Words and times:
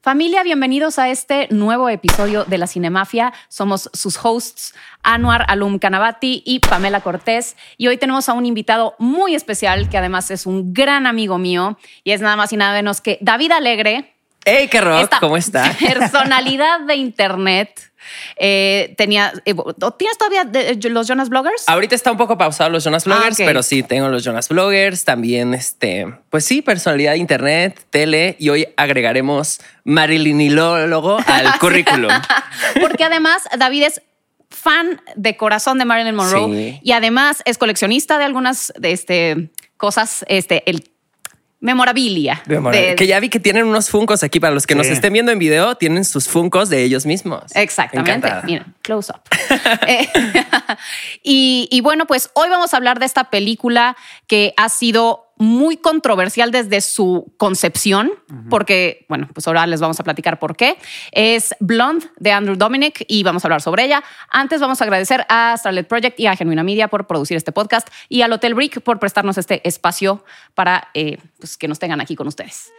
Familia, 0.00 0.42
bienvenidos 0.44 0.98
a 0.98 1.08
este 1.08 1.48
nuevo 1.50 1.88
episodio 1.88 2.44
de 2.44 2.58
La 2.58 2.66
Cinemafia. 2.66 3.32
Somos 3.48 3.90
sus 3.92 4.16
hosts 4.22 4.74
Anwar 5.02 5.44
Alum 5.48 5.78
Canavati 5.78 6.42
y 6.44 6.60
Pamela 6.60 7.00
Cortés. 7.00 7.56
Y 7.76 7.88
hoy 7.88 7.96
tenemos 7.96 8.28
a 8.28 8.32
un 8.34 8.46
invitado 8.46 8.94
muy 8.98 9.34
especial 9.34 9.88
que 9.88 9.98
además 9.98 10.30
es 10.30 10.46
un 10.46 10.72
gran 10.72 11.06
amigo 11.06 11.38
mío 11.38 11.76
y 12.04 12.12
es 12.12 12.20
nada 12.20 12.36
más 12.36 12.52
y 12.52 12.56
nada 12.56 12.74
menos 12.74 13.00
que 13.00 13.18
David 13.20 13.52
Alegre. 13.52 14.14
¡Hey, 14.44 14.68
qué 14.70 14.80
rock! 14.80 15.12
¿Cómo 15.18 15.36
está? 15.36 15.72
Personalidad 15.80 16.80
de 16.80 16.94
Internet 16.94 17.92
eh, 18.36 18.94
tenía, 18.96 19.32
eh, 19.44 19.54
¿Tienes 19.98 20.18
todavía 20.18 20.48
los 20.90 21.08
Jonas 21.08 21.28
Bloggers? 21.28 21.64
Ahorita 21.68 21.94
está 21.94 22.10
un 22.10 22.16
poco 22.16 22.38
pausado 22.38 22.70
los 22.70 22.84
Jonas 22.84 23.06
ah, 23.06 23.10
Bloggers, 23.10 23.36
pero 23.38 23.62
sí, 23.62 23.82
tengo 23.82 24.08
los 24.08 24.24
Jonas 24.24 24.48
Bloggers, 24.48 25.04
también, 25.04 25.54
este, 25.54 26.06
pues 26.30 26.44
sí, 26.44 26.62
personalidad 26.62 27.12
de 27.12 27.18
internet, 27.18 27.86
tele, 27.90 28.36
y 28.38 28.48
hoy 28.48 28.68
agregaremos 28.76 29.60
marilinilólogo 29.84 31.18
al 31.26 31.58
currículum. 31.58 32.12
Porque 32.80 33.04
además 33.04 33.42
David 33.58 33.84
es 33.84 34.02
fan 34.50 35.00
de 35.16 35.36
corazón 35.36 35.78
de 35.78 35.84
Marilyn 35.84 36.14
Monroe 36.14 36.80
y 36.82 36.92
además 36.92 37.42
es 37.44 37.58
coleccionista 37.58 38.18
de 38.18 38.24
algunas 38.24 38.72
de 38.78 38.92
este, 38.92 39.50
cosas, 39.76 40.24
este, 40.28 40.62
el 40.70 40.90
memorabilia. 41.60 42.42
que 42.96 43.06
ya 43.06 43.20
vi 43.20 43.28
que 43.28 43.40
tienen 43.40 43.66
unos 43.66 43.90
funcos 43.90 44.22
aquí 44.22 44.40
para 44.40 44.54
los 44.54 44.66
que 44.66 44.74
nos 44.74 44.86
estén 44.86 45.12
viendo 45.12 45.32
en 45.32 45.38
video, 45.38 45.74
tienen 45.76 46.04
sus 46.04 46.28
funcos 46.28 46.68
de 46.68 46.82
ellos 46.82 47.06
mismos. 47.06 47.44
Exactamente. 47.54 48.30
Miren, 48.44 48.74
close 48.82 49.12
up. 49.12 49.20
Eh, 49.86 50.08
y, 51.22 51.68
y 51.70 51.80
bueno, 51.80 52.06
pues 52.06 52.30
hoy 52.34 52.48
vamos 52.48 52.74
a 52.74 52.76
hablar 52.76 52.98
de 52.98 53.06
esta 53.06 53.30
película 53.30 53.96
que 54.26 54.52
ha 54.56 54.68
sido 54.68 55.25
muy 55.36 55.76
controversial 55.76 56.50
desde 56.50 56.80
su 56.80 57.32
concepción, 57.36 58.10
porque, 58.48 59.04
bueno, 59.08 59.28
pues 59.32 59.46
ahora 59.46 59.66
les 59.66 59.80
vamos 59.80 60.00
a 60.00 60.04
platicar 60.04 60.38
por 60.38 60.56
qué. 60.56 60.78
Es 61.12 61.54
Blonde 61.60 62.06
de 62.18 62.32
Andrew 62.32 62.56
Dominic 62.56 63.04
y 63.08 63.22
vamos 63.22 63.44
a 63.44 63.48
hablar 63.48 63.62
sobre 63.62 63.84
ella. 63.84 64.02
Antes 64.30 64.60
vamos 64.60 64.80
a 64.80 64.84
agradecer 64.84 65.26
a 65.28 65.54
Starlet 65.56 65.86
Project 65.86 66.18
y 66.18 66.26
a 66.26 66.36
Genuina 66.36 66.62
Media 66.62 66.88
por 66.88 67.06
producir 67.06 67.36
este 67.36 67.52
podcast 67.52 67.88
y 68.08 68.22
al 68.22 68.32
Hotel 68.32 68.54
Brick 68.54 68.80
por 68.80 68.98
prestarnos 68.98 69.38
este 69.38 69.66
espacio 69.66 70.24
para 70.54 70.88
eh, 70.94 71.18
pues, 71.38 71.56
que 71.56 71.68
nos 71.68 71.78
tengan 71.78 72.00
aquí 72.00 72.16
con 72.16 72.26
ustedes. 72.26 72.72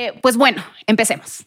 Eh, 0.00 0.14
pues 0.22 0.38
bueno, 0.38 0.64
empecemos. 0.86 1.44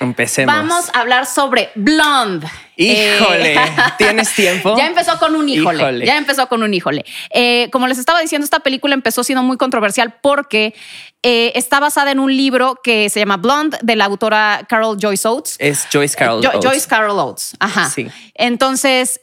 Empecemos. 0.00 0.52
Vamos 0.52 0.90
a 0.92 1.00
hablar 1.00 1.26
sobre 1.26 1.70
Blonde. 1.76 2.44
Híjole, 2.76 3.54
eh, 3.54 3.60
¿tienes 3.98 4.34
tiempo? 4.34 4.76
Ya 4.76 4.88
empezó 4.88 5.16
con 5.20 5.36
un 5.36 5.48
híjole, 5.48 6.04
Ya 6.04 6.16
empezó 6.16 6.48
con 6.48 6.64
un 6.64 6.74
híjole. 6.74 7.04
Eh, 7.30 7.68
como 7.70 7.86
les 7.86 7.98
estaba 7.98 8.20
diciendo, 8.20 8.44
esta 8.44 8.58
película 8.58 8.94
empezó 8.94 9.22
siendo 9.22 9.44
muy 9.44 9.56
controversial 9.56 10.16
porque 10.20 10.74
está 11.22 11.78
basada 11.78 12.10
en 12.10 12.18
un 12.18 12.36
libro 12.36 12.80
que 12.82 13.10
se 13.10 13.20
llama 13.20 13.36
Blonde 13.36 13.78
de 13.82 13.94
la 13.94 14.06
autora 14.06 14.66
Carol 14.68 14.96
Joyce 15.00 15.28
Oates. 15.28 15.56
Es 15.60 15.86
Joyce 15.92 16.16
Carol 16.16 16.44
Oates. 16.44 16.60
Joyce 16.64 16.88
Carol 16.88 17.16
Oates. 17.16 17.56
Ajá. 17.60 17.90
Sí. 17.90 18.08
Entonces, 18.34 19.20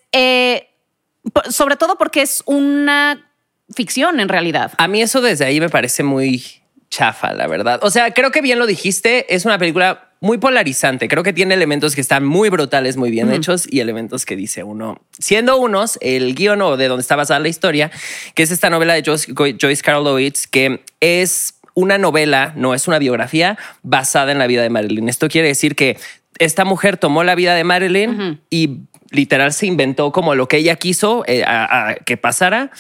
sobre 1.50 1.76
todo 1.76 1.98
porque 1.98 2.22
es 2.22 2.42
una 2.46 3.32
ficción 3.76 4.22
en 4.22 4.30
realidad. 4.30 4.72
A 4.78 4.88
mí 4.88 5.02
eso 5.02 5.20
desde 5.20 5.44
ahí 5.44 5.60
me 5.60 5.70
parece 5.70 6.04
muy 6.04 6.62
chafa, 6.96 7.34
la 7.34 7.48
verdad. 7.48 7.80
O 7.84 7.92
sea, 7.92 8.12
creo 8.12 8.32
que 8.32 8.42
bien 8.42 8.58
lo 8.58 8.66
dijiste, 8.66 9.34
es 9.34 9.44
una 9.44 9.58
película 9.58 10.12
muy 10.22 10.38
polarizante. 10.38 11.10
Creo 11.10 11.24
que 11.24 11.34
tiene 11.34 11.54
elementos 11.54 11.94
que 11.94 12.00
están 12.00 12.24
muy 12.26 12.50
brutales, 12.50 12.96
muy 12.96 13.12
bien 13.12 13.34
hechos 13.34 13.68
y 13.70 13.82
elementos 13.82 14.26
que 14.26 14.38
dice 14.38 14.64
uno. 14.64 15.02
Siendo 15.20 15.58
unos, 15.58 15.98
el 16.02 16.34
guion 16.36 16.62
o 16.62 16.78
de 16.78 16.88
donde 16.88 17.02
está 17.02 17.18
basada 17.18 17.42
la 17.42 17.50
historia, 17.50 17.92
que 18.34 18.44
es 18.44 18.52
esta 18.52 18.70
novela 18.70 18.94
de 18.94 19.04
Joyce, 19.04 19.84
Carol 19.84 20.08
Oates, 20.08 20.48
que 20.48 20.86
es 21.02 21.56
una 21.74 21.98
novela, 21.98 22.54
no 22.56 22.74
es 22.74 22.88
una 22.88 22.98
biografía 22.98 23.58
basada 23.84 24.32
en 24.32 24.40
la 24.40 24.48
vida 24.48 24.62
de 24.62 24.70
Marilyn. 24.70 25.10
Esto 25.10 25.28
quiere 25.28 25.50
decir 25.50 25.76
que 25.76 25.98
esta 26.40 26.64
mujer 26.64 26.96
tomó 26.96 27.26
la 27.26 27.36
vida 27.36 27.56
de 27.56 27.66
Marilyn 27.66 28.40
y 28.50 28.80
literal 29.12 29.52
se 29.52 29.68
inventó 29.68 30.14
como 30.14 30.34
lo 30.34 30.48
que 30.48 30.58
ella 30.58 30.78
quiso 30.78 31.24
eh, 31.28 31.44
a 31.46 31.96
que 32.06 32.18
pasara 32.18 32.72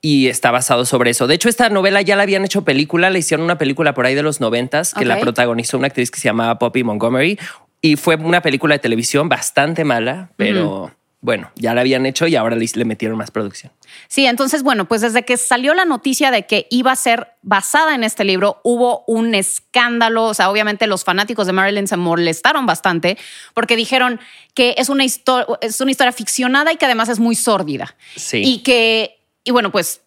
y 0.00 0.28
está 0.28 0.50
basado 0.50 0.84
sobre 0.84 1.10
eso. 1.10 1.26
De 1.26 1.34
hecho, 1.34 1.48
esta 1.48 1.68
novela 1.68 2.02
ya 2.02 2.16
la 2.16 2.22
habían 2.22 2.44
hecho 2.44 2.62
película, 2.62 3.10
le 3.10 3.18
hicieron 3.18 3.44
una 3.44 3.58
película 3.58 3.94
por 3.94 4.06
ahí 4.06 4.14
de 4.14 4.22
los 4.22 4.40
noventas 4.40 4.94
que 4.94 5.04
la 5.04 5.18
protagonizó 5.18 5.78
una 5.78 5.88
actriz 5.88 6.10
que 6.10 6.20
se 6.20 6.28
llamaba 6.28 6.58
Poppy 6.58 6.84
Montgomery 6.84 7.38
y 7.80 7.96
fue 7.96 8.16
una 8.16 8.42
película 8.42 8.74
de 8.74 8.78
televisión 8.80 9.28
bastante 9.28 9.84
mala, 9.84 10.30
pero... 10.36 10.92
Bueno, 11.20 11.50
ya 11.56 11.74
la 11.74 11.80
habían 11.80 12.06
hecho 12.06 12.28
y 12.28 12.36
ahora 12.36 12.54
le, 12.54 12.84
metieron 12.84 13.18
más 13.18 13.32
producción. 13.32 13.72
Sí, 14.06 14.26
entonces, 14.26 14.62
bueno, 14.62 14.86
pues 14.86 15.00
desde 15.00 15.24
que 15.24 15.36
salió 15.36 15.74
la 15.74 15.84
noticia 15.84 16.30
de 16.30 16.46
que 16.46 16.68
iba 16.70 16.92
a 16.92 16.96
ser 16.96 17.32
basada 17.42 17.96
en 17.96 18.04
este 18.04 18.22
libro, 18.22 18.60
hubo 18.62 19.02
un 19.08 19.34
escándalo. 19.34 20.26
O 20.26 20.34
sea, 20.34 20.48
obviamente 20.48 20.86
los 20.86 21.02
fanáticos 21.02 21.48
de 21.48 21.52
Marilyn 21.52 21.88
se 21.88 21.96
molestaron 21.96 22.66
bastante 22.66 23.18
porque 23.52 23.74
dijeron 23.74 24.20
que 24.54 24.76
es 24.78 24.88
una, 24.88 25.04
es 25.04 25.80
una 25.80 25.90
historia 25.90 26.12
ficcionada 26.12 26.72
y 26.72 26.76
que 26.76 26.84
además 26.84 27.08
es 27.08 27.18
muy 27.18 27.34
sórdida. 27.34 27.96
Sí. 28.14 28.42
Y 28.44 28.62
que 28.62 29.17
y 29.48 29.50
bueno, 29.50 29.72
pues 29.72 30.02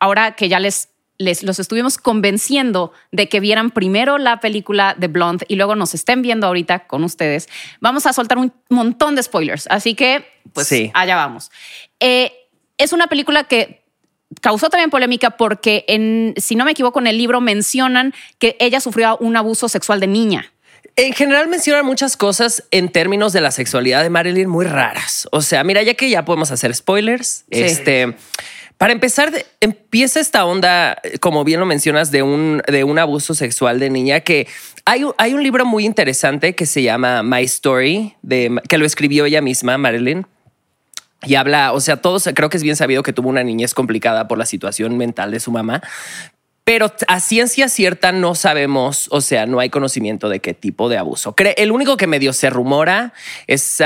ahora 0.00 0.34
que 0.34 0.48
ya 0.48 0.58
les, 0.58 0.88
les 1.18 1.42
los 1.42 1.58
estuvimos 1.58 1.98
convenciendo 1.98 2.90
de 3.10 3.28
que 3.28 3.38
vieran 3.38 3.70
primero 3.70 4.16
la 4.16 4.40
película 4.40 4.94
de 4.96 5.08
Blonde 5.08 5.44
y 5.46 5.56
luego 5.56 5.74
nos 5.76 5.92
estén 5.92 6.22
viendo 6.22 6.46
ahorita 6.46 6.86
con 6.86 7.04
ustedes, 7.04 7.50
vamos 7.80 8.06
a 8.06 8.14
soltar 8.14 8.38
un 8.38 8.50
montón 8.70 9.14
de 9.14 9.22
spoilers. 9.22 9.66
Así 9.68 9.94
que, 9.94 10.24
pues 10.54 10.72
allá 10.94 11.16
vamos. 11.16 11.50
Eh, 12.00 12.32
es 12.78 12.94
una 12.94 13.08
película 13.08 13.44
que 13.44 13.84
causó 14.40 14.70
también 14.70 14.88
polémica 14.88 15.32
porque, 15.32 15.84
en, 15.86 16.32
si 16.38 16.56
no 16.56 16.64
me 16.64 16.70
equivoco, 16.70 16.98
en 16.98 17.08
el 17.08 17.18
libro 17.18 17.42
mencionan 17.42 18.14
que 18.38 18.56
ella 18.58 18.80
sufrió 18.80 19.18
un 19.18 19.36
abuso 19.36 19.68
sexual 19.68 20.00
de 20.00 20.06
niña. 20.06 20.50
En 20.96 21.12
general 21.14 21.48
mencionan 21.48 21.86
muchas 21.86 22.16
cosas 22.16 22.64
en 22.70 22.90
términos 22.90 23.32
de 23.32 23.40
la 23.40 23.50
sexualidad 23.50 24.02
de 24.02 24.10
Marilyn 24.10 24.48
muy 24.48 24.66
raras. 24.66 25.26
O 25.32 25.40
sea, 25.40 25.64
mira, 25.64 25.82
ya 25.82 25.94
que 25.94 26.10
ya 26.10 26.24
podemos 26.24 26.50
hacer 26.50 26.74
spoilers, 26.74 27.44
este 27.50 28.14
para 28.82 28.94
empezar, 28.94 29.32
empieza 29.60 30.18
esta 30.18 30.44
onda, 30.44 31.00
como 31.20 31.44
bien 31.44 31.60
lo 31.60 31.66
mencionas, 31.66 32.10
de 32.10 32.24
un, 32.24 32.60
de 32.66 32.82
un 32.82 32.98
abuso 32.98 33.32
sexual 33.32 33.78
de 33.78 33.90
niña 33.90 34.18
que 34.22 34.48
hay, 34.84 35.04
hay 35.18 35.34
un 35.34 35.44
libro 35.44 35.64
muy 35.64 35.86
interesante 35.86 36.56
que 36.56 36.66
se 36.66 36.82
llama 36.82 37.22
My 37.22 37.44
Story, 37.44 38.16
de, 38.22 38.60
que 38.68 38.78
lo 38.78 38.84
escribió 38.84 39.24
ella 39.24 39.40
misma, 39.40 39.78
Marilyn. 39.78 40.26
Y 41.24 41.36
habla, 41.36 41.72
o 41.72 41.80
sea, 41.80 41.98
todos 41.98 42.28
creo 42.34 42.48
que 42.48 42.56
es 42.56 42.64
bien 42.64 42.74
sabido 42.74 43.04
que 43.04 43.12
tuvo 43.12 43.28
una 43.28 43.44
niñez 43.44 43.72
complicada 43.72 44.26
por 44.26 44.36
la 44.36 44.46
situación 44.46 44.96
mental 44.96 45.30
de 45.30 45.38
su 45.38 45.52
mamá, 45.52 45.80
pero 46.64 46.92
a 47.08 47.20
ciencia 47.20 47.68
cierta 47.68 48.12
no 48.12 48.34
sabemos, 48.34 49.08
o 49.10 49.20
sea, 49.20 49.46
no 49.46 49.58
hay 49.58 49.68
conocimiento 49.68 50.28
de 50.28 50.40
qué 50.40 50.54
tipo 50.54 50.88
de 50.88 50.98
abuso. 50.98 51.34
El 51.56 51.72
único 51.72 51.96
que 51.96 52.06
medio 52.06 52.32
se 52.32 52.50
rumora 52.50 53.12
es 53.46 53.78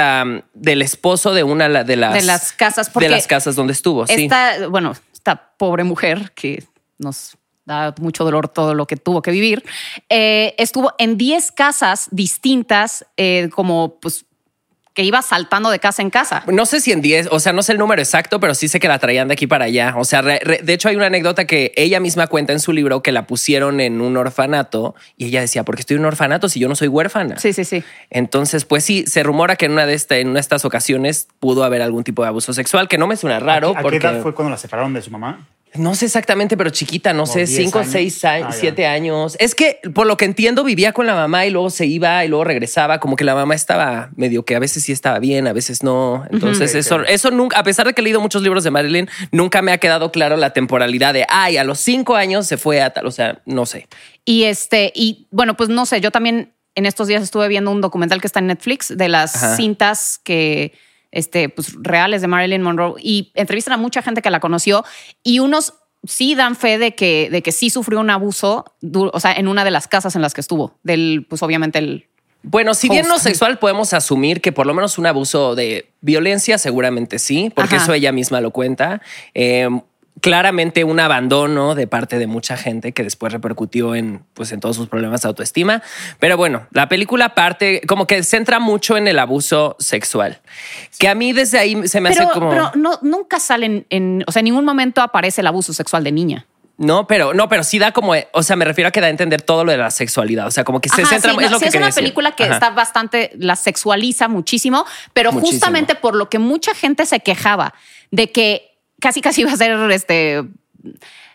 del 0.55 0.83
esposo 0.83 1.33
de 1.33 1.43
una 1.43 1.69
de 1.85 1.97
las, 1.97 2.15
de 2.15 2.23
las 2.23 2.53
casas, 2.53 2.93
de 2.93 3.09
las 3.09 3.27
casas 3.27 3.57
donde 3.57 3.73
estuvo. 3.73 4.05
Esta, 4.07 4.69
bueno, 4.69 4.95
esta 5.13 5.53
pobre 5.57 5.85
mujer 5.85 6.33
que 6.35 6.65
nos 6.99 7.37
da 7.65 7.95
mucho 8.01 8.25
dolor 8.25 8.49
todo 8.49 8.75
lo 8.75 8.87
que 8.87 8.97
tuvo 8.97 9.23
que 9.23 9.31
vivir, 9.31 9.65
eh, 10.09 10.55
estuvo 10.57 10.93
en 10.99 11.19
10 11.19 11.53
casas 11.53 12.09
distintas, 12.13 13.05
eh, 13.17 13.49
como 13.53 13.99
pues 14.01 14.25
que 14.97 15.03
iba 15.03 15.21
saltando 15.21 15.69
de 15.71 15.79
casa 15.79 16.01
en 16.01 16.09
casa. 16.09 16.43
No 16.47 16.65
sé 16.65 16.81
si 16.81 16.91
en 16.91 17.03
10, 17.03 17.29
o 17.31 17.39
sea, 17.39 17.53
no 17.53 17.63
sé 17.63 17.73
el 17.73 17.79
número 17.79 18.01
exacto, 18.01 18.41
pero 18.41 18.55
sí 18.55 18.67
sé 18.67 18.81
que 18.81 18.89
la 18.89 18.99
traían 18.99 19.29
de 19.29 19.35
aquí 19.35 19.47
para 19.47 19.67
allá. 19.67 19.93
O 19.99 20.05
sea, 20.05 20.23
de 20.23 20.73
hecho 20.73 20.89
hay 20.89 20.97
una 20.97 21.07
anécdota 21.07 21.45
que 21.45 21.75
ella 21.77 22.01
misma 22.01 22.29
cuenta 22.29 22.55
en 22.55 22.61
su 22.61 22.73
libro 22.73 23.03
que 23.03 23.13
la 23.13 23.27
pusieron 23.27 23.81
en 23.81 24.01
un 24.01 24.17
orfanato 24.17 24.95
y 25.19 25.27
ella 25.27 25.43
decía, 25.43 25.65
¿por 25.65 25.75
qué 25.75 25.81
estoy 25.81 25.97
en 25.97 26.01
un 26.01 26.07
orfanato 26.07 26.49
si 26.49 26.61
yo 26.61 26.69
no 26.69 26.75
soy 26.75 26.89
huérfana? 26.89 27.39
Sí, 27.39 27.53
sí, 27.53 27.67
sí. 27.67 27.85
Entonces, 28.09 28.65
pues 28.65 28.85
sí, 28.85 29.05
se 29.07 29.23
rumora 29.23 29.57
que 29.57 29.67
en 29.67 29.73
una 29.73 29.85
de, 29.85 29.93
esta, 29.93 30.17
en 30.17 30.35
estas 30.39 30.65
ocasiones 30.65 31.29
pudo 31.41 31.63
haber 31.63 31.83
algún 31.83 32.03
tipo 32.03 32.23
de 32.23 32.29
abuso 32.29 32.55
sexual, 32.55 32.89
que 32.89 32.97
no 32.97 33.07
me 33.07 33.19
suena 33.19 33.39
raro. 33.39 33.75
¿A 33.77 33.83
qué, 33.83 33.97
edad 33.97 34.23
fue 34.23 34.35
cuando 34.35 34.51
la 34.51 34.57
separaron 34.57 34.95
de 34.95 35.03
su 35.03 35.11
mamá? 35.11 35.47
No 35.75 35.95
sé 35.95 36.07
exactamente, 36.07 36.57
pero 36.57 36.71
chiquita, 36.71 37.13
no 37.13 37.27
sé, 37.27 37.47
cinco, 37.47 37.83
seis, 37.85 38.25
ah, 38.25 38.51
siete 38.51 38.87
años. 38.87 39.37
Es 39.39 39.55
que 39.55 39.81
por 39.95 40.07
lo 40.07 40.17
que 40.17 40.25
entiendo 40.25 40.65
vivía 40.65 40.93
con 40.93 41.07
la 41.07 41.15
mamá 41.15 41.45
y 41.45 41.51
luego 41.51 41.71
se 41.71 41.87
iba 41.87 42.25
y 42.25 42.29
luego 42.29 42.45
regresaba, 42.45 42.99
como 42.99 43.17
que 43.17 43.25
la 43.25 43.35
mamá 43.35 43.55
estaba 43.55 44.11
medio 44.17 44.45
que 44.45 44.55
a 44.55 44.59
veces 44.59 44.85
sí 44.85 44.93
estaba 44.93 45.19
bien, 45.19 45.47
a 45.47 45.53
veces 45.53 45.83
no. 45.83 46.25
Entonces 46.31 46.75
eso, 46.75 47.03
eso 47.03 47.31
nunca, 47.31 47.59
a 47.59 47.63
pesar 47.63 47.87
de 47.87 47.93
que 47.93 48.01
he 48.01 48.05
leído 48.05 48.21
muchos 48.21 48.43
libros 48.43 48.65
de 48.65 48.71
Marilyn, 48.71 49.09
nunca 49.33 49.61
me 49.61 49.73
ha 49.73 49.79
quedado 49.79 50.13
claro 50.13 50.37
la 50.37 50.51
temporalidad 50.51 51.13
de, 51.13 51.27
ay, 51.29 51.59
a 51.59 51.65
los 51.65 51.79
cinco 51.79 52.17
años 52.17 52.47
se 52.47 52.57
fue 52.57 52.81
a 52.81 52.91
tal, 52.91 53.07
o 53.07 53.11
sea, 53.11 53.43
no 53.45 53.67
sé. 53.67 53.87
Y 54.25 54.45
este, 54.45 54.93
y 54.95 55.29
bueno, 55.31 55.57
pues 55.57 55.69
no 55.69 55.85
sé, 55.85 56.01
yo 56.01 56.11
también 56.11 56.55
en 56.75 56.87
estos 56.87 57.09
días 57.09 57.23
estuve 57.23 57.49
viendo 57.49 57.71
un 57.71 57.81
documental 57.81 58.21
que 58.21 58.27
está 58.27 58.39
en 58.39 58.47
Netflix 58.47 58.97
de 58.97 59.09
las 59.09 59.57
cintas 59.57 60.21
que 60.23 60.73
este, 61.13 61.49
pues, 61.49 61.73
reales 61.81 62.21
de 62.21 62.29
Marilyn 62.29 62.63
Monroe 62.63 62.95
y 62.99 63.33
entrevistan 63.35 63.75
a 63.75 63.77
mucha 63.77 64.03
gente 64.03 64.23
que 64.23 64.31
la 64.31 64.41
conoció 64.41 64.85
y 65.23 65.39
unos 65.39 65.75
sí 66.05 66.35
dan 66.35 66.57
fe 66.57 66.79
de 66.79 66.95
que, 66.95 67.29
de 67.31 67.43
que 67.43 67.53
sí 67.53 67.71
sufrió 67.71 68.01
un 68.01 68.11
abuso, 68.11 68.65
o 68.93 69.21
sea, 69.21 69.33
en 69.33 69.49
una 69.49 69.65
de 69.65 69.71
las 69.71 69.89
casas 69.89 70.15
en 70.17 70.23
las 70.23 70.35
que 70.35 70.41
estuvo, 70.41 70.79
del, 70.83 71.27
pues 71.29 71.43
obviamente 71.43 71.79
el, 71.79 72.09
Bueno, 72.43 72.75
si 72.75 72.89
bien 72.89 73.09
no 73.09 73.19
sexual, 73.19 73.59
podemos 73.59 73.93
asumir 73.93 74.41
que 74.41 74.53
por 74.53 74.67
lo 74.67 74.75
menos 74.75 74.99
un 74.99 75.07
abuso 75.07 75.55
de 75.55 75.91
violencia, 76.01 76.59
seguramente 76.59 77.19
sí, 77.19 77.51
porque 77.55 77.77
Ajá. 77.77 77.85
eso 77.85 77.95
ella 77.95 78.13
misma 78.13 78.41
lo 78.41 78.51
cuenta. 78.51 79.01
Eh, 79.35 79.69
claramente 80.21 80.85
un 80.85 80.99
abandono 80.99 81.75
de 81.75 81.87
parte 81.87 82.19
de 82.19 82.27
mucha 82.27 82.57
gente 82.57 82.93
que 82.93 83.03
después 83.03 83.33
repercutió 83.33 83.95
en, 83.95 84.25
pues, 84.35 84.53
en 84.53 84.61
todos 84.61 84.77
sus 84.77 84.89
problemas 84.89 85.23
de 85.23 85.29
autoestima. 85.29 85.83
Pero 86.19 86.37
bueno, 86.37 86.67
la 86.71 86.89
película 86.89 87.35
parte 87.35 87.83
como 87.87 88.07
que 88.07 88.23
centra 88.23 88.59
mucho 88.59 88.97
en 88.97 89.09
el 89.09 89.19
abuso 89.19 89.77
sexual, 89.79 90.41
que 90.99 91.09
a 91.09 91.15
mí 91.15 91.33
desde 91.33 91.59
ahí 91.59 91.87
se 91.89 92.01
me 92.01 92.11
Pero, 92.11 92.25
hace 92.25 92.33
como... 92.33 92.51
pero 92.51 92.73
no, 92.75 92.99
nunca 93.03 93.41
salen 93.41 93.87
en, 93.91 94.25
o 94.27 94.33
sea, 94.33 94.41
en 94.41 94.45
ningún 94.45 94.65
momento 94.65 95.03
aparece 95.03 95.43
el 95.43 95.47
abuso 95.47 95.73
sexual 95.73 96.03
de 96.05 96.13
niña. 96.13 96.47
No, 96.79 97.07
pero 97.07 97.33
no, 97.33 97.49
pero 97.49 97.65
sí 97.65 97.79
da 97.79 97.93
como, 97.93 98.13
o 98.33 98.43
sea, 98.43 98.55
me 98.55 98.67
refiero 98.67 98.89
a 98.89 98.91
que 98.91 99.01
da 99.01 99.07
a 99.07 99.11
entender 99.11 99.41
todo 99.41 99.65
lo 99.65 99.73
de 99.73 99.79
la 99.79 99.91
sexualidad. 99.91 100.47
O 100.47 100.51
sea, 100.51 100.63
como 100.63 100.81
que 100.83 100.91
se 100.91 101.07
centra, 101.07 101.33
sí, 101.33 101.39
es 101.41 101.51
no, 101.51 101.51
lo 101.53 101.59
sí 101.59 101.63
que 101.63 101.69
es 101.71 101.75
una 101.75 101.87
decir. 101.87 102.03
película 102.03 102.33
que 102.33 102.45
Ajá. 102.45 102.53
está 102.55 102.71
bastante, 102.71 103.31
la 103.39 103.57
sexualiza 103.57 104.29
muchísimo, 104.29 104.85
pero 105.15 105.33
Muchísimo. 105.33 105.53
justamente 105.59 105.95
por 105.95 106.15
lo 106.15 106.29
que 106.29 106.39
mucha 106.39 106.75
gente 106.75 107.07
se 107.07 107.21
quejaba 107.21 107.73
de 108.11 108.31
que 108.31 108.76
casi 109.07 109.21
casi 109.21 109.43
iba 109.43 109.53
a 109.53 109.57
ser 109.57 109.71
este 109.93 110.43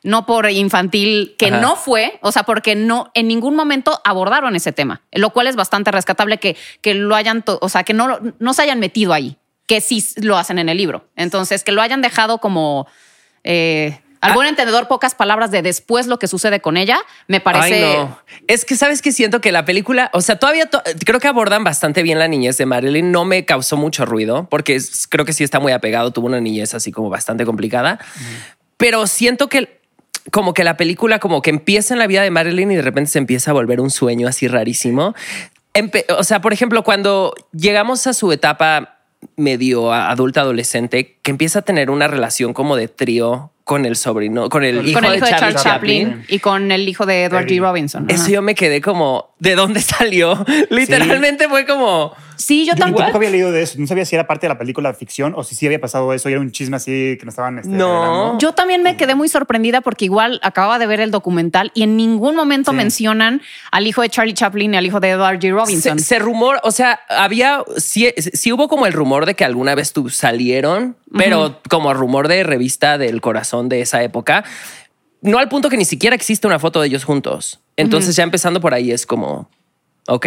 no 0.03 0.25
por 0.25 0.49
infantil, 0.49 1.35
que 1.37 1.47
Ajá. 1.47 1.61
no 1.61 1.77
fue, 1.77 2.19
o 2.21 2.33
sea, 2.33 2.43
porque 2.43 2.75
no 2.75 3.11
en 3.13 3.29
ningún 3.29 3.55
momento 3.55 4.01
abordaron 4.03 4.57
ese 4.57 4.73
tema, 4.73 5.03
lo 5.13 5.29
cual 5.29 5.47
es 5.47 5.55
bastante 5.55 5.89
rescatable 5.89 6.37
que, 6.37 6.57
que 6.81 6.93
lo 6.95 7.15
hayan, 7.15 7.45
o 7.45 7.69
sea, 7.69 7.83
que 7.83 7.93
no, 7.93 8.19
no 8.39 8.53
se 8.53 8.63
hayan 8.63 8.81
metido 8.81 9.13
ahí, 9.13 9.37
que 9.67 9.79
sí 9.79 10.05
lo 10.17 10.37
hacen 10.37 10.59
en 10.59 10.67
el 10.67 10.75
libro. 10.75 11.07
Entonces, 11.15 11.63
que 11.63 11.71
lo 11.71 11.81
hayan 11.81 12.01
dejado 12.01 12.39
como 12.39 12.87
eh, 13.45 14.01
al 14.21 14.31
Ah. 14.31 14.35
buen 14.35 14.47
entendedor, 14.47 14.87
pocas 14.87 15.15
palabras 15.15 15.51
de 15.51 15.61
después 15.61 16.07
lo 16.07 16.19
que 16.19 16.27
sucede 16.27 16.61
con 16.61 16.77
ella, 16.77 16.99
me 17.27 17.39
parece. 17.41 17.83
Ay, 17.83 17.95
no. 17.97 18.19
Es 18.47 18.65
que 18.65 18.75
sabes 18.75 19.01
que 19.01 19.11
siento 19.11 19.41
que 19.41 19.51
la 19.51 19.65
película, 19.65 20.09
o 20.13 20.21
sea, 20.21 20.37
todavía 20.37 20.67
to- 20.67 20.81
creo 21.05 21.19
que 21.19 21.27
abordan 21.27 21.63
bastante 21.63 22.03
bien 22.03 22.19
la 22.19 22.27
niñez 22.27 22.57
de 22.57 22.65
Marilyn. 22.65 23.11
No 23.11 23.25
me 23.25 23.45
causó 23.45 23.77
mucho 23.77 24.05
ruido 24.05 24.47
porque 24.49 24.75
es- 24.75 25.07
creo 25.07 25.25
que 25.25 25.33
sí 25.33 25.43
está 25.43 25.59
muy 25.59 25.71
apegado. 25.71 26.11
Tuvo 26.11 26.27
una 26.27 26.39
niñez 26.39 26.73
así 26.75 26.91
como 26.91 27.09
bastante 27.09 27.45
complicada, 27.45 27.99
pero 28.77 29.07
siento 29.07 29.49
que 29.49 29.79
como 30.31 30.53
que 30.53 30.63
la 30.63 30.77
película 30.77 31.17
como 31.17 31.41
que 31.41 31.49
empieza 31.49 31.95
en 31.95 31.99
la 31.99 32.05
vida 32.05 32.21
de 32.21 32.29
Marilyn 32.29 32.71
y 32.71 32.75
de 32.75 32.83
repente 32.83 33.09
se 33.09 33.17
empieza 33.17 33.49
a 33.51 33.53
volver 33.55 33.81
un 33.81 33.89
sueño 33.89 34.27
así 34.27 34.47
rarísimo. 34.47 35.15
Empe- 35.73 36.05
o 36.15 36.23
sea, 36.23 36.41
por 36.41 36.53
ejemplo, 36.53 36.83
cuando 36.83 37.33
llegamos 37.53 38.05
a 38.05 38.13
su 38.13 38.31
etapa 38.31 38.99
medio 39.35 39.91
adulta 39.93 40.41
adolescente, 40.41 41.17
que 41.23 41.31
empieza 41.31 41.59
a 41.59 41.61
tener 41.63 41.89
una 41.89 42.07
relación 42.07 42.53
como 42.53 42.75
de 42.75 42.87
trío 42.87 43.51
con 43.71 43.85
el 43.85 43.95
sobrino, 43.95 44.49
con 44.49 44.65
el 44.65 44.85
hijo, 44.85 44.99
con 44.99 45.05
el 45.09 45.15
hijo 45.15 45.25
de 45.25 45.31
Charles 45.31 45.63
Chaplin. 45.63 46.09
Chaplin, 46.09 46.25
y 46.27 46.39
con 46.39 46.71
el 46.73 46.89
hijo 46.89 47.05
de 47.05 47.23
Edward 47.23 47.45
G. 47.47 47.61
Robinson. 47.61 48.03
Ajá. 48.09 48.15
Eso 48.21 48.29
yo 48.29 48.41
me 48.41 48.53
quedé 48.53 48.81
como, 48.81 49.33
¿de 49.39 49.55
dónde 49.55 49.79
salió? 49.81 50.45
Literalmente 50.69 51.47
fue 51.47 51.65
como, 51.65 52.11
Sí, 52.35 52.65
yo 52.65 52.73
Yo 52.73 52.79
tampoco. 52.79 53.03
tampoco 53.03 53.17
había 53.19 53.29
leído 53.29 53.51
de 53.51 53.61
eso. 53.61 53.75
No 53.77 53.85
sabía 53.85 54.03
si 54.03 54.15
era 54.15 54.25
parte 54.25 54.47
de 54.47 54.49
la 54.53 54.57
película 54.57 54.91
ficción 54.95 55.33
o 55.37 55.43
si 55.43 55.53
sí 55.53 55.67
había 55.67 55.79
pasado 55.79 56.11
eso 56.11 56.27
y 56.27 56.31
era 56.31 56.41
un 56.41 56.51
chisme 56.51 56.75
así 56.75 57.15
que 57.19 57.21
no 57.23 57.29
estaban. 57.29 57.59
Este, 57.59 57.69
No. 57.69 58.37
Yo 58.39 58.53
también 58.53 58.81
me 58.81 58.97
quedé 58.97 59.13
muy 59.13 59.29
sorprendida 59.29 59.81
porque 59.81 60.05
igual 60.05 60.39
acababa 60.43 60.79
de 60.79 60.87
ver 60.87 61.01
el 61.01 61.11
documental 61.11 61.71
y 61.75 61.83
en 61.83 61.95
ningún 61.97 62.35
momento 62.35 62.71
Sí. 62.71 62.77
mencionan 62.77 63.41
al 63.71 63.85
hijo 63.85 64.01
de 64.01 64.09
Charlie 64.09 64.33
Chaplin 64.33 64.73
y 64.73 64.77
al 64.77 64.85
hijo 64.87 64.99
de 64.99 65.09
Edward 65.11 65.37
G. 65.39 65.51
Robinson. 65.53 65.99
se, 65.99 66.05
se 66.05 66.19
rumor, 66.19 66.59
o 66.63 66.71
sea, 66.71 66.99
había, 67.09 67.63
sí, 67.77 68.11
sí 68.17 68.51
hubo 68.51 68.67
como 68.67 68.87
el 68.87 68.93
rumor 68.93 69.27
de 69.27 69.35
que 69.35 69.45
alguna 69.45 69.75
vez 69.75 69.93
tú 69.93 70.09
salieron, 70.09 70.95
pero 71.15 71.59
como 71.69 71.93
rumor 71.93 72.27
de 72.27 72.43
revista 72.43 72.97
del 72.97 73.21
corazón 73.21 73.60
de 73.69 73.81
esa 73.81 74.01
época, 74.03 74.43
no 75.21 75.37
al 75.39 75.49
punto 75.49 75.69
que 75.69 75.77
ni 75.77 75.85
siquiera 75.85 76.15
existe 76.15 76.47
una 76.47 76.59
foto 76.59 76.81
de 76.81 76.87
ellos 76.87 77.03
juntos. 77.03 77.59
Entonces 77.77 78.15
ya 78.15 78.23
empezando 78.23 78.59
por 78.61 78.73
ahí 78.73 78.91
es 78.91 79.05
como, 79.05 79.49
ok. 80.07 80.25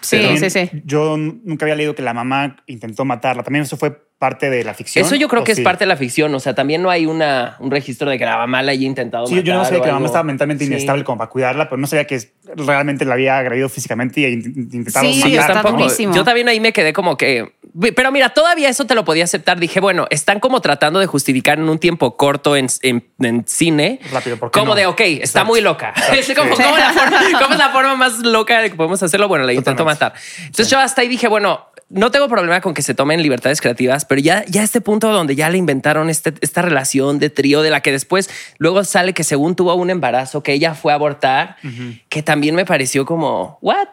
Sí, 0.00 0.16
pero- 0.22 0.36
sí, 0.36 0.50
sí. 0.50 0.70
Yo 0.84 1.16
nunca 1.16 1.64
había 1.64 1.74
leído 1.74 1.94
que 1.94 2.02
la 2.02 2.14
mamá 2.14 2.56
intentó 2.66 3.04
matarla. 3.04 3.42
También 3.42 3.64
eso 3.64 3.76
fue 3.76 4.00
parte 4.18 4.50
de 4.50 4.64
la 4.64 4.74
ficción. 4.74 5.06
Eso 5.06 5.14
yo 5.14 5.28
creo 5.28 5.42
¿o 5.42 5.44
que 5.44 5.52
es 5.52 5.58
sí? 5.58 5.62
parte 5.64 5.84
de 5.84 5.88
la 5.88 5.96
ficción. 5.96 6.34
O 6.34 6.40
sea, 6.40 6.54
también 6.54 6.82
no 6.82 6.90
hay 6.90 7.06
una, 7.06 7.56
un 7.60 7.70
registro 7.70 8.10
de 8.10 8.18
que 8.18 8.24
la 8.24 8.36
mamá 8.36 8.62
la 8.64 8.72
haya 8.72 8.84
intentado 8.86 9.26
Sí, 9.28 9.42
yo 9.44 9.52
no 9.52 9.60
matar 9.60 9.66
sabía 9.66 9.80
que 9.82 9.86
la 9.88 9.94
mamá 9.94 10.06
estaba 10.06 10.24
mentalmente 10.24 10.64
Sí. 10.64 10.70
inestable 10.72 11.04
como 11.04 11.18
para 11.18 11.30
cuidarla, 11.30 11.68
pero 11.68 11.76
no 11.80 11.86
sabía 11.86 12.04
que 12.06 12.20
realmente 12.56 13.04
la 13.04 13.14
había 13.14 13.38
agredido 13.38 13.68
físicamente 13.68 14.24
e 14.26 14.30
int- 14.32 14.74
intentado 14.74 15.06
Sí, 15.06 15.14
Sí, 15.14 15.20
yo 15.32 15.40
está 15.40 15.54
matar. 15.54 15.62
tampoco. 15.72 16.12
Yo 16.14 16.24
también 16.24 16.48
ahí 16.48 16.58
me 16.58 16.72
quedé 16.72 16.92
como 16.92 17.16
que. 17.16 17.54
Pero 17.94 18.10
mira, 18.10 18.30
todavía 18.30 18.68
eso 18.68 18.86
te 18.86 18.96
lo 18.96 19.04
podía 19.04 19.22
aceptar. 19.22 19.60
Dije, 19.60 19.78
bueno, 19.78 20.08
están 20.10 20.40
como 20.40 20.60
tratando 20.60 20.98
de 20.98 21.06
justificar 21.06 21.58
en 21.58 21.68
un 21.68 21.78
tiempo 21.78 22.16
corto 22.16 22.56
en, 22.56 22.66
en- 22.82 23.06
en 23.20 23.44
cine. 23.46 24.00
Rápido, 24.12 24.36
¿por 24.36 24.50
qué 24.50 24.58
como 24.58 24.72
no? 24.72 24.74
de, 24.76 24.86
ok, 24.86 25.00
está 25.00 25.22
Exacto. 25.22 25.46
muy 25.46 25.60
loca. 25.60 25.94
Es 26.12 26.34
como, 26.34 26.56
Sí. 26.56 26.62
¿cómo, 26.64 26.76
la 26.76 26.92
forma- 26.92 27.20
cómo 27.40 27.52
es 27.52 27.58
la 27.58 27.68
forma 27.68 27.94
más 27.94 28.18
loca 28.18 28.60
de 28.62 28.70
que 28.70 28.76
podemos 28.76 29.00
hacerlo? 29.00 29.28
Bueno, 29.28 29.44
la 29.44 29.52
intento 29.52 29.84
Totalmente. 29.84 30.04
matar. 30.06 30.20
Entonces 30.40 30.68
yo 30.70 30.78
hasta 30.80 31.02
ahí 31.02 31.08
dije, 31.08 31.28
bueno, 31.28 31.68
no 31.90 32.10
tengo 32.10 32.28
problema 32.28 32.60
con 32.60 32.74
que 32.74 32.82
se 32.82 32.94
tomen 32.94 33.22
libertades 33.22 33.60
creativas, 33.60 34.04
pero 34.04 34.20
ya, 34.20 34.44
ya 34.46 34.62
este 34.62 34.80
punto 34.80 35.10
donde 35.10 35.34
ya 35.36 35.48
le 35.48 35.56
inventaron 35.58 36.10
este- 36.10 36.34
esta 36.42 36.60
relación 36.62 37.18
de 37.18 37.30
trío 37.30 37.62
de 37.62 37.70
la 37.70 37.80
que 37.80 37.92
después 37.92 38.28
luego 38.58 38.84
sale 38.84 39.14
que 39.14 39.24
según 39.24 39.56
tuvo 39.56 39.74
un 39.74 39.88
embarazo, 39.90 40.42
que 40.42 40.52
ella 40.52 40.74
fue 40.74 40.92
a 40.92 40.96
abortar, 40.96 41.56
que 42.08 42.22
también 42.22 42.54
me 42.54 42.64
pareció 42.66 43.06
como, 43.06 43.58
¿what? 43.62 43.88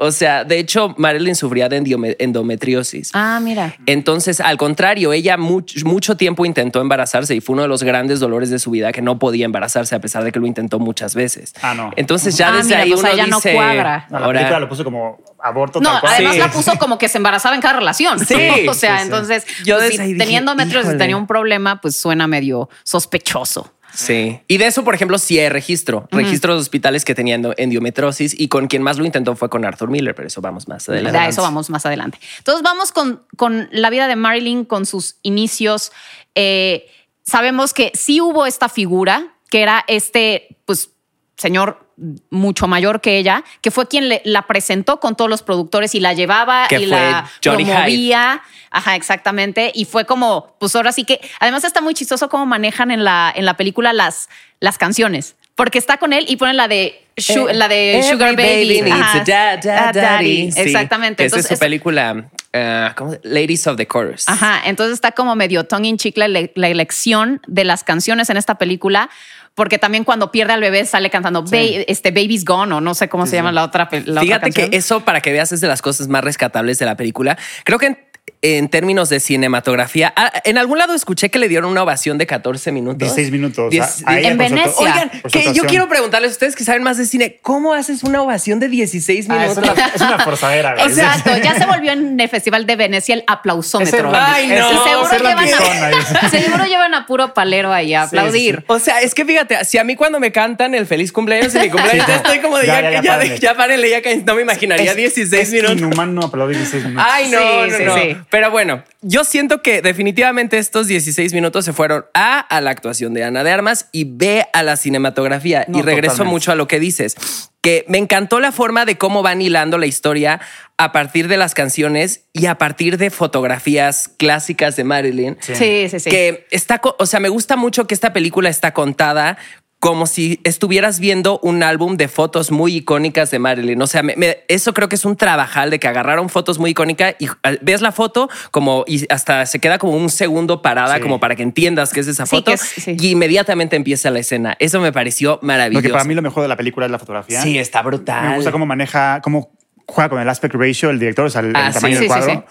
O 0.00 0.12
sea, 0.12 0.44
de 0.44 0.58
hecho, 0.60 0.94
Marilyn 0.96 1.34
sufría 1.34 1.68
de 1.68 2.16
endometriosis. 2.20 3.10
Ah, 3.14 3.40
mira. 3.42 3.74
Entonces, 3.86 4.40
al 4.40 4.56
contrario, 4.56 5.12
ella 5.12 5.36
much- 5.36 5.84
mucho 5.84 6.16
tiempo 6.16 6.46
intentó 6.46 6.80
embarazarse 6.80 7.34
y 7.34 7.40
fue 7.40 7.54
uno 7.54 7.62
de 7.62 7.68
los 7.68 7.82
grandes 7.82 8.20
dolores 8.20 8.48
de 8.50 8.58
su 8.58 8.70
vida 8.70 8.92
que 8.92 9.02
no 9.02 9.18
podía 9.18 9.44
embarazarse 9.44 9.94
a 9.94 10.00
pesar 10.00 10.22
de 10.22 10.30
que 10.32 10.38
lo 10.38 10.46
intentó 10.46 10.78
muchas 10.78 11.14
veces. 11.14 11.52
Ah, 11.62 11.74
no. 11.74 11.90
Entonces 11.96 12.36
ya 12.36 12.48
Ah, 12.48 12.52
desde 12.52 12.68
mira, 12.68 12.80
ahí 12.82 12.90
pues 12.92 13.00
uno 13.02 13.26
no 13.26 13.36
dice, 13.36 13.54
cuadra. 13.54 14.06
No, 14.10 14.18
la 14.20 14.26
ahora- 14.26 14.38
película 14.40 14.60
lo 14.60 14.68
puso 14.68 14.84
como 14.84 15.18
aborto 15.42 15.80
No, 15.80 15.90
tal 15.92 16.00
cual. 16.00 16.12
además 16.14 16.34
Sí. 16.34 16.38
la 16.40 16.50
puso 16.50 16.78
como 16.78 16.96
que 16.98 17.08
se 17.08 17.18
embarazaba 17.18 17.54
en 17.56 17.60
cada 17.60 17.74
relación. 17.78 18.18
Sí, 18.24 18.34
o 18.68 18.74
sea, 18.74 18.96
sí, 18.98 19.00
sí. 19.00 19.04
entonces, 19.04 19.46
Yo 19.64 19.76
pues, 19.78 19.90
si 19.96 19.98
dije, 19.98 20.14
teniendo 20.18 20.54
metros 20.54 20.86
y 20.92 20.96
tenía 20.96 21.16
un 21.16 21.26
problema, 21.26 21.80
pues 21.80 21.96
suena 21.96 22.26
medio 22.26 22.68
sospechoso. 22.84 23.72
Sí. 23.92 24.40
Y 24.48 24.58
de 24.58 24.66
eso, 24.66 24.84
por 24.84 24.94
ejemplo, 24.94 25.18
sí 25.18 25.38
hay 25.38 25.48
registro. 25.48 26.06
Registro 26.10 26.54
de 26.54 26.60
hospitales 26.60 27.04
que 27.04 27.14
tenían 27.14 27.42
endo- 27.42 27.54
endometriosis 27.56 28.38
y 28.38 28.48
con 28.48 28.66
quien 28.68 28.82
más 28.82 28.98
lo 28.98 29.04
intentó 29.06 29.34
fue 29.34 29.48
con 29.48 29.64
Arthur 29.64 29.90
Miller, 29.90 30.14
pero 30.14 30.28
eso 30.28 30.40
vamos 30.40 30.68
más 30.68 30.88
adelante. 30.88 31.18
A 31.18 31.28
eso 31.28 31.42
vamos 31.42 31.70
más 31.70 31.84
adelante. 31.86 32.18
Entonces 32.38 32.62
vamos 32.62 32.92
con, 32.92 33.22
con 33.36 33.68
la 33.72 33.90
vida 33.90 34.06
de 34.08 34.16
Marilyn, 34.16 34.64
con 34.64 34.86
sus 34.86 35.16
inicios. 35.22 35.92
Eh, 36.34 36.86
sabemos 37.24 37.74
que 37.74 37.90
sí 37.94 38.20
hubo 38.20 38.46
esta 38.46 38.68
figura, 38.68 39.34
que 39.50 39.62
era 39.62 39.84
este, 39.88 40.58
pues, 40.64 40.90
señor 41.38 41.86
mucho 42.30 42.68
mayor 42.68 43.00
que 43.00 43.16
ella, 43.18 43.42
que 43.60 43.70
fue 43.70 43.88
quien 43.88 44.08
le- 44.08 44.20
la 44.24 44.42
presentó 44.46 45.00
con 45.00 45.16
todos 45.16 45.30
los 45.30 45.42
productores 45.42 45.94
y 45.94 46.00
la 46.00 46.12
llevaba 46.12 46.68
Que 46.68 46.80
y 46.80 46.86
la 46.86 47.28
Johnny 47.42 47.64
promovía. 47.64 48.42
Ajá, 48.70 48.94
exactamente. 48.96 49.72
Y 49.74 49.84
fue 49.86 50.04
como, 50.04 50.54
pues 50.60 50.76
ahora 50.76 50.92
sí 50.92 51.04
que, 51.04 51.20
además 51.40 51.64
está 51.64 51.80
muy 51.80 51.94
chistoso 51.94 52.28
cómo 52.28 52.44
manejan 52.46 52.90
en 52.90 53.02
la, 53.04 53.32
en 53.34 53.44
la 53.46 53.56
película 53.56 53.92
las, 53.92 54.28
las 54.60 54.76
canciones. 54.78 55.34
Porque 55.54 55.78
está 55.78 55.96
con 55.96 56.12
él 56.12 56.24
y 56.28 56.36
ponen 56.36 56.56
la 56.56 56.68
de, 56.68 57.04
Shu- 57.16 57.50
Eh, 57.50 57.54
la 57.54 57.66
de 57.66 58.00
Sugar 58.08 58.36
Baby. 58.36 58.80
needs 58.82 58.92
Ajá. 58.92 59.20
a 59.20 59.24
dad, 59.24 59.58
dad, 59.60 59.92
daddy. 59.94 60.52
Sí. 60.52 60.60
Exactamente. 60.60 61.24
Esa 61.24 61.40
es 61.40 61.48
su 61.48 61.58
película, 61.58 62.26
eh, 62.52 62.90
¿cómo 62.96 63.10
se- 63.14 63.20
Ladies 63.24 63.66
of 63.66 63.76
the 63.76 63.84
Chorus. 63.88 64.28
Ajá, 64.28 64.60
entonces 64.66 64.94
está 64.94 65.10
como 65.10 65.34
medio 65.34 65.64
tongue 65.64 65.88
in 65.88 65.96
cheek 65.96 66.16
la, 66.16 66.28
la 66.28 66.68
elección 66.68 67.40
de 67.48 67.64
las 67.64 67.82
canciones 67.82 68.30
en 68.30 68.36
esta 68.36 68.54
película, 68.56 69.10
porque 69.58 69.76
también 69.76 70.04
cuando 70.04 70.30
pierde 70.30 70.52
al 70.52 70.60
bebé 70.60 70.86
sale 70.86 71.10
cantando 71.10 71.44
este 71.50 72.12
Baby's 72.12 72.44
Gone 72.44 72.72
o 72.76 72.80
no 72.80 72.94
sé 72.94 73.08
cómo 73.08 73.26
se 73.26 73.34
llama 73.34 73.50
la 73.50 73.64
otra 73.64 73.88
la 73.90 74.20
otra 74.20 74.20
Fíjate 74.20 74.50
que 74.52 74.68
eso, 74.76 75.00
para 75.00 75.20
que 75.20 75.32
veas, 75.32 75.50
es 75.50 75.60
de 75.60 75.66
las 75.66 75.82
cosas 75.82 76.06
más 76.06 76.22
rescatables 76.22 76.78
de 76.78 76.86
la 76.86 76.96
película. 76.96 77.36
Creo 77.64 77.80
que 77.80 78.07
en, 78.42 78.68
términos 78.68 79.08
de 79.08 79.20
cinematografía, 79.20 80.12
ah, 80.16 80.32
en 80.44 80.58
algún 80.58 80.78
lado 80.78 80.94
escuché 80.94 81.28
que 81.30 81.38
le 81.38 81.48
dieron 81.48 81.70
una 81.70 81.82
ovación 81.82 82.18
de 82.18 82.26
14 82.26 82.70
minutos. 82.72 82.98
16 82.98 83.30
minutos. 83.32 83.74
a 84.06 84.20
En 84.20 84.38
Venecia. 84.38 84.72
Oigan, 84.78 85.10
que 85.32 85.52
yo 85.54 85.64
quiero 85.64 85.88
preguntarles 85.88 86.30
a 86.30 86.32
ustedes 86.32 86.54
que 86.56 86.64
saben 86.64 86.82
más 86.82 86.96
de 86.98 87.06
cine, 87.06 87.38
¿cómo 87.42 87.74
haces 87.74 88.02
una 88.04 88.22
ovación 88.22 88.60
de 88.60 88.68
16 88.68 89.26
Ah, 89.28 89.34
minutos? 89.34 89.58
es, 89.64 89.70
una, 89.72 89.86
es 89.94 90.00
una 90.00 90.18
forzadera. 90.20 90.74
güey. 90.74 90.86
Exacto, 90.86 91.30
ya 91.42 91.54
se 91.58 91.66
volvió 91.66 91.92
en 91.92 92.18
el 92.20 92.28
Festival 92.28 92.66
de 92.66 92.76
Venecia 92.76 93.14
el 93.14 93.24
aplausómetro. 93.26 93.98
Es 94.10 94.14
el- 94.14 94.20
Ay, 94.20 94.46
no. 94.48 94.72
Y 94.72 94.88
seguro 94.88 95.18
llevan, 95.28 95.38
a, 95.38 95.88
dice. 95.90 96.28
seguro 96.40 96.64
llevan 96.66 96.94
a 96.94 97.06
puro 97.06 97.34
palero 97.34 97.72
ahí 97.72 97.94
a 97.94 98.02
Sí, 98.08 98.16
aplaudir. 98.16 98.56
sí. 98.60 98.64
O 98.68 98.78
sea, 98.78 99.00
es 99.00 99.14
que 99.14 99.24
fíjate, 99.24 99.64
si 99.64 99.78
a 99.78 99.84
mí 99.84 99.96
cuando 99.96 100.20
me 100.20 100.32
cantan 100.32 100.74
el 100.74 100.86
feliz 100.86 101.12
cumpleaños 101.12 101.54
y 101.54 101.58
mi 101.58 101.70
cumpleaños, 101.70 102.06
Sí, 102.06 102.12
ya 102.12 102.16
estoy 102.18 102.38
como 102.38 102.58
de 102.58 102.66
ya, 102.66 102.80
ya, 102.80 102.90
ya, 102.90 102.90
ya, 102.90 103.02
ya, 103.02 103.10
párenle. 103.16 103.38
ya 103.38 103.54
párenle, 103.56 103.90
ya 103.90 104.02
que 104.02 104.16
no 104.18 104.34
me 104.34 104.42
imaginaría 104.42 104.90
Es- 104.92 104.96
16 104.96 105.42
es 105.42 105.52
minutos. 105.52 105.76
inhumano 105.78 106.22
aplaudir 106.26 106.56
16 106.56 106.84
minutos. 106.86 107.06
Ay, 107.10 107.30
no, 107.30 107.38
Sí, 107.38 107.70
no, 107.84 107.96
sí, 107.96 108.08
no. 108.14 108.27
Sí. 108.28 108.30
Pero 108.30 108.50
bueno, 108.50 108.84
yo 109.02 109.24
siento 109.24 109.62
que 109.62 109.82
definitivamente 109.82 110.58
estos 110.58 110.86
16 110.86 111.32
minutos 111.32 111.64
se 111.64 111.72
fueron 111.72 112.04
A 112.14 112.40
a 112.40 112.60
la 112.60 112.70
actuación 112.70 113.14
de 113.14 113.24
Ana 113.24 113.44
de 113.44 113.50
Armas 113.50 113.88
y 113.92 114.04
B 114.04 114.46
a 114.52 114.62
la 114.62 114.76
cinematografía. 114.76 115.64
No, 115.68 115.78
y 115.78 115.82
regreso 115.82 116.14
totalmente. 116.14 116.32
mucho 116.32 116.52
a 116.52 116.54
lo 116.54 116.68
que 116.68 116.80
dices, 116.80 117.16
que 117.60 117.84
me 117.88 117.98
encantó 117.98 118.40
la 118.40 118.52
forma 118.52 118.84
de 118.84 118.98
cómo 118.98 119.22
van 119.22 119.42
hilando 119.42 119.78
la 119.78 119.86
historia 119.86 120.40
a 120.76 120.92
partir 120.92 121.28
de 121.28 121.36
las 121.36 121.54
canciones 121.54 122.24
y 122.32 122.46
a 122.46 122.56
partir 122.56 122.98
de 122.98 123.10
fotografías 123.10 124.08
clásicas 124.16 124.76
de 124.76 124.84
Marilyn. 124.84 125.36
Sí, 125.40 125.88
sí, 125.88 126.00
sí. 126.00 126.10
Que 126.10 126.46
está, 126.50 126.80
o 126.98 127.06
sea, 127.06 127.20
me 127.20 127.28
gusta 127.28 127.56
mucho 127.56 127.86
que 127.86 127.94
esta 127.94 128.12
película 128.12 128.48
está 128.48 128.72
contada 128.72 129.38
como 129.80 130.06
si 130.06 130.40
estuvieras 130.42 130.98
viendo 130.98 131.38
un 131.40 131.62
álbum 131.62 131.96
de 131.96 132.08
fotos 132.08 132.50
muy 132.50 132.74
icónicas 132.76 133.30
de 133.30 133.38
Marilyn. 133.38 133.80
O 133.80 133.86
sea, 133.86 134.02
me- 134.02 134.16
me- 134.16 134.38
eso 134.48 134.74
creo 134.74 134.88
que 134.88 134.96
es 134.96 135.04
un 135.04 135.14
trabajal 135.16 135.70
de 135.70 135.78
que 135.78 135.86
agarraron 135.86 136.28
fotos 136.28 136.58
muy 136.58 136.70
icónicas 136.70 137.14
y 137.20 137.26
eh, 137.26 137.58
ves 137.62 137.80
la 137.80 137.92
foto 137.92 138.28
como 138.50 138.84
y 138.88 139.06
hasta 139.12 139.46
se 139.46 139.60
queda 139.60 139.78
como 139.78 139.92
un 139.96 140.10
segundo 140.10 140.62
parada 140.62 140.96
Sí. 140.96 141.00
como 141.00 141.20
para 141.20 141.36
que 141.36 141.44
entiendas 141.44 141.92
que 141.92 142.00
es 142.00 142.08
esa 142.08 142.26
Sí, 142.26 142.30
foto 142.36 142.46
que 142.50 142.54
es- 142.54 142.60
sí. 142.60 142.96
y 142.98 143.10
inmediatamente 143.10 143.76
empieza 143.76 144.10
la 144.10 144.18
escena. 144.18 144.56
Eso 144.58 144.80
me 144.80 144.92
pareció 144.92 145.38
maravilloso. 145.42 145.82
Porque 145.82 145.92
para 145.92 146.04
mí 146.04 146.14
lo 146.14 146.22
mejor 146.22 146.42
de 146.42 146.48
la 146.48 146.56
película 146.56 146.86
es 146.86 146.92
la 146.92 146.98
fotografía. 146.98 147.40
sí, 147.40 147.56
está 147.56 147.82
brutal. 147.82 148.30
Me 148.30 148.34
gusta 148.36 148.50
cómo 148.50 148.66
maneja, 148.66 149.20
cómo 149.22 149.52
juega 149.86 150.10
con 150.10 150.20
el 150.20 150.28
aspect 150.28 150.54
ratio 150.56 150.90
el 150.90 150.98
director, 150.98 151.26
o 151.26 151.30
sea, 151.30 151.40
el, 151.40 151.48
el 151.50 151.56
Ah, 151.56 151.70
tamaño 151.72 151.98
Sí, 151.98 152.02
del 152.02 152.02
sí, 152.02 152.06
cuadro. 152.08 152.44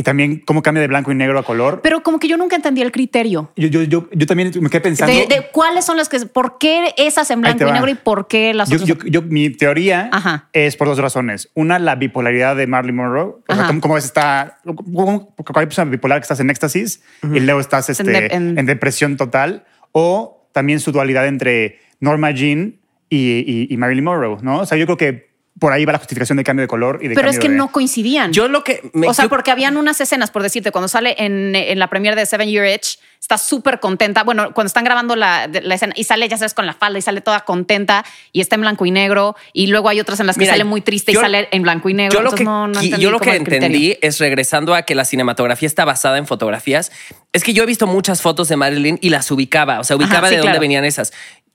Y 0.00 0.02
también 0.02 0.42
cómo 0.46 0.62
cambia 0.62 0.80
de 0.80 0.86
blanco 0.88 1.12
y 1.12 1.14
negro 1.14 1.38
a 1.38 1.42
color. 1.42 1.80
Pero 1.82 2.02
como 2.02 2.18
que 2.18 2.26
yo 2.26 2.38
nunca 2.38 2.56
entendí 2.56 2.80
el 2.80 2.90
criterio. 2.90 3.52
yo, 3.54 3.68
yo, 3.68 3.82
yo, 3.82 4.08
yo 4.10 4.26
también 4.26 4.50
me 4.58 4.70
quedé 4.70 4.80
pensando. 4.80 5.14
De, 5.14 5.26
de 5.26 5.48
cuáles 5.52 5.84
son 5.84 5.98
las 5.98 6.08
que. 6.08 6.20
¿Por 6.20 6.56
qué 6.56 6.94
esas 6.96 7.30
en 7.30 7.42
blanco 7.42 7.68
y 7.68 7.72
negro 7.72 7.90
y 7.90 7.96
por 7.96 8.26
qué 8.26 8.54
las 8.54 8.70
yo, 8.70 8.76
otras? 8.76 8.88
yo, 8.88 9.06
yo- 9.06 9.20
mi 9.22 9.50
teoría 9.50 10.08
Ajá. 10.10 10.48
es 10.54 10.76
por 10.76 10.88
dos 10.88 10.96
razones. 10.98 11.50
Una, 11.52 11.78
la 11.78 11.96
bipolaridad 11.96 12.56
de 12.56 12.66
Marilyn 12.66 12.96
Monroe. 12.96 13.34
O 13.46 13.54
sea, 13.54 13.66
cómo, 13.66 13.80
cómo 13.82 13.98
es 13.98 14.06
esta. 14.06 14.58
Cómo, 14.64 15.34
hay 15.54 15.66
persona 15.66 15.90
bipolar 15.90 16.18
que 16.20 16.22
estás 16.22 16.40
en 16.40 16.48
éxtasis 16.48 17.02
y 17.22 17.40
luego 17.40 17.60
estás 17.60 17.90
este, 17.90 18.02
En 18.04 18.08
de- 18.12 18.26
en- 18.34 18.58
en 18.58 18.64
depresión 18.64 19.18
total. 19.18 19.64
O 19.92 20.48
también 20.52 20.80
su 20.80 20.92
dualidad 20.92 21.26
entre 21.26 21.78
Norma 22.00 22.30
Jean 22.30 22.76
y, 23.10 23.16
y- 23.46 23.66
y 23.68 23.76
Marilyn 23.76 24.04
Monroe, 24.04 24.38
¿no? 24.40 24.60
O 24.60 24.66
sea, 24.66 24.78
yo 24.78 24.86
creo 24.86 24.96
que 24.96 25.29
por 25.60 25.72
ahí 25.72 25.84
va 25.84 25.92
la 25.92 25.98
justificación 25.98 26.36
de 26.38 26.42
cambio 26.42 26.62
de 26.62 26.68
color 26.68 26.98
y 27.02 27.08
de 27.08 27.14
Pero 27.14 27.28
es 27.30 27.38
que 27.38 27.48
de- 27.48 27.54
no 27.54 27.70
coincidían. 27.70 28.32
Yo 28.32 28.48
lo 28.48 28.64
que 28.64 28.90
me- 28.94 29.06
o 29.06 29.14
sea, 29.14 29.26
yo- 29.26 29.28
porque 29.28 29.52
habían 29.52 29.76
unas 29.76 30.00
escenas, 30.00 30.30
por 30.32 30.42
decirte, 30.42 30.72
cuando 30.72 30.88
sale 30.88 31.14
en, 31.18 31.54
en 31.54 31.78
la 31.78 31.88
premiere 31.88 32.16
de 32.18 32.26
Seven 32.26 32.48
Year 32.48 32.66
Itch, 32.74 32.98
está 33.20 33.36
súper 33.36 33.78
contenta. 33.78 34.24
Bueno, 34.24 34.52
cuando 34.54 34.68
están 34.68 34.82
grabando 34.84 35.14
la, 35.14 35.46
la 35.46 35.74
escena 35.74 35.92
y 35.94 36.04
sale, 36.04 36.26
ya 36.28 36.38
sabes, 36.38 36.54
con 36.54 36.64
la 36.66 36.72
falda 36.72 36.98
y 36.98 37.02
sale 37.02 37.20
toda 37.20 37.40
contenta 37.44 38.04
y 38.32 38.40
está 38.40 38.54
en 38.56 38.62
blanco 38.62 38.86
y 38.86 38.90
negro. 38.90 39.36
Y 39.52 39.66
luego 39.66 39.90
hay 39.90 40.00
otras 40.00 40.18
en 40.20 40.26
las 40.26 40.36
que 40.36 40.40
Mira, 40.40 40.54
sale 40.54 40.64
muy 40.64 40.80
triste 40.80 41.12
yo- 41.12 41.20
y 41.20 41.22
sale 41.22 41.48
en 41.52 41.62
blanco 41.62 41.90
y 41.90 41.94
negro. 41.94 42.14
Yo 42.14 42.22
lo 42.22 42.30
Entonces, 42.30 42.38
que, 42.40 42.44
no, 42.44 42.66
no 42.66 42.82
yo 42.98 43.10
lo 43.10 43.20
que 43.20 43.36
entendí 43.36 43.98
es 44.00 44.18
regresando 44.18 44.74
a 44.74 44.82
que 44.82 44.94
la 44.94 45.04
cinematografía 45.04 45.66
está 45.66 45.84
basada 45.84 46.16
en 46.16 46.26
fotografías. 46.26 46.90
Es 47.34 47.44
que 47.44 47.52
yo 47.52 47.62
he 47.64 47.66
visto 47.66 47.86
muchas 47.86 48.22
fotos 48.22 48.48
de 48.48 48.56
Marilyn 48.56 48.98
y 49.02 49.10
las 49.10 49.30
ubicaba, 49.30 49.78
o 49.80 49.84
sea, 49.84 49.96
ubicaba 49.96 50.20
Ajá, 50.20 50.28
sí, 50.28 50.34
de 50.36 50.38
dónde 50.38 50.52
claro. 50.52 50.60
venían 50.62 50.84
esas. 50.86 51.12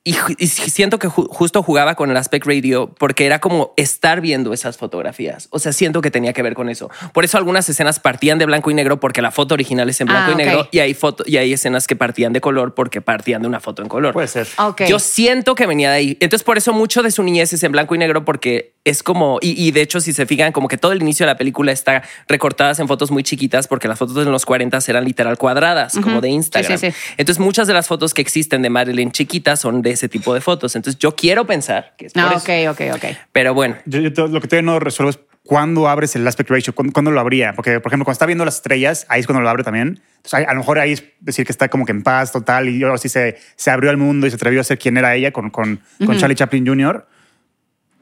Y, 0.07 0.13
siento 0.47 0.99
que 0.99 1.07
ju- 1.09 1.27
justo 1.31 1.63
jugaba 1.63 1.95
con 1.95 2.11
el 2.11 2.17
aspect 2.17 2.45
radio 2.45 2.93
porque 2.99 3.25
era 3.25 3.39
como 3.39 3.73
estar 3.75 4.21
viendo 4.21 4.53
esas 4.53 4.77
fotografías. 4.77 5.47
O 5.49 5.57
sea, 5.57 5.73
siento 5.73 6.01
que 6.01 6.11
tenía 6.11 6.31
que 6.31 6.43
ver 6.43 6.53
con 6.53 6.69
eso. 6.69 6.91
Por 7.11 7.25
eso 7.25 7.39
algunas 7.39 7.67
escenas 7.67 7.99
partían 7.99 8.37
de 8.37 8.45
blanco 8.45 8.69
y 8.69 8.75
negro 8.75 8.99
porque 8.99 9.23
la 9.23 9.31
foto 9.31 9.55
original 9.55 9.89
es 9.89 9.99
en 10.01 10.07
blanco 10.07 10.29
Ah, 10.29 10.33
y 10.33 10.35
negro 10.35 10.67
y 10.71 10.77
hay 10.79 10.93
foto 10.93 11.23
y 11.25 11.37
hay 11.37 11.51
escenas 11.53 11.87
que 11.87 11.95
partían 11.95 12.33
de 12.33 12.39
color 12.41 12.75
porque 12.75 13.01
partían 13.01 13.41
de 13.41 13.47
una 13.47 13.59
foto 13.59 13.81
en 13.81 13.89
color. 13.89 14.13
Puede 14.13 14.27
ser. 14.27 14.47
Ok. 14.59 14.83
Yo 14.83 14.99
siento 14.99 15.55
que 15.55 15.65
venía 15.65 15.89
de 15.89 15.95
ahí. 15.97 16.17
Entonces, 16.19 16.43
por 16.43 16.57
eso 16.59 16.71
mucho 16.71 17.01
de 17.01 17.09
su 17.09 17.23
niñez 17.23 17.51
es 17.53 17.63
en 17.63 17.71
blanco 17.71 17.95
y 17.95 17.97
negro, 17.97 18.23
porque 18.25 18.75
es 18.85 19.01
como, 19.01 19.39
y, 19.41 19.59
y 19.59 19.71
de 19.71 19.81
hecho, 19.81 19.99
si 19.99 20.13
se 20.13 20.27
fijan, 20.27 20.51
como 20.51 20.67
que 20.67 20.77
todo 20.77 20.91
el 20.91 21.01
inicio 21.01 21.25
de 21.25 21.31
la 21.31 21.37
película 21.37 21.71
está 21.71 22.03
recortadas 22.27 22.77
en 22.79 22.87
fotos 22.87 23.09
muy 23.09 23.23
chiquitas, 23.23 23.67
porque 23.67 23.87
las 23.87 23.97
fotos 23.97 24.15
de 24.15 24.25
los 24.25 24.45
40 24.45 24.77
eran 24.87 25.03
literal 25.03 25.39
cuadradas, 25.39 25.93
como 26.03 26.21
de 26.21 26.29
Instagram. 26.29 26.77
Sí, 26.77 26.91
sí, 26.91 26.91
sí. 26.95 27.13
Entonces, 27.17 27.39
muchas 27.43 27.65
de 27.65 27.73
las 27.73 27.87
fotos 27.87 28.13
que 28.13 28.21
existen 28.21 28.61
de 28.61 28.69
Marilyn 28.69 29.11
chiquitas 29.11 29.59
son 29.61 29.81
de 29.81 29.94
ese 29.95 30.07
tipo 30.07 30.33
de 30.33 30.39
fotos. 30.41 30.75
Entonces, 30.75 30.99
yo 30.99 31.15
quiero 31.15 31.45
pensar 31.45 31.95
que 31.97 32.05
es 32.05 32.13
por 32.13 32.21
Ah, 32.23 32.33
eso. 32.35 32.45
ok, 32.71 32.79
ok, 32.79 32.95
ok. 32.95 33.05
Pero 33.31 33.53
bueno, 33.53 33.75
Yo, 33.85 33.99
yo 34.01 34.27
lo 34.27 34.39
que 34.39 34.47
todavía 34.47 34.71
no 34.71 34.79
resuelvo 34.79 35.09
es 35.09 35.19
cuándo 35.43 35.87
abres 35.87 36.15
el 36.15 36.27
aspect 36.27 36.49
ratio, 36.49 36.73
cuándo, 36.73 36.93
cuándo 36.93 37.11
lo 37.11 37.19
abría. 37.19 37.53
Porque, 37.53 37.79
por 37.79 37.89
ejemplo, 37.91 38.05
cuando 38.05 38.13
está 38.13 38.25
viendo 38.25 38.45
las 38.45 38.55
estrellas, 38.55 39.05
ahí 39.09 39.19
es 39.21 39.25
cuando 39.27 39.41
lo 39.41 39.49
abre 39.49 39.63
también. 39.63 40.01
Entonces, 40.17 40.33
ahí- 40.35 40.45
a 40.47 40.53
lo 40.53 40.59
mejor 40.59 40.79
ahí 40.79 40.93
es 40.93 41.03
decir 41.19 41.45
que 41.45 41.51
está 41.51 41.67
como 41.69 41.85
que 41.85 41.91
en 41.91 42.01
paz 42.03 42.31
total 42.31 42.69
y 42.69 42.81
ahora 42.83 42.97
sí 42.97 43.09
se, 43.09 43.37
se 43.55 43.71
abrió 43.71 43.89
al 43.89 43.97
mundo 43.97 44.25
y 44.27 44.29
se 44.29 44.35
atrevió 44.37 44.61
a 44.61 44.63
ser 44.63 44.77
quien 44.79 44.97
era 44.97 45.13
ella 45.15 45.31
con, 45.31 45.49
con, 45.49 45.81
con 46.05 46.17
Charlie 46.17 46.35
Chaplin 46.35 46.65
Jr. 46.65 47.05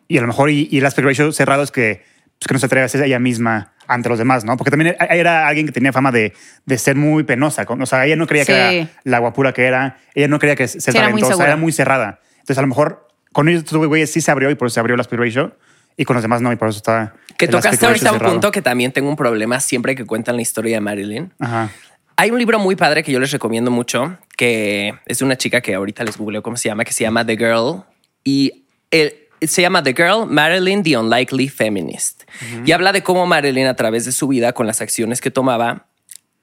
Y 0.08 0.18
a 0.18 0.22
lo 0.22 0.28
mejor 0.28 0.50
y, 0.50 0.68
y 0.72 0.78
el 0.78 0.86
aspect 0.86 1.06
ratio 1.08 1.32
cerrado 1.32 1.64
es 1.64 1.72
que, 1.72 2.04
pues, 2.44 2.48
que 2.48 2.54
no 2.54 2.60
se 2.60 2.66
atreve 2.66 2.86
a 2.86 2.90
ser 2.90 3.04
ella 3.04 3.20
misma 3.20 3.74
ante 3.88 4.10
los 4.10 4.18
demás, 4.18 4.44
¿no? 4.46 4.56
Porque 4.58 4.72
también 4.72 4.96
era 5.10 5.48
alguien 5.48 5.66
que 5.66 5.72
tenía 5.72 5.92
fama 5.92 6.12
de, 6.12 6.34
de 6.66 6.78
ser 6.78 6.96
muy 6.96 7.24
penosa. 7.24 7.66
O 7.68 7.86
sea, 7.86 8.06
ella 8.06 8.16
no 8.16 8.28
creía 8.28 8.46
que 8.46 8.54
Sí. 8.54 8.60
era 8.80 8.90
la 9.04 9.20
guapura 9.20 9.54
que 9.54 9.66
era. 9.66 9.98
Ella 10.16 10.28
no 10.28 10.40
creía 10.40 10.56
que 10.56 10.68
ser 10.68 10.82
era 10.96 11.04
muy 11.10 11.22
talentosa. 11.22 11.32
segura. 11.34 11.48
Era 11.48 11.56
muy 11.58 11.72
cerrada. 11.72 12.20
Entonces, 12.36 12.58
a 12.58 12.62
lo 12.62 12.68
mejor 12.68 13.08
con 13.32 13.50
ellos, 13.50 13.64
estos 13.64 13.86
güeyes 13.88 14.12
sí 14.12 14.22
se 14.22 14.32
abrió 14.32 14.50
y 14.52 14.56
por 14.56 14.68
eso 14.68 14.76
se 14.76 14.80
abrió 14.80 14.94
el 14.96 15.02
aspect 15.02 15.22
ratio. 15.22 15.58
Y 15.96 16.06
con 16.06 16.16
los 16.16 16.24
demás 16.24 16.42
no, 16.42 16.52
y 16.52 16.56
por 16.56 16.70
eso 16.70 16.78
está. 16.78 17.14
que 17.38 17.48
tocaste 17.48 17.86
ahorita 17.86 18.12
un 18.14 18.20
punto 18.20 18.52
que 18.52 18.62
también 18.62 18.92
tengo 18.92 19.10
un 19.10 19.16
problema 19.16 19.60
siempre 19.60 19.96
que 19.96 20.06
cuentan 20.06 20.36
la 20.38 20.42
historia 20.42 20.76
de 20.78 20.82
Marilyn. 20.82 21.32
Ajá. 21.40 21.70
Hay 22.16 22.32
un 22.32 22.40
libro 22.40 22.58
muy 22.60 22.76
padre 22.76 23.04
que 23.04 23.12
yo 23.12 23.20
les 23.20 23.32
recomiendo 23.32 23.70
mucho, 23.72 24.18
que 24.38 24.94
es 25.06 25.20
de 25.20 25.26
una 25.26 25.36
chica 25.36 25.62
que 25.62 25.74
ahorita 25.76 26.04
les 26.04 26.18
googleo 26.18 26.42
cómo 26.44 26.58
se 26.58 26.70
llama, 26.70 26.84
que 26.86 26.94
se 26.94 27.04
llama 27.04 27.26
The 27.26 27.38
Girl. 27.38 27.84
Y 28.24 28.66
el- 28.92 29.14
se 29.48 29.62
llama 29.62 29.84
The 29.84 29.94
Girl, 29.94 30.26
Marilyn, 30.28 30.84
The 30.84 30.98
Unlikely 30.98 31.50
Feminist. 31.50 32.24
Y 32.66 32.72
habla 32.72 32.92
de 32.92 33.04
cómo 33.04 33.26
Marilyn 33.26 33.68
a 33.68 33.76
través 33.76 34.06
de 34.06 34.12
su 34.12 34.28
vida, 34.28 34.54
con 34.54 34.68
las 34.68 34.82
acciones 34.82 35.22
que 35.22 35.32
tomaba, 35.32 35.88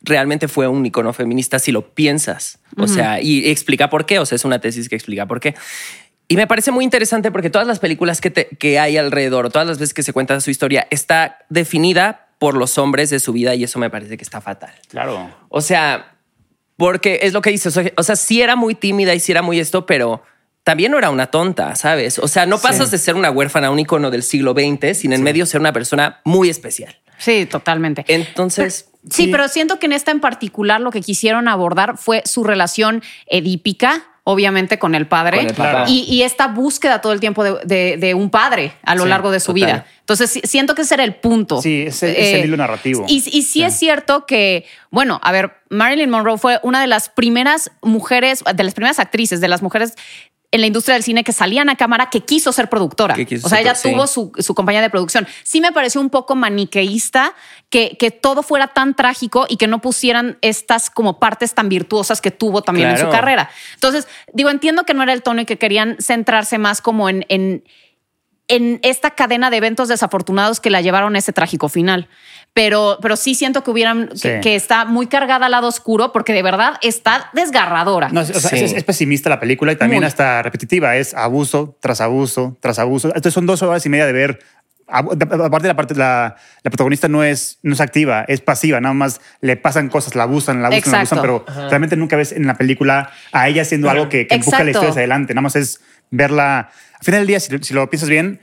realmente 0.03 0.49
fue 0.49 0.67
un 0.69 0.85
icono 0.87 1.13
feminista 1.13 1.59
si 1.59 1.73
lo 1.73 1.95
piensas. 1.95 2.59
O 2.77 2.87
sea, 2.87 3.21
y 3.21 3.51
explica 3.51 3.91
por 3.91 4.07
qué. 4.07 4.19
O 4.19 4.27
sea, 4.27 4.37
es 4.37 4.45
una 4.45 4.59
tesis 4.61 4.89
que 4.89 4.95
explica 4.97 5.27
por 5.27 5.41
qué. 5.41 5.55
Y 6.29 6.37
me 6.37 6.47
parece 6.47 6.71
muy 6.71 6.85
interesante 6.85 7.31
porque 7.33 7.51
todas 7.51 7.67
las 7.67 7.81
películas 7.81 8.21
que, 8.21 8.31
te- 8.31 8.49
que 8.59 8.79
hay 8.79 8.97
alrededor, 8.97 9.51
todas 9.51 9.67
las 9.67 9.79
veces 9.79 9.93
que 9.95 10.03
se 10.05 10.13
cuenta 10.13 10.41
su 10.41 10.51
historia, 10.51 10.87
está 10.91 11.39
definida 11.49 12.29
por 12.39 12.57
los 12.57 12.79
hombres 12.79 13.11
de 13.11 13.19
su 13.19 13.33
vida 13.33 13.55
y 13.57 13.65
eso 13.65 13.79
me 13.81 13.91
parece 13.91 14.17
que 14.17 14.23
está 14.25 14.41
fatal. 14.41 14.73
Claro. 14.89 15.29
O 15.49 15.61
sea, 15.61 16.15
porque 16.77 17.19
es 17.23 17.33
lo 17.33 17.43
que 17.43 17.51
dices. 17.51 17.77
O 17.97 18.03
sea, 18.03 18.17
sí 18.17 18.41
era 18.41 18.55
muy 18.57 18.75
tímida 18.75 19.13
y 19.15 19.21
sí 19.21 19.33
era 19.33 19.43
muy 19.43 19.59
esto, 19.59 19.85
pero 19.87 20.23
también 20.71 20.93
no 20.93 20.99
era 20.99 21.11
una 21.11 21.27
tonta, 21.27 21.75
¿sabes? 21.75 22.21
O 22.21 22.29
sea, 22.29 22.47
no 22.47 22.59
pasas 22.61 22.93
de 22.93 22.99
ser 22.99 23.17
una 23.17 23.29
huérfana, 23.33 23.73
un 23.73 23.81
icono 23.81 24.09
del 24.13 24.23
siglo 24.23 24.53
XX, 24.53 24.97
sin 24.97 25.13
en 25.13 25.21
medio 25.25 25.45
ser 25.47 25.61
una 25.61 25.73
persona 25.73 26.21
muy 26.25 26.49
especial. 26.49 26.97
Sí, 27.19 27.45
totalmente. 27.47 28.05
Entonces, 28.07 28.87
Sí, 29.11 29.25
Sí. 29.25 29.29
pero 29.33 29.49
siento 29.49 29.79
que 29.81 29.87
en 29.87 29.93
esta 29.93 30.11
en 30.13 30.21
particular 30.21 30.81
lo 30.81 30.91
que 30.93 31.01
quisieron 31.01 31.49
abordar 31.49 31.97
fue 31.97 32.23
su 32.27 32.45
relación 32.45 33.03
edípica, 33.27 34.05
obviamente 34.25 34.79
con 34.79 34.95
el 34.95 35.07
padre, 35.09 35.39
Con 35.39 35.47
el 35.47 35.55
papá. 35.55 35.85
y, 35.89 36.03
y 36.03 36.23
esta 36.23 36.49
búsqueda 36.49 37.01
todo 37.01 37.15
el 37.15 37.19
tiempo 37.19 37.43
de, 37.43 37.55
de- 37.65 37.97
de 37.97 38.13
un 38.15 38.29
padre 38.31 38.73
a 38.85 38.95
lo 38.95 39.05
Sí, 39.05 39.09
largo 39.09 39.31
de 39.31 39.41
su 39.41 39.55
total. 39.55 39.55
vida. 39.67 39.87
Entonces 40.01 40.41
siento 40.45 40.75
que 40.75 40.83
ese 40.83 40.95
era 40.95 41.05
el 41.05 41.15
punto. 41.15 41.63
Sí, 41.63 41.85
ese 41.87 42.11
es 42.21 42.35
el 42.41 42.45
hilo 42.45 42.59
narrativo. 42.59 43.07
Y, 43.09 43.17
y 43.37 43.43
sí, 43.43 43.63
es 43.63 43.75
cierto 43.77 44.27
que, 44.27 44.67
bueno, 44.91 45.19
a 45.25 45.33
ver, 45.33 45.53
Marilyn 45.71 46.11
Monroe 46.11 46.37
fue 46.39 46.61
una 46.63 46.83
de 46.83 46.87
las 46.87 47.09
primeras 47.09 47.71
mujeres, 47.83 48.45
de 48.55 48.63
las 48.65 48.75
primeras 48.75 48.99
actrices, 48.99 49.41
de 49.41 49.49
las 49.49 49.63
mujeres 49.63 49.95
en 50.53 50.61
la 50.61 50.67
industria 50.67 50.95
del 50.95 51.05
cine 51.05 51.23
que 51.23 51.33
salían 51.33 51.69
a 51.69 51.77
cámara 51.77 52.11
que 52.11 52.23
quiso 52.23 52.53
ser 52.53 52.69
productora. 52.69 53.15
Quiso 53.15 53.47
o 53.47 53.49
sea, 53.49 53.59
ser 53.59 53.67
ella 53.67 53.75
sí. 53.75 53.91
tuvo 53.91 54.07
su, 54.07 54.33
su 54.39 54.55
compañía 54.55 54.83
de 54.83 54.91
producción. 54.91 55.27
Sí 55.45 55.61
me 55.61 55.71
pareció 55.71 56.01
un 56.01 56.11
poco 56.11 56.35
maniqueísta 56.35 57.35
que, 57.69 57.97
que 57.99 58.11
todo 58.11 58.43
fuera 58.43 58.69
tan 58.69 58.95
trágico 58.95 59.47
y 59.49 59.57
que 59.57 59.69
no 59.69 59.81
pusieran 59.81 60.39
estas 60.41 60.91
como 60.91 61.21
partes 61.21 61.55
tan 61.55 61.69
virtuosas 61.69 62.21
que 62.21 62.33
tuvo 62.33 62.63
también 62.63 62.91
en 62.91 62.99
su 62.99 63.09
carrera. 63.09 63.49
Entonces, 63.75 64.09
digo, 64.33 64.51
entiendo 64.51 64.85
que 64.85 64.95
no 64.95 65.03
era 65.03 65.13
el 65.13 65.23
tono 65.23 65.41
y 65.41 65.45
que 65.45 65.57
querían 65.57 65.97
centrarse 66.01 66.59
más 66.59 66.81
como 66.81 67.09
en, 67.09 67.25
en, 67.29 67.63
en 68.49 68.81
esta 68.83 69.13
cadena 69.13 69.51
de 69.51 69.59
eventos 69.59 69.87
desafortunados 69.87 70.59
que 70.59 70.71
la 70.71 70.81
llevaron 70.81 71.15
a 71.15 71.19
ese 71.21 71.33
trágico 71.33 71.69
final. 71.69 72.09
Pero, 72.53 72.99
pero 73.01 73.15
sí 73.17 73.35
siento 73.37 73.63
que 73.63 73.71
hubieran, 73.71 74.09
que, 74.09 74.17
Sí. 74.17 74.29
que 74.43 74.57
está 74.57 74.85
muy 74.85 75.07
cargada 75.07 75.47
al 75.47 75.53
lado 75.53 75.69
oscuro 75.69 76.13
porque 76.13 76.33
de 76.33 76.43
verdad 76.43 76.75
está 76.83 77.31
desgarradora. 77.33 78.09
No, 78.11 78.23
o 78.23 78.25
sea, 78.25 78.41
Sí. 78.51 78.57
es, 78.65 78.73
es 78.73 78.83
pesimista 78.85 79.31
la 79.31 79.39
película 79.39 79.71
y 79.73 79.77
también 79.77 80.01
Muy. 80.01 80.07
hasta 80.09 80.43
repetitiva. 80.43 80.97
Es 80.97 81.15
abuso 81.15 81.77
tras 81.81 82.01
abuso 82.01 82.59
tras 82.61 82.79
abuso. 82.81 83.09
Entonces 83.09 83.35
son 83.35 83.47
dos 83.47 83.63
horas 83.63 83.87
y 83.87 83.89
media 83.89 84.05
de 84.07 84.13
ver. 84.13 84.41
Aparte, 84.93 85.69
la, 85.69 85.77
parte, 85.77 85.95
la, 85.95 86.35
la 86.65 86.71
protagonista 86.71 87.07
no 87.07 87.23
es, 87.23 87.61
no 87.63 87.75
es 87.75 87.81
activa, 87.81 88.25
es 88.27 88.41
pasiva. 88.41 88.81
Nada 88.81 88.93
más 88.95 89.21
le 89.41 89.57
pasan 89.57 89.89
cosas, 89.89 90.17
la 90.17 90.25
abusan, 90.25 90.61
la 90.63 90.67
abusan, 90.69 90.91
la 90.93 90.99
abusan, 90.99 91.19
Exacto. 91.19 91.45
pero 91.47 91.69
realmente 91.69 91.97
nunca 91.97 92.17
ves 92.17 92.33
en 92.33 92.45
la 92.49 92.55
película 92.55 93.13
a 93.31 93.49
ella 93.49 93.63
haciendo 93.63 93.89
algo 93.89 94.09
que, 94.09 94.27
que 94.27 94.35
empuja 94.35 94.59
la 94.59 94.71
Exacto. 94.71 94.71
historia 94.71 94.91
hacia 94.91 95.01
adelante. 95.03 95.33
Nada 95.35 95.43
más 95.43 95.55
es 95.55 95.81
verla. 96.11 96.71
Al 96.99 97.05
final 97.05 97.21
del 97.21 97.29
día, 97.29 97.39
si, 97.39 97.57
si 97.63 97.73
lo 97.73 97.89
piensas 97.89 98.09
bien, 98.09 98.41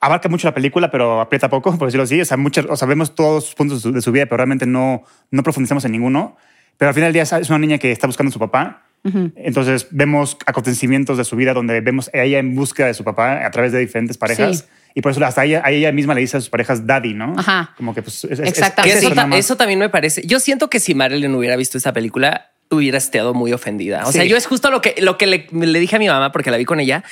abarca 0.00 0.28
mucho 0.28 0.48
la 0.48 0.54
película, 0.54 0.90
pero 0.90 1.20
aprieta 1.20 1.48
poco, 1.50 1.70
por 1.78 1.88
decirlo 1.88 2.04
así. 2.04 2.20
O 2.20 2.24
sea, 2.24 2.36
muchas, 2.36 2.66
o 2.68 2.76
sea, 2.76 2.88
vemos 2.88 3.14
todos 3.14 3.44
los 3.46 3.54
puntos 3.54 3.82
de 3.92 4.00
su, 4.02 4.12
vida, 4.12 4.26
pero 4.26 4.38
realmente 4.38 4.66
no, 4.66 5.02
no 5.30 5.42
profundizamos 5.42 5.84
en 5.84 5.92
ninguno. 5.92 6.36
Pero 6.78 6.88
al 6.88 6.94
final 6.94 7.12
del 7.12 7.24
día 7.24 7.38
es 7.38 7.48
una 7.50 7.58
niña 7.58 7.78
que 7.78 7.92
está 7.92 8.06
buscando 8.06 8.30
a 8.30 8.32
su 8.32 8.38
papá. 8.38 8.84
Entonces 9.02 9.86
vemos 9.90 10.36
acontecimientos 10.46 11.16
de 11.16 11.24
su 11.24 11.34
vida 11.36 11.54
donde 11.54 11.80
vemos 11.80 12.10
a 12.12 12.18
ella 12.18 12.38
en 12.38 12.54
búsqueda 12.54 12.86
de 12.88 12.94
su 12.94 13.02
papá 13.02 13.46
a 13.46 13.50
través 13.50 13.72
de 13.72 13.78
diferentes 13.78 14.18
parejas. 14.18 14.58
Sí. 14.58 14.64
Y 14.94 15.00
por 15.02 15.12
eso 15.12 15.24
hasta 15.24 15.44
ella, 15.44 15.62
a 15.64 15.70
ella 15.70 15.90
misma 15.92 16.14
le 16.14 16.20
dice 16.20 16.36
a 16.36 16.40
sus 16.40 16.50
parejas 16.50 16.86
daddy, 16.86 17.14
¿no? 17.14 17.34
Ajá. 17.38 17.72
Como 17.76 17.94
que 17.94 18.02
pues... 18.02 18.24
es- 18.24 18.32
es- 18.32 18.40
es- 18.40 18.48
Exactamente. 18.48 19.00
Que 19.00 19.06
es 19.06 19.12
eso, 19.12 19.34
eso 19.36 19.56
también 19.56 19.78
me 19.78 19.88
parece. 19.88 20.22
Yo 20.26 20.38
siento 20.40 20.68
que 20.68 20.80
si 20.80 20.94
Marilyn 20.94 21.34
hubiera 21.34 21.56
visto 21.56 21.78
esta 21.78 21.92
película, 21.94 22.50
hubiera 22.70 22.98
estado 22.98 23.32
muy 23.32 23.52
ofendida. 23.52 24.02
O 24.06 24.12
sea, 24.12 24.22
Sí. 24.22 24.28
yo 24.28 24.36
es 24.36 24.46
justo 24.46 24.70
lo 24.70 24.80
que, 24.82 24.94
lo 25.00 25.16
que 25.16 25.26
le, 25.26 25.46
le 25.52 25.78
dije 25.80 25.96
a 25.96 25.98
mi 25.98 26.08
mamá 26.08 26.30
porque 26.32 26.50
la 26.50 26.56
vi 26.58 26.64
con 26.66 26.78
ella. 26.80 27.02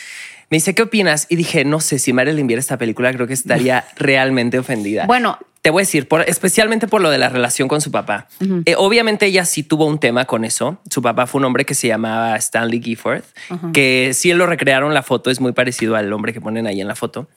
Me 0.50 0.57
dice, 0.57 0.75
¿qué 0.75 0.83
opinas? 0.83 1.26
Y 1.28 1.37
dije, 1.37 1.64
no 1.64 1.81
sé, 1.81 1.99
si 1.99 2.12
Marilyn 2.12 2.47
viera 2.47 2.61
esta 2.61 2.78
película, 2.78 3.12
creo 3.12 3.26
que 3.26 3.35
estaría 3.35 3.85
realmente 3.97 4.59
ofendida. 4.59 5.07
Bueno, 5.07 5.38
te 5.61 5.71
voy 5.71 5.81
a 5.81 5.83
decir, 5.83 6.09
por, 6.09 6.23
especialmente 6.23 6.88
por 6.88 7.02
lo 7.02 7.11
de 7.11 7.19
la 7.19 7.28
relación 7.28 7.69
con 7.69 7.81
su 7.81 7.90
papá. 7.90 8.28
Eh, 8.64 8.75
obviamente 8.76 9.26
ella 9.26 9.45
sí 9.45 9.62
tuvo 9.62 9.85
un 9.87 9.99
tema 9.99 10.25
con 10.25 10.45
eso. 10.45 10.81
Su 10.88 11.02
papá 11.02 11.26
fue 11.26 11.40
un 11.40 11.45
hombre 11.45 11.67
que 11.67 11.75
se 11.75 11.88
llamaba 11.88 12.37
Stanley 12.37 12.81
Gifford, 12.83 13.25
que 13.75 14.12
si 14.14 14.31
él 14.31 14.38
lo 14.38 14.47
recrearon 14.47 14.95
la 14.95 15.02
foto, 15.02 15.31
es 15.31 15.40
muy 15.40 15.52
parecido 15.52 15.97
al 15.97 16.11
hombre 16.12 16.33
que 16.33 16.40
ponen 16.40 16.67
ahí 16.67 16.81
en 16.81 16.88
la 16.88 16.95
foto. 16.95 17.28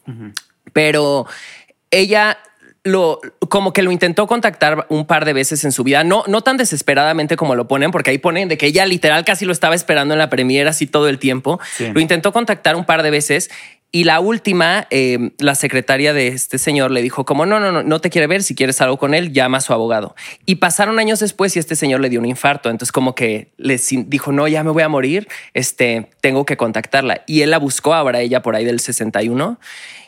Pero 0.72 1.25
ella 1.89 2.38
lo 2.83 3.21
como 3.50 3.73
que 3.73 3.83
lo 3.83 3.91
intentó 3.91 4.27
contactar 4.27 4.88
un 4.89 5.05
par 5.05 5.25
de 5.25 5.33
veces 5.33 5.65
en 5.65 5.71
su 5.71 5.83
vida, 5.83 6.03
no, 6.03 6.23
no 6.27 6.41
tan 6.41 6.57
desesperadamente 6.57 7.35
como 7.35 7.55
lo 7.55 7.67
ponen, 7.67 7.91
porque 7.91 8.11
ahí 8.11 8.17
ponen 8.17 8.47
de 8.47 8.57
que 8.57 8.67
ella 8.67 8.85
literal 8.85 9.25
casi 9.25 9.45
lo 9.45 9.51
estaba 9.51 9.75
esperando 9.75 10.13
en 10.13 10.19
la 10.19 10.29
premiera 10.29 10.69
así 10.69 10.88
todo 10.88 11.09
el 11.09 11.19
tiempo. 11.19 11.59
Lo 11.93 12.00
intentó 12.00 12.31
contactar 12.31 12.75
un 12.75 12.85
par 12.85 13.03
de 13.03 13.11
veces 13.11 13.50
y 13.93 14.05
la 14.05 14.21
última, 14.21 14.88
eh, 14.89 15.31
la 15.38 15.53
secretaria 15.53 16.13
de 16.13 16.29
este 16.29 16.57
señor 16.57 16.91
le 16.91 17.01
dijo 17.01 17.25
como 17.25 17.45
no, 17.45 17.59
no, 17.59 17.73
no, 17.73 17.83
no 17.83 18.00
te 18.00 18.09
quiere 18.09 18.25
ver. 18.25 18.41
Si 18.41 18.55
quieres 18.55 18.79
algo 18.79 18.97
con 18.97 19.13
él, 19.13 19.33
llama 19.33 19.57
a 19.57 19.61
su 19.61 19.73
abogado. 19.73 20.15
Y 20.45 20.55
pasaron 20.55 20.97
años 20.97 21.19
después 21.19 21.57
y 21.57 21.59
este 21.59 21.75
señor 21.75 22.00
le 22.00 22.07
dio 22.07 22.21
un 22.21 22.25
infarto. 22.25 22.69
Entonces 22.69 22.93
como 22.93 23.15
que 23.15 23.51
le 23.57 23.77
dijo 24.05 24.31
no, 24.31 24.47
ya 24.47 24.63
me 24.63 24.71
voy 24.71 24.83
a 24.83 24.88
morir. 24.88 25.27
Este 25.53 26.07
tengo 26.21 26.45
que 26.45 26.55
contactarla 26.55 27.23
y 27.27 27.41
él 27.41 27.51
la 27.51 27.57
buscó 27.57 27.93
ahora 27.93 28.21
ella 28.21 28.41
por 28.41 28.55
ahí 28.55 28.63
del 28.63 28.79
61 28.79 29.59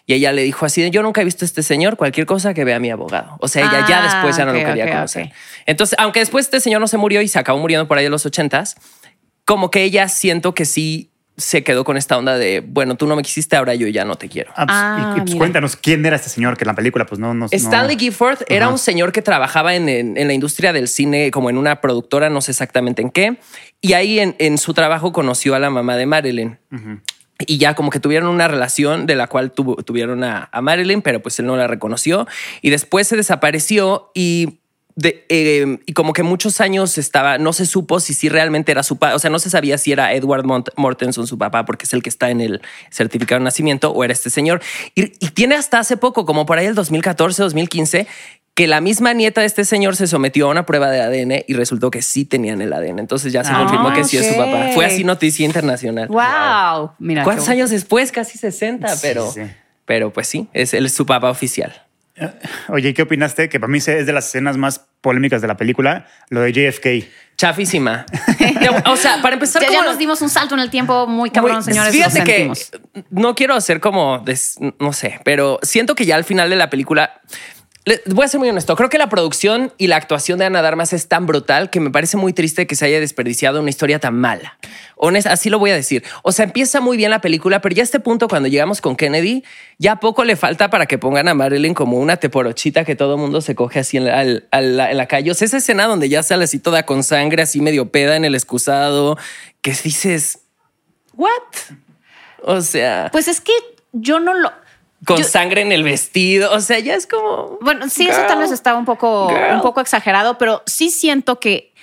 y 0.05 0.13
ella 0.13 0.33
le 0.33 0.43
dijo 0.43 0.65
así, 0.65 0.89
yo 0.89 1.01
nunca 1.01 1.21
he 1.21 1.25
visto 1.25 1.45
a 1.45 1.47
este 1.47 1.63
señor, 1.63 1.95
cualquier 1.95 2.25
cosa 2.25 2.53
que 2.53 2.65
vea 2.65 2.75
a 2.75 2.79
mi 2.79 2.89
abogado. 2.89 3.37
O 3.39 3.47
sea, 3.47 3.63
ella 3.63 3.85
ya 3.87 3.99
ah, 3.99 4.03
después 4.03 4.35
ya 4.35 4.45
no 4.45 4.51
lo 4.51 4.59
quería 4.59 4.89
conocer. 4.89 5.31
Entonces, 5.65 5.97
aunque 5.97 6.19
después 6.19 6.45
este 6.45 6.59
señor 6.59 6.81
no 6.81 6.87
se 6.87 6.97
murió 6.97 7.21
y 7.21 7.27
se 7.27 7.39
acabó 7.39 7.59
muriendo 7.59 7.87
por 7.87 7.97
ahí 7.97 8.03
de 8.03 8.09
los 8.09 8.25
ochentas, 8.25 8.75
como 9.45 9.71
que 9.71 9.83
ella 9.83 10.09
siento 10.09 10.53
que 10.53 10.65
sí 10.65 11.09
se 11.37 11.63
quedó 11.63 11.83
con 11.83 11.97
esta 11.97 12.17
onda 12.17 12.37
de, 12.37 12.59
bueno, 12.59 12.95
tú 12.95 13.07
no 13.07 13.15
me 13.15 13.23
quisiste, 13.23 13.55
ahora 13.55 13.73
yo 13.73 13.87
ya 13.87 14.05
no 14.05 14.15
te 14.15 14.29
quiero. 14.29 14.51
Ah, 14.55 14.65
pues, 14.65 14.77
y, 14.77 15.21
ah, 15.21 15.23
pues 15.25 15.35
cuéntanos, 15.35 15.75
¿quién 15.75 16.05
era 16.05 16.17
este 16.17 16.29
señor 16.29 16.57
que 16.57 16.63
en 16.63 16.67
la 16.67 16.75
película 16.75 17.05
pues 17.05 17.19
no... 17.19 17.33
no 17.33 17.47
Stanley 17.49 17.97
Gifford 17.97 18.39
era 18.49 18.67
un 18.69 18.77
señor 18.77 19.11
que 19.11 19.21
trabajaba 19.21 19.73
en, 19.73 20.15
la 20.15 20.33
industria 20.33 20.73
del 20.73 20.87
cine 20.87 21.31
como 21.31 21.49
en 21.49 21.57
una 21.57 21.81
productora, 21.81 22.29
no 22.29 22.41
sé 22.41 22.51
exactamente 22.51 23.01
en 23.01 23.09
qué, 23.09 23.37
y 23.81 23.93
ahí 23.93 24.19
en, 24.19 24.57
su 24.57 24.73
trabajo 24.73 25.11
conoció 25.11 25.55
a 25.55 25.59
la 25.59 25.69
mamá 25.69 25.95
de 25.95 26.05
Marilyn 26.05 26.59
y 27.47 27.57
ya 27.57 27.75
como 27.75 27.89
que 27.89 27.99
tuvieron 27.99 28.29
una 28.29 28.47
relación 28.47 29.05
de 29.05 29.15
la 29.15 29.27
cual 29.27 29.51
tuvieron 29.51 30.23
a, 30.23 30.49
Marilyn, 30.61 31.01
pero 31.01 31.21
pues 31.21 31.39
él 31.39 31.45
no 31.45 31.57
la 31.57 31.67
reconoció 31.67 32.27
y 32.61 32.69
después 32.69 33.07
se 33.07 33.15
desapareció 33.15 34.11
y 34.13 34.59
em, 35.29 35.79
como 35.95 36.13
que 36.13 36.23
muchos 36.23 36.61
años 36.61 36.97
estaba, 36.97 37.37
no 37.37 37.53
se 37.53 37.65
supo 37.65 37.99
si 37.99 38.13
sí 38.13 38.29
realmente 38.29 38.71
era 38.71 38.83
su 38.83 38.97
papá, 38.97 39.15
o 39.15 39.19
sea, 39.19 39.29
no 39.29 39.39
se 39.39 39.49
sabía 39.49 39.77
si 39.77 39.91
era 39.91 40.13
Edward 40.13 40.45
Mortenson 40.75 41.27
su 41.27 41.37
papá, 41.37 41.65
porque 41.65 41.85
es 41.85 41.93
el 41.93 42.03
que 42.03 42.09
está 42.09 42.29
en 42.29 42.41
el 42.41 42.61
certificado 42.91 43.39
de 43.39 43.45
nacimiento, 43.45 43.91
o 43.91 44.03
era 44.03 44.13
este 44.13 44.29
señor. 44.29 44.61
Y, 44.95 45.05
y 45.25 45.29
tiene 45.31 45.55
hasta 45.55 45.79
hace 45.79 45.97
poco, 45.97 46.25
como 46.25 46.45
por 46.45 46.57
ahí 46.57 46.67
el 46.67 46.75
2014, 46.75 47.41
2015, 47.41 48.07
que 48.55 48.67
la 48.67 48.81
misma 48.81 49.13
nieta 49.13 49.41
de 49.41 49.47
este 49.47 49.65
señor 49.65 49.95
se 49.95 50.05
sometió 50.05 50.47
a 50.47 50.51
una 50.51 50.65
prueba 50.65 50.91
de 50.91 51.01
ADN 51.01 51.43
y 51.47 51.53
resultó 51.53 51.89
que 51.89 52.01
sí 52.01 52.23
tenían 52.25 52.61
el 52.61 52.71
ADN. 52.71 52.99
Entonces 52.99 53.33
ya 53.33 53.43
se 53.43 53.51
confirmó 53.51 53.93
que 53.93 54.03
sí 54.03 54.17
es 54.17 54.27
su 54.27 54.37
papá. 54.37 54.69
Fue 54.73 54.85
así 54.85 55.03
noticia 55.03 55.45
internacional. 55.45 56.07
Wow. 56.07 56.91
Mira. 56.99 57.23
¿Cuántos 57.23 57.49
años 57.49 57.71
después? 57.71 58.11
Casi 58.11 58.37
60, 58.37 58.95
pero, 59.01 59.33
pero 59.85 60.13
pues 60.13 60.27
sí, 60.27 60.47
es, 60.53 60.73
él 60.73 60.85
es 60.85 60.93
su 60.93 61.05
papá 61.05 61.31
oficial. 61.31 61.73
Eh, 62.15 62.31
oye, 62.67 62.93
¿qué 62.93 63.01
opinaste? 63.01 63.49
Que 63.49 63.59
para 63.59 63.71
mí 63.71 63.79
es 63.79 63.85
de 63.85 64.13
las 64.13 64.27
escenas 64.27 64.55
más 64.55 64.85
polémicas 65.01 65.41
de 65.41 65.47
la 65.47 65.57
película, 65.57 66.07
lo 66.29 66.41
de 66.41 66.53
JFK. 66.53 67.09
Chafísima. 67.35 68.05
o 68.85 68.95
sea, 68.95 69.21
para 69.21 69.33
empezar, 69.33 69.63
ya, 69.69 69.83
nos 69.83 69.97
dimos 69.97 70.21
un 70.21 70.29
salto 70.29 70.53
en 70.53 70.61
el 70.61 70.69
tiempo 70.69 71.07
muy 71.07 71.31
cabrón, 71.31 71.63
señores. 71.63 71.91
Fíjate 71.91 72.23
que 72.23 72.51
no 73.09 73.33
quiero 73.33 73.55
hacer 73.55 73.79
como, 73.79 74.23
no 74.79 74.93
sé, 74.93 75.19
pero 75.25 75.59
siento 75.63 75.95
que 75.95 76.05
ya 76.05 76.15
al 76.15 76.23
final 76.23 76.51
de 76.51 76.55
la 76.55 76.69
película 76.69 77.19
voy 78.05 78.25
a 78.25 78.27
ser 78.27 78.39
muy 78.39 78.49
honesto. 78.49 78.75
Creo 78.75 78.89
que 78.89 78.97
la 78.97 79.09
producción 79.09 79.73
y 79.77 79.87
la 79.87 79.97
actuación 79.97 80.39
de 80.39 80.45
Ana 80.45 80.61
Darmas 80.61 80.93
es 80.93 81.07
tan 81.07 81.25
brutal 81.25 81.69
que 81.69 81.79
me 81.79 81.89
parece 81.89 82.15
muy 82.15 82.31
triste 82.31 82.65
que 82.65 82.75
se 82.75 82.85
haya 82.85 82.99
desperdiciado 82.99 83.59
una 83.59 83.69
historia 83.69 83.99
tan 83.99 84.15
mala. 84.15 84.57
Honesta, 84.95 85.33
así 85.33 85.49
lo 85.49 85.59
voy 85.59 85.71
a 85.71 85.75
decir. 85.75 86.03
O 86.21 86.31
sea, 86.31 86.45
empieza 86.45 86.79
muy 86.79 86.95
bien 86.95 87.11
la 87.11 87.19
película, 87.19 87.61
pero 87.61 87.75
ya 87.75 87.81
a 87.81 87.83
este 87.83 87.99
punto, 87.99 88.27
cuando 88.29 88.47
llegamos 88.47 88.79
con 88.79 88.95
Kennedy, 88.95 89.43
ya 89.79 89.97
poco 89.97 90.23
le 90.23 90.35
falta 90.37 90.69
para 90.69 90.85
que 90.85 90.97
pongan 90.97 91.27
a 91.27 91.33
Marilyn 91.33 91.73
como 91.73 91.97
una 91.97 92.17
teporochita 92.17 92.85
que 92.85 92.95
todo 92.95 93.17
mundo 93.17 93.41
se 93.41 93.53
coge 93.55 93.79
así 93.79 93.97
en 93.97 94.05
la, 94.05 95.07
calle. 95.07 95.31
O 95.31 95.33
sea, 95.33 95.45
esa 95.45 95.57
escena 95.57 95.85
donde 95.85 96.07
ya 96.07 96.23
sale 96.23 96.45
así 96.45 96.59
toda 96.59 96.85
con 96.85 97.03
sangre, 97.03 97.43
así 97.43 97.59
medio 97.59 97.91
peda 97.91 98.15
en 98.15 98.23
el 98.23 98.35
excusado, 98.35 99.17
que 99.61 99.71
dices, 99.83 100.39
¿what? 101.15 101.31
O 102.43 102.61
sea. 102.61 103.09
Pues 103.11 103.27
es 103.27 103.41
que 103.41 103.53
yo 103.91 104.19
no 104.19 104.33
lo 104.33 104.62
con 105.05 105.23
sangre 105.23 105.61
en 105.61 105.71
el 105.71 105.83
vestido. 105.83 106.53
O 106.53 106.59
sea, 106.59 106.79
ya 106.79 106.95
es 106.95 107.07
como. 107.07 107.57
Bueno, 107.61 107.89
sí, 107.89 108.07
eso 108.07 108.21
tal 108.27 108.39
vez 108.39 108.51
está 108.51 108.75
un 108.75 108.85
poco, 108.85 109.27
un 109.27 109.61
poco 109.61 109.81
exagerado, 109.81 110.37
pero 110.37 110.63
sí 110.65 110.89
siento 110.89 111.39
que 111.39 111.73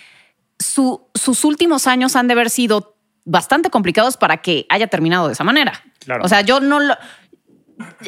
su, 0.59 1.09
sus 1.15 1.45
últimos 1.45 1.87
años 1.87 2.17
han 2.17 2.29
de 2.29 2.33
haber 2.33 2.51
sido 2.51 2.97
bastante 3.25 3.71
complicados 3.71 4.17
para 4.17 4.39
que 4.39 4.67
haya 4.69 4.87
terminado 4.87 5.27
de 5.27 5.35
esa 5.35 5.45
manera. 5.45 5.83
O 6.23 6.29
sea, 6.29 6.41
yo 6.41 6.61
no 6.61 6.81
lo. 6.81 6.97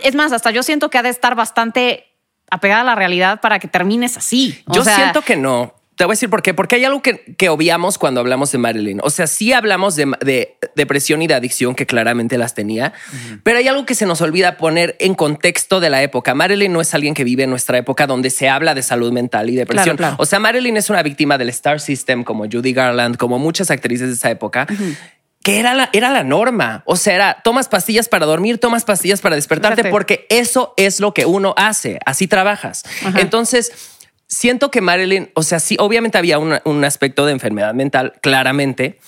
Es 0.03 0.15
más, 0.15 0.33
hasta 0.33 0.51
yo 0.51 0.63
siento 0.63 0.91
que 0.91 0.99
ha 0.99 1.03
de 1.03 1.09
estar 1.09 1.35
bastante 1.35 2.15
apegada 2.51 2.83
a 2.83 2.85
la 2.85 2.95
realidad 2.95 3.41
para 3.41 3.59
que 3.59 3.69
termines 3.69 4.17
así. 4.17 4.63
yo 4.67 4.85
siento 4.85 5.23
que 5.23 5.37
no. 5.37 5.75
Te 6.03 6.07
voy 6.07 6.15
a 6.15 6.17
decir 6.17 6.31
por 6.31 6.43
qué. 6.43 6.53
Porque 6.53 6.75
hay 6.75 6.85
algo 6.85 7.01
que, 7.01 7.37
que 7.39 7.49
obviamos 7.49 7.97
cuando 7.97 8.19
hablamos 8.19 8.51
de 8.51 8.59
Marilyn. 8.59 8.99
O 9.05 9.11
sea, 9.11 9.29
sí 9.29 9.53
hablamos 9.53 9.95
de, 9.95 10.57
depresión 10.75 11.23
y 11.23 11.29
de 11.29 11.35
adicción, 11.35 11.77
que 11.77 11.87
claramente 11.87 12.39
las 12.39 12.57
tenía, 12.57 12.93
pero 13.45 13.59
hay 13.59 13.69
algo 13.69 13.87
que 13.87 13.95
se 13.95 14.05
nos 14.05 14.21
olvida 14.21 14.57
poner 14.57 14.97
en 14.99 15.15
contexto 15.15 15.79
de 15.79 15.91
la 15.91 16.03
época. 16.03 16.35
Marilyn 16.35 16.73
no 16.73 16.81
es 16.81 16.93
alguien 16.93 17.15
que 17.15 17.23
vive 17.23 17.45
en 17.45 17.51
nuestra 17.51 17.79
época 17.79 18.09
donde 18.09 18.31
se 18.31 18.49
habla 18.49 18.75
de 18.75 18.83
salud 18.83 19.13
mental 19.13 19.49
y 19.49 19.55
depresión. 19.55 19.97
O 20.19 20.27
sea, 20.27 20.41
Marilyn 20.41 20.77
es 20.77 20.91
una 20.91 21.05
víctima 21.05 21.39
del 21.39 21.51
Star 21.51 21.79
System, 21.79 22.25
como 22.25 22.47
Judy 22.51 22.73
Garland, 22.73 23.17
como 23.17 23.39
muchas 23.39 23.71
actrices 23.71 24.09
de 24.09 24.15
esa 24.15 24.29
época. 24.29 24.67
que 25.45 25.61
era 25.61 25.73
la, 25.73 25.89
era 25.93 26.11
la 26.11 26.25
norma. 26.25 26.83
O 26.85 26.97
sea, 26.97 27.15
era 27.15 27.43
tomas 27.45 27.69
pastillas 27.69 28.09
para 28.09 28.27
dormir, 28.27 28.59
tomas 28.59 28.85
pastillas 28.85 29.21
para 29.21 29.37
despertarte, 29.37 29.85
porque 29.85 30.27
eso 30.31 30.75
es 30.77 30.99
lo 30.99 31.15
que 31.15 31.27
uno 31.27 31.55
hace. 31.57 32.01
Así 32.05 32.27
trabajas. 32.27 32.83
Entonces, 33.15 33.71
siento 34.33 34.71
que 34.71 34.81
Marilyn, 34.81 35.31
o 35.35 35.43
sea, 35.43 35.61
sí, 35.61 35.77
obviamente 35.79 36.17
había 36.17 36.39
un 36.39 36.85
aspecto 36.85 37.27
de 37.27 37.33
enfermedad 37.33 37.75
mental, 37.75 38.15
claramente, 38.23 38.99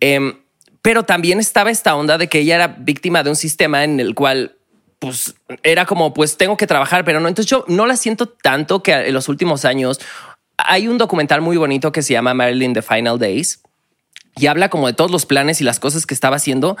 em, 0.00 0.34
pero 0.82 1.04
también 1.04 1.38
estaba 1.38 1.70
esta 1.70 1.94
onda 1.94 2.18
de 2.18 2.28
que 2.28 2.40
ella 2.40 2.56
era 2.56 2.68
víctima 2.68 3.22
de 3.22 3.30
un 3.30 3.36
sistema 3.36 3.84
en 3.84 4.00
el 4.00 4.14
cual 4.14 4.56
pues 4.98 5.34
era 5.62 5.86
como, 5.86 6.14
pues 6.14 6.36
tengo 6.36 6.56
que 6.56 6.66
trabajar, 6.66 7.04
pero 7.04 7.20
no. 7.20 7.28
Entonces 7.28 7.50
yo 7.50 7.64
no 7.68 7.86
la 7.86 7.96
siento 7.96 8.28
tanto 8.28 8.82
que 8.82 8.92
en 8.92 9.14
los 9.14 9.28
últimos 9.28 9.64
años 9.64 10.00
hay 10.56 10.88
un 10.88 10.98
documental 10.98 11.40
muy 11.40 11.56
bonito 11.56 11.92
que 11.92 12.02
se 12.02 12.12
llama 12.12 12.34
Marilyn 12.34 12.72
The 12.72 12.82
Final 12.82 13.18
Days 13.18 13.62
y 14.36 14.46
habla 14.46 14.68
como 14.68 14.86
de 14.86 14.92
todos 14.92 15.10
los 15.10 15.26
planes 15.26 15.60
y 15.60 15.64
las 15.64 15.80
cosas 15.80 16.06
que 16.06 16.14
estaba 16.14 16.36
haciendo. 16.36 16.76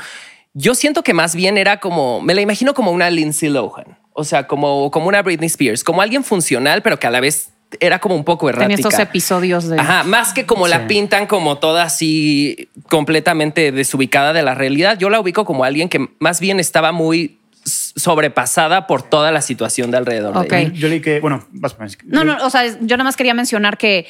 Yo 0.54 0.74
siento 0.74 1.02
que 1.02 1.14
más 1.14 1.34
bien 1.34 1.56
era 1.56 1.80
como, 1.80 2.20
me 2.20 2.34
la 2.34 2.40
imagino 2.40 2.74
como 2.74 2.90
una 2.90 3.10
Lindsay 3.10 3.48
Lohan, 3.48 3.98
o 4.12 4.24
sea, 4.24 4.46
como, 4.46 4.90
como 4.90 5.08
una 5.08 5.22
Britney 5.22 5.46
Spears, 5.46 5.82
como 5.82 6.02
alguien 6.02 6.22
funcional, 6.22 6.82
pero 6.82 6.98
que 6.98 7.06
a 7.06 7.10
la 7.10 7.20
vez 7.20 7.51
era 7.80 7.98
como 7.98 8.14
un 8.14 8.24
poco 8.24 8.48
errática. 8.48 8.76
Tenía 8.76 8.88
estos 8.88 8.98
episodios 8.98 9.68
de... 9.68 9.78
Ajá, 9.78 10.04
más 10.04 10.32
que 10.32 10.46
como 10.46 10.68
la 10.68 10.86
pintan 10.86 11.26
como 11.26 11.58
toda 11.58 11.84
así 11.84 12.68
completamente 12.88 13.72
desubicada 13.72 14.32
de 14.32 14.42
la 14.42 14.54
realidad. 14.54 14.98
Yo 14.98 15.10
la 15.10 15.20
ubico 15.20 15.44
como 15.44 15.64
alguien 15.64 15.88
que 15.88 16.08
más 16.18 16.40
bien 16.40 16.60
estaba 16.60 16.92
muy 16.92 17.38
sobrepasada 17.64 18.86
por 18.86 19.02
toda 19.02 19.30
la 19.30 19.42
situación 19.42 19.90
de 19.90 19.98
alrededor. 19.98 20.36
Okay. 20.36 20.72
Yo 20.72 20.88
leí 20.88 21.00
que, 21.00 21.20
bueno, 21.20 21.46
vas 21.52 21.76
a 21.78 21.86
No, 22.04 22.24
no, 22.24 22.36
o 22.44 22.50
sea, 22.50 22.66
yo 22.66 22.96
nada 22.96 23.04
más 23.04 23.16
quería 23.16 23.34
mencionar 23.34 23.78
que 23.78 24.06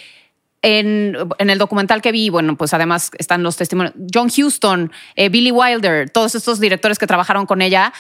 en, 0.63 1.17
en, 1.39 1.51
el 1.51 1.59
documental 1.59 2.01
que 2.01 2.13
vi, 2.13 2.31
bueno, 2.31 2.57
pues 2.57 2.73
además 2.73 3.11
están 3.19 3.43
los 3.43 3.57
testimonios. 3.57 3.95
John 4.13 4.29
Huston, 4.29 4.93
eh, 5.17 5.29
Billy 5.29 5.51
Wilder, 5.51 6.09
todos 6.09 6.35
estos 6.35 6.61
directores 6.61 6.99
que 6.99 7.07
trabajaron 7.07 7.47
con 7.47 7.63
ella, 7.63 7.93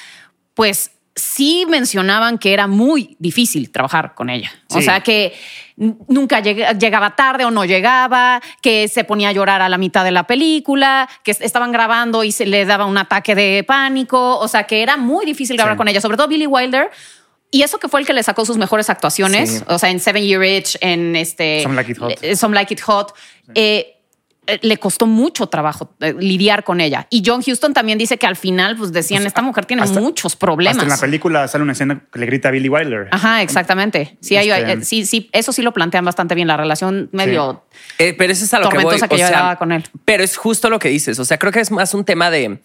pues 0.55 0.92
sí 1.14 1.66
mencionaban 1.68 2.38
que 2.38 2.53
era 2.53 2.66
muy 2.66 3.16
difícil 3.18 3.70
trabajar 3.70 4.14
con 4.14 4.31
ella. 4.31 4.51
O 4.70 4.81
sea, 4.81 5.01
que 5.01 5.35
nunca 5.77 6.40
llegaba 6.40 7.16
tarde 7.16 7.44
o 7.44 7.51
no 7.51 7.64
llegaba, 7.64 8.40
que 8.61 8.88
se 8.88 9.05
ponía 9.05 9.31
a 9.31 9.33
llorar 9.33 9.62
a 9.62 9.68
la 9.68 9.79
mitad 9.79 10.05
de 10.05 10.11
la 10.11 10.27
película, 10.27 11.09
que 11.22 11.33
estaban 11.33 11.72
grabando 11.72 12.25
y 12.25 12.33
se 12.33 12.46
le 12.46 12.64
daba 12.64 12.87
un 12.87 12.98
ataque 12.98 13.35
de 13.35 13.64
pánico. 13.64 14.38
O 14.38 14.48
sea, 14.48 14.64
que 14.64 14.83
era 14.83 14.96
muy 14.96 15.27
difícil 15.27 15.57
grabar 15.57 15.77
con 15.77 15.88
ella, 15.88 16.01
sobre 16.01 16.16
todo 16.16 16.29
Billy 16.29 16.46
Wilder. 16.46 16.90
Y 17.51 17.62
eso 17.62 17.79
que 17.79 17.88
fue 17.88 18.01
el 18.01 18.07
que 18.07 18.14
le 18.14 18.22
sacó 18.22 18.46
sus 18.46 18.57
mejores 18.57 18.88
actuaciones, 18.88 19.62
o 19.68 19.79
sea, 19.79 19.90
en 19.90 20.01
Seven 20.01 20.25
Year 20.25 20.42
Itch, 20.42 20.79
en 20.81 21.14
este... 21.14 21.62
Some 21.62 21.75
Like 21.75 21.92
It 21.92 21.98
Hot. 21.98 22.18
Eh, 22.22 22.35
Some 22.35 22.55
Like 22.55 22.72
It 22.72 22.81
Hot. 22.81 23.14
Eh, 23.55 24.02
le 24.61 24.76
costó 24.78 25.07
mucho 25.07 25.46
trabajo 25.46 25.94
eh, 26.00 26.14
lidiar 26.18 26.64
con 26.64 26.81
ella. 26.81 27.07
Y 27.11 27.22
John 27.24 27.42
Houston 27.42 27.72
también 27.72 27.98
dice 27.98 28.18
que 28.18 28.26
al 28.26 28.37
final, 28.37 28.76
pues 28.76 28.92
decían, 28.92 29.22
pues, 29.22 29.28
esta 29.28 29.42
mujer 29.42 29.66
tiene 29.66 29.87
muchos 29.87 30.35
problemas. 30.35 30.76
Hasta 30.76 30.85
en 30.85 30.90
la 30.90 30.98
película 30.98 31.46
sale 31.46 31.62
una 31.62 31.72
escena 31.72 32.02
que 32.12 32.18
le 32.18 32.26
grita 32.26 32.48
a 32.48 32.50
Billy 32.50 32.68
Wilder. 32.68 33.09
Ajá, 33.12 33.42
exactamente. 33.42 34.16
Sí, 34.20 34.35
este, 34.35 34.72
eh, 34.72 34.85
sí, 34.85 35.07
sí, 35.07 35.31
eso 35.33 35.52
sí 35.52 35.62
lo 35.62 35.72
plantean 35.72 36.05
bastante 36.05 36.35
bien, 36.35 36.48
la 36.48 36.57
relación 36.57 37.09
medio 37.12 37.62
pero 37.96 38.33
eso 38.33 38.44
es 38.44 38.55
a 38.55 38.61
lo 38.61 38.68
que, 38.68 38.78
voy. 38.78 39.00
que 39.00 39.18
yo 39.18 39.26
con 39.59 39.72
él. 39.72 39.85
Pero 40.05 40.22
es 40.22 40.37
justo 40.37 40.70
lo 40.70 40.78
que 40.78 40.88
dices. 40.88 41.18
O 41.18 41.24
sea, 41.24 41.38
creo 41.38 41.52
que 41.52 41.61
es 41.61 41.70
más 41.70 41.94
un 41.94 42.05
tema 42.05 42.31
de 42.31 42.61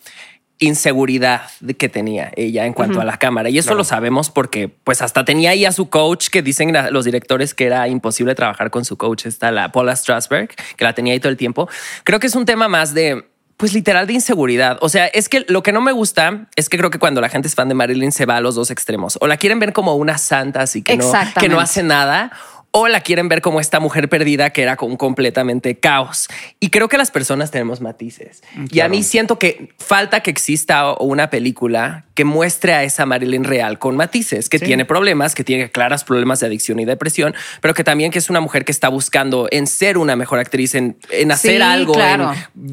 inseguridad 0.59 1.43
que 1.77 1.89
tenía 1.89 2.31
ella 2.35 2.65
en 2.65 2.73
cuanto 2.73 2.99
a 3.01 3.05
la 3.05 3.17
cámara. 3.17 3.49
Y 3.49 3.57
eso 3.57 3.75
lo 3.75 3.83
sabemos 3.83 4.29
porque 4.29 4.67
pues 4.67 5.01
hasta 5.01 5.25
tenía 5.25 5.51
ahí 5.51 5.65
a 5.65 5.71
su 5.71 5.89
coach 5.89 6.29
que 6.29 6.41
dicen 6.41 6.75
los 6.91 7.05
directores 7.05 7.53
que 7.53 7.65
era 7.65 7.87
imposible 7.87 8.35
trabajar 8.35 8.71
con 8.71 8.85
su 8.85 8.97
coach, 8.97 9.25
está 9.25 9.51
la 9.51 9.71
Paula 9.71 9.95
Strasberg, 9.95 10.49
que 10.75 10.83
la 10.83 10.93
tenía 10.93 11.13
ahí 11.13 11.19
todo 11.19 11.31
el 11.31 11.37
tiempo. 11.37 11.69
Creo 12.03 12.19
que 12.19 12.27
es 12.27 12.35
un 12.35 12.45
tema 12.45 12.67
más 12.67 12.93
de 12.93 13.25
pues 13.57 13.73
literal 13.73 14.05
de 14.05 14.13
inseguridad. 14.13 14.77
O 14.81 14.89
sea, 14.89 15.07
es 15.07 15.29
que 15.29 15.43
lo 15.47 15.63
que 15.63 15.71
no 15.71 15.81
me 15.81 15.91
gusta 15.91 16.47
es 16.55 16.69
que 16.69 16.77
creo 16.77 16.91
que 16.91 16.99
cuando 16.99 17.21
la 17.21 17.29
gente 17.29 17.47
es 17.47 17.55
fan 17.55 17.67
de 17.67 17.73
Marilyn 17.73 18.11
se 18.11 18.27
va 18.27 18.37
a 18.37 18.41
los 18.41 18.53
dos 18.53 18.69
extremos. 18.69 19.17
O 19.19 19.25
la 19.25 19.37
quieren 19.37 19.59
ver 19.59 19.73
como 19.73 19.95
una 19.95 20.19
santa, 20.19 20.61
así 20.61 20.83
que 20.83 20.95
no, 20.95 21.11
que 21.39 21.49
no 21.49 21.59
hace 21.59 21.81
nada 21.81 22.31
o 22.79 22.87
la 22.87 23.01
quieren 23.01 23.27
ver 23.27 23.41
como 23.41 23.59
esta 23.59 23.79
mujer 23.79 24.07
perdida 24.07 24.51
que 24.51 24.61
era 24.61 24.75
con 24.75 24.97
completamente 24.97 25.79
caos. 25.79 26.27
Y 26.59 26.69
creo 26.69 26.87
que 26.87 26.97
las 26.97 27.09
personas 27.09 27.49
tenemos 27.49 27.81
matices. 27.81 28.43
Mm, 28.53 28.65
y 28.71 28.79
a 28.81 28.87
mí 28.87 29.01
siento 29.01 29.39
que 29.39 29.73
falta 29.79 30.19
que 30.19 30.29
exista 30.29 30.93
una 30.99 31.31
película 31.31 32.05
que 32.13 32.23
muestre 32.23 32.73
a 32.73 32.83
esa 32.83 33.05
Marilyn 33.05 33.43
real 33.43 33.79
con 33.79 33.95
matices, 33.95 34.49
que 34.49 34.59
tiene 34.59 34.85
problemas, 34.85 35.33
que 35.33 35.43
tiene 35.43 35.69
claros 35.69 36.03
problemas 36.03 36.39
de 36.39 36.47
adicción 36.47 36.79
y 36.79 36.85
depresión, 36.85 37.35
pero 37.61 37.73
que 37.73 37.83
también 37.83 38.11
que 38.11 38.19
es 38.19 38.29
una 38.29 38.41
mujer 38.41 38.65
que 38.65 38.71
está 38.71 38.89
buscando 38.89 39.47
en 39.51 39.67
ser 39.67 39.97
una 39.97 40.15
mejor 40.15 40.39
actriz, 40.39 40.75
en, 40.75 40.97
hacer 41.31 41.61
algo, 41.61 41.95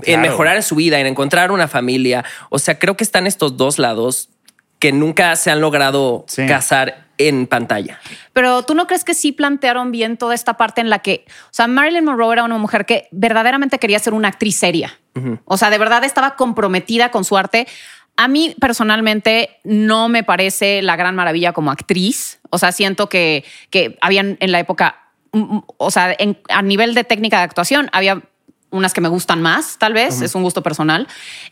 en, 0.02 0.20
mejorar 0.20 0.62
su 0.62 0.76
vida, 0.76 0.98
en 0.98 1.06
encontrar 1.06 1.50
una 1.50 1.68
familia. 1.68 2.24
O 2.50 2.58
sea, 2.58 2.78
creo 2.78 2.96
que 2.96 3.04
están 3.04 3.26
estos 3.26 3.56
dos 3.56 3.78
lados 3.78 4.30
que 4.78 4.92
nunca 4.92 5.34
se 5.36 5.50
han 5.50 5.60
logrado 5.60 6.26
casar 6.46 7.03
en 7.18 7.46
pantalla. 7.46 8.00
Pero 8.32 8.62
tú 8.62 8.74
no 8.74 8.86
crees 8.86 9.04
que 9.04 9.14
sí 9.14 9.32
plantearon 9.32 9.92
bien 9.92 10.16
toda 10.16 10.34
esta 10.34 10.54
parte 10.54 10.80
en 10.80 10.90
la 10.90 11.00
que, 11.00 11.24
o 11.28 11.52
sea, 11.52 11.66
Marilyn 11.66 12.04
Monroe 12.04 12.32
era 12.32 12.44
una 12.44 12.58
mujer 12.58 12.86
que 12.86 13.08
verdaderamente 13.10 13.78
quería 13.78 13.98
ser 13.98 14.14
una 14.14 14.28
actriz 14.28 14.56
seria. 14.56 14.98
O 15.44 15.56
sea, 15.56 15.70
de 15.70 15.78
verdad 15.78 16.02
estaba 16.02 16.34
comprometida 16.34 17.10
con 17.10 17.24
su 17.24 17.36
arte. 17.36 17.68
A 18.16 18.26
mí 18.26 18.56
personalmente 18.60 19.60
no 19.62 20.08
me 20.08 20.24
parece 20.24 20.82
la 20.82 20.96
gran 20.96 21.14
maravilla 21.14 21.52
como 21.52 21.70
actriz. 21.70 22.40
O 22.50 22.58
sea, 22.58 22.72
siento 22.72 23.08
que, 23.08 23.44
que 23.70 23.96
habían 24.00 24.36
en 24.40 24.50
la 24.50 24.58
época, 24.58 25.12
mm, 25.32 25.38
mm, 25.38 25.64
o 25.76 25.90
sea, 25.90 26.16
a 26.48 26.62
nivel 26.62 26.94
de 26.94 27.04
técnica 27.04 27.38
de 27.38 27.44
actuación, 27.44 27.88
había 27.92 28.22
unas 28.74 28.92
que 28.92 29.00
me 29.00 29.08
gustan 29.08 29.40
más, 29.40 29.78
tal 29.78 29.92
vez, 29.92 30.20
es 30.20 30.34
un 30.34 30.42
gusto 30.42 30.62
personal. 30.62 31.06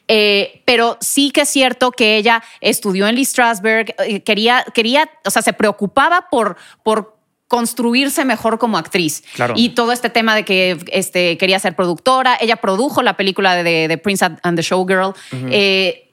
Eh, 0.08 0.62
pero 0.66 0.98
sí 1.00 1.30
que 1.30 1.42
es 1.42 1.48
cierto 1.48 1.92
que 1.92 2.16
ella 2.16 2.42
estudió 2.60 3.06
en 3.06 3.14
Lee 3.14 3.24
Strasberg, 3.24 3.94
eh, 4.00 4.22
quería, 4.22 4.64
quería, 4.74 5.08
o 5.24 5.30
sea, 5.30 5.40
se 5.40 5.52
preocupaba 5.52 6.26
por, 6.30 6.56
por 6.82 7.16
construirse 7.46 8.24
mejor 8.24 8.58
como 8.58 8.76
actriz. 8.76 9.22
Y 9.54 9.70
todo 9.70 9.92
este 9.92 10.10
tema 10.10 10.34
de 10.34 10.44
que 10.44 10.78
este, 10.90 11.38
quería 11.38 11.58
ser 11.58 11.76
productora, 11.76 12.36
ella 12.40 12.56
produjo 12.56 13.02
la 13.02 13.16
película 13.16 13.62
de, 13.62 14.00
Prince 14.02 14.24
and 14.24 14.56
the 14.56 14.62
Showgirl. 14.62 15.14
Eh, 15.50 16.10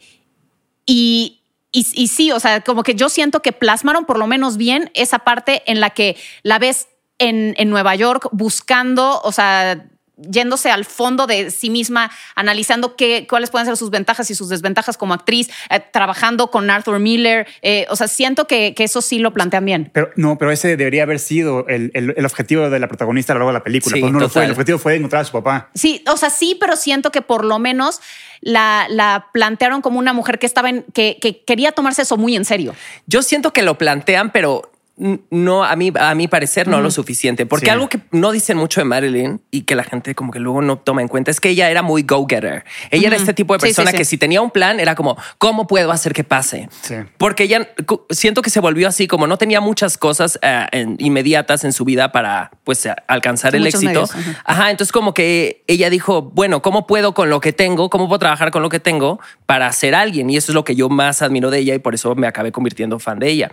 y, 0.85 1.41
y, 1.71 2.07
sí, 2.07 2.31
o 2.31 2.39
sea, 2.39 2.61
como 2.61 2.83
que 2.83 2.93
yo 2.93 3.09
siento 3.09 3.41
que 3.41 3.51
plasmaron 3.51 4.05
por 4.05 4.19
lo 4.19 4.27
menos 4.27 4.57
bien 4.57 4.91
esa 4.93 5.19
parte 5.19 5.63
en 5.65 5.79
la 5.79 5.91
que 5.91 6.17
la 6.43 6.59
ves 6.59 6.87
en, 7.19 7.53
en 7.57 7.69
Nueva 7.69 7.95
York 7.95 8.27
buscando, 8.31 9.21
o 9.23 9.31
sea, 9.31 9.85
yéndose 10.29 10.71
al 10.71 10.85
fondo 10.85 11.27
de 11.27 11.51
sí 11.51 11.69
misma, 11.69 12.11
analizando 12.35 12.95
qué, 12.95 13.27
cuáles 13.27 13.49
pueden 13.49 13.67
ser 13.67 13.77
sus 13.77 13.89
ventajas 13.89 14.29
y 14.31 14.35
sus 14.35 14.49
desventajas 14.49 14.97
como 14.97 15.13
actriz, 15.13 15.49
eh, 15.69 15.79
trabajando 15.79 16.51
con 16.51 16.69
Arthur 16.69 16.99
Miller. 16.99 17.47
Eh, 17.61 17.85
o 17.89 17.95
sea, 17.95 18.07
siento 18.07 18.47
que, 18.47 18.73
eso 18.79 19.01
sí 19.01 19.19
lo 19.19 19.33
plantean 19.33 19.65
bien. 19.65 19.89
Pero 19.93 20.09
no, 20.15 20.37
pero 20.37 20.51
ese 20.51 20.77
debería 20.77 21.03
haber 21.03 21.19
sido 21.19 21.67
el, 21.67 21.91
objetivo 22.25 22.69
de 22.69 22.79
la 22.79 22.87
protagonista 22.87 23.33
a 23.33 23.35
lo 23.35 23.39
largo 23.39 23.51
de 23.51 23.59
la 23.59 23.63
película. 23.63 23.95
Sí, 23.95 24.01
no 24.01 24.19
lo 24.19 24.29
fue. 24.29 24.45
El 24.45 24.51
objetivo 24.51 24.79
fue 24.79 24.95
encontrar 24.95 25.21
a 25.21 25.25
su 25.25 25.31
papá. 25.31 25.69
Sí, 25.75 26.03
o 26.07 26.17
sea, 26.17 26.29
sí, 26.29 26.57
pero 26.59 26.75
siento 26.75 27.11
que 27.11 27.21
por 27.21 27.45
lo 27.45 27.59
menos 27.59 27.99
la, 28.41 28.87
la 28.89 29.27
plantearon 29.33 29.81
como 29.81 29.99
una 29.99 30.13
mujer 30.13 30.39
que 30.39 30.45
estaba 30.45 30.69
en, 30.69 30.83
que, 30.93 31.17
que 31.21 31.43
quería 31.43 31.71
tomarse 31.71 32.03
eso 32.03 32.17
muy 32.17 32.35
en 32.35 32.45
serio. 32.45 32.73
Yo 33.05 33.21
siento 33.21 33.53
que 33.53 33.61
lo 33.61 33.77
plantean, 33.77 34.31
pero 34.31 34.71
no, 34.99 35.63
a 35.63 35.75
mí, 35.77 35.93
a 35.97 36.13
mi 36.13 36.27
parecer, 36.27 36.67
no 36.67 36.81
lo 36.81 36.91
suficiente. 36.91 37.45
Porque 37.45 37.71
algo 37.71 37.87
que 37.87 38.01
no 38.11 38.31
dicen 38.31 38.57
mucho 38.57 38.81
de 38.81 38.85
Marilyn 38.85 39.41
y 39.49 39.61
que 39.61 39.75
la 39.75 39.83
gente 39.83 40.13
como 40.13 40.31
que 40.31 40.39
luego 40.39 40.61
no 40.61 40.77
toma 40.77 41.01
en 41.01 41.07
cuenta 41.07 41.31
es 41.31 41.39
que 41.39 41.49
ella 41.49 41.69
era 41.69 41.81
muy 41.81 42.03
go-getter. 42.03 42.65
Ella 42.91 43.07
era 43.07 43.15
este 43.15 43.33
tipo 43.33 43.53
de 43.53 43.59
persona 43.59 43.93
que 43.93 44.03
si 44.03 44.17
tenía 44.17 44.41
un 44.41 44.51
plan 44.51 44.79
era 44.79 44.95
como, 44.95 45.17
¿cómo 45.37 45.67
puedo 45.67 45.91
hacer 45.91 46.13
que 46.13 46.25
pase? 46.25 46.69
Porque 47.17 47.43
ella 47.43 47.69
siento 48.09 48.41
que 48.41 48.49
se 48.49 48.59
volvió 48.59 48.89
así, 48.89 49.07
como 49.07 49.25
no 49.25 49.37
tenía 49.37 49.61
muchas 49.61 49.97
cosas 49.97 50.37
eh, 50.41 50.95
inmediatas 50.97 51.63
en 51.63 51.71
su 51.71 51.85
vida 51.85 52.11
para 52.11 52.51
pues 52.65 52.87
alcanzar 53.07 53.55
el 53.55 53.65
éxito. 53.65 54.03
Ajá. 54.43 54.69
entonces 54.69 54.91
como 54.91 55.13
que 55.13 55.63
ella 55.67 55.89
dijo, 55.89 56.21
bueno, 56.21 56.61
¿cómo 56.61 56.87
puedo 56.87 57.13
con 57.13 57.29
lo 57.29 57.39
que 57.39 57.53
tengo? 57.53 57.89
¿Cómo 57.89 58.07
puedo 58.07 58.19
trabajar 58.19 58.51
con 58.51 58.61
lo 58.61 58.69
que 58.69 58.81
tengo 58.81 59.19
para 59.45 59.71
ser 59.71 59.95
alguien? 59.95 60.29
Y 60.29 60.35
eso 60.35 60.51
es 60.51 60.55
lo 60.55 60.65
que 60.65 60.75
yo 60.75 60.89
más 60.89 61.21
admiro 61.21 61.49
de 61.51 61.59
ella 61.59 61.75
y 61.75 61.79
por 61.79 61.95
eso 61.95 62.15
me 62.15 62.27
acabé 62.27 62.51
convirtiendo 62.51 62.99
fan 62.99 63.19
de 63.19 63.29
ella. 63.29 63.51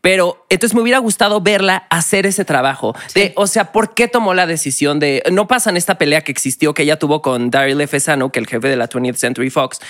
Pero 0.00 0.46
entonces 0.48 0.77
me 0.78 0.82
hubiera 0.82 0.98
gustado 0.98 1.40
verla 1.40 1.86
hacer 1.90 2.24
ese 2.24 2.44
trabajo. 2.44 2.94
De, 3.14 3.32
o 3.36 3.46
sea, 3.46 3.72
¿por 3.72 3.94
qué 3.94 4.06
tomó 4.06 4.32
la 4.32 4.46
decisión 4.46 5.00
de 5.00 5.22
no 5.32 5.48
pasa 5.48 5.70
en 5.70 5.76
esta 5.76 5.98
pelea 5.98 6.22
que 6.22 6.30
existió 6.30 6.72
que 6.72 6.84
ella 6.84 6.98
tuvo 6.98 7.20
con 7.20 7.50
Daryl 7.50 7.80
F. 7.80 7.98
Sano, 7.98 8.30
que 8.30 8.38
el 8.38 8.46
jefe 8.46 8.68
de 8.68 8.76
la 8.76 8.88
20th 8.88 9.16
Century 9.16 9.50
Fox? 9.50 9.80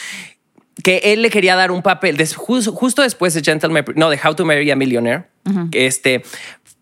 que 0.82 0.98
él 1.12 1.22
le 1.22 1.30
quería 1.30 1.56
dar 1.56 1.72
un 1.72 1.82
papel 1.82 2.16
justo, 2.36 3.02
después 3.02 3.34
de 3.34 3.42
Gentleman, 3.42 3.84
no, 3.96 4.10
de 4.10 4.20
How 4.22 4.36
to 4.36 4.44
Marry 4.44 4.70
a 4.70 4.76
Millionaire, 4.76 5.24
este 5.72 6.22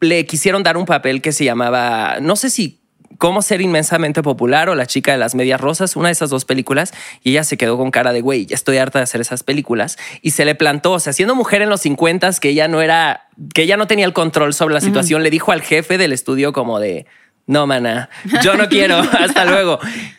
le 0.01 0.27
quisieron 0.27 0.63
dar 0.63 0.77
un 0.77 0.85
papel 0.85 1.23
que 1.23 1.33
se 1.33 1.45
llamaba, 1.45 2.19
no 2.21 2.37
sé 2.37 2.51
si 2.51 2.81
Cómo 3.19 3.43
ser 3.43 3.61
inmensamente 3.61 4.23
popular 4.23 4.69
o 4.69 4.75
La 4.75 4.87
chica 4.87 5.13
de 5.13 5.19
las 5.19 5.35
medias 5.35 5.61
rosas, 5.61 5.97
una 5.97 6.09
de 6.09 6.13
esas 6.13 6.31
dos 6.31 6.45
películas, 6.45 6.93
y 7.23 7.31
ella 7.31 7.45
se 7.45 7.57
quedó 7.57 7.77
con 7.77 7.91
cara 7.91 8.13
de, 8.13 8.21
güey, 8.21 8.47
ya 8.47 8.55
estoy 8.55 8.79
harta 8.79 8.99
de 8.99 9.05
hacer 9.05 9.21
esas 9.21 9.43
películas, 9.43 9.99
y 10.23 10.33
se 10.33 10.45
le 10.45 10.55
plantó, 10.55 10.93
o 10.93 11.01
sea, 11.01 11.13
siendo 11.13 11.35
mujer 11.35 11.63
en 11.63 11.69
los 11.69 11.81
50 11.83 12.27
que 12.41 12.49
ella 12.49 12.67
no 12.67 12.81
era, 12.81 13.29
que 13.55 13.63
ella 13.63 13.77
no 13.77 13.87
tenía 13.87 14.05
el 14.07 14.13
control 14.13 14.55
sobre 14.55 14.75
la 14.75 14.81
situación, 14.81 15.23
le 15.23 15.31
dijo 15.31 15.53
al 15.53 15.63
jefe 15.63 15.99
del 15.99 16.13
estudio 16.13 16.53
como 16.53 16.81
de, 16.81 17.07
no, 17.47 17.65
mana, 17.67 18.11
yo 18.43 18.57
no 18.57 18.69
quiero, 18.69 18.99
hasta 19.19 19.45
luego. 19.45 19.79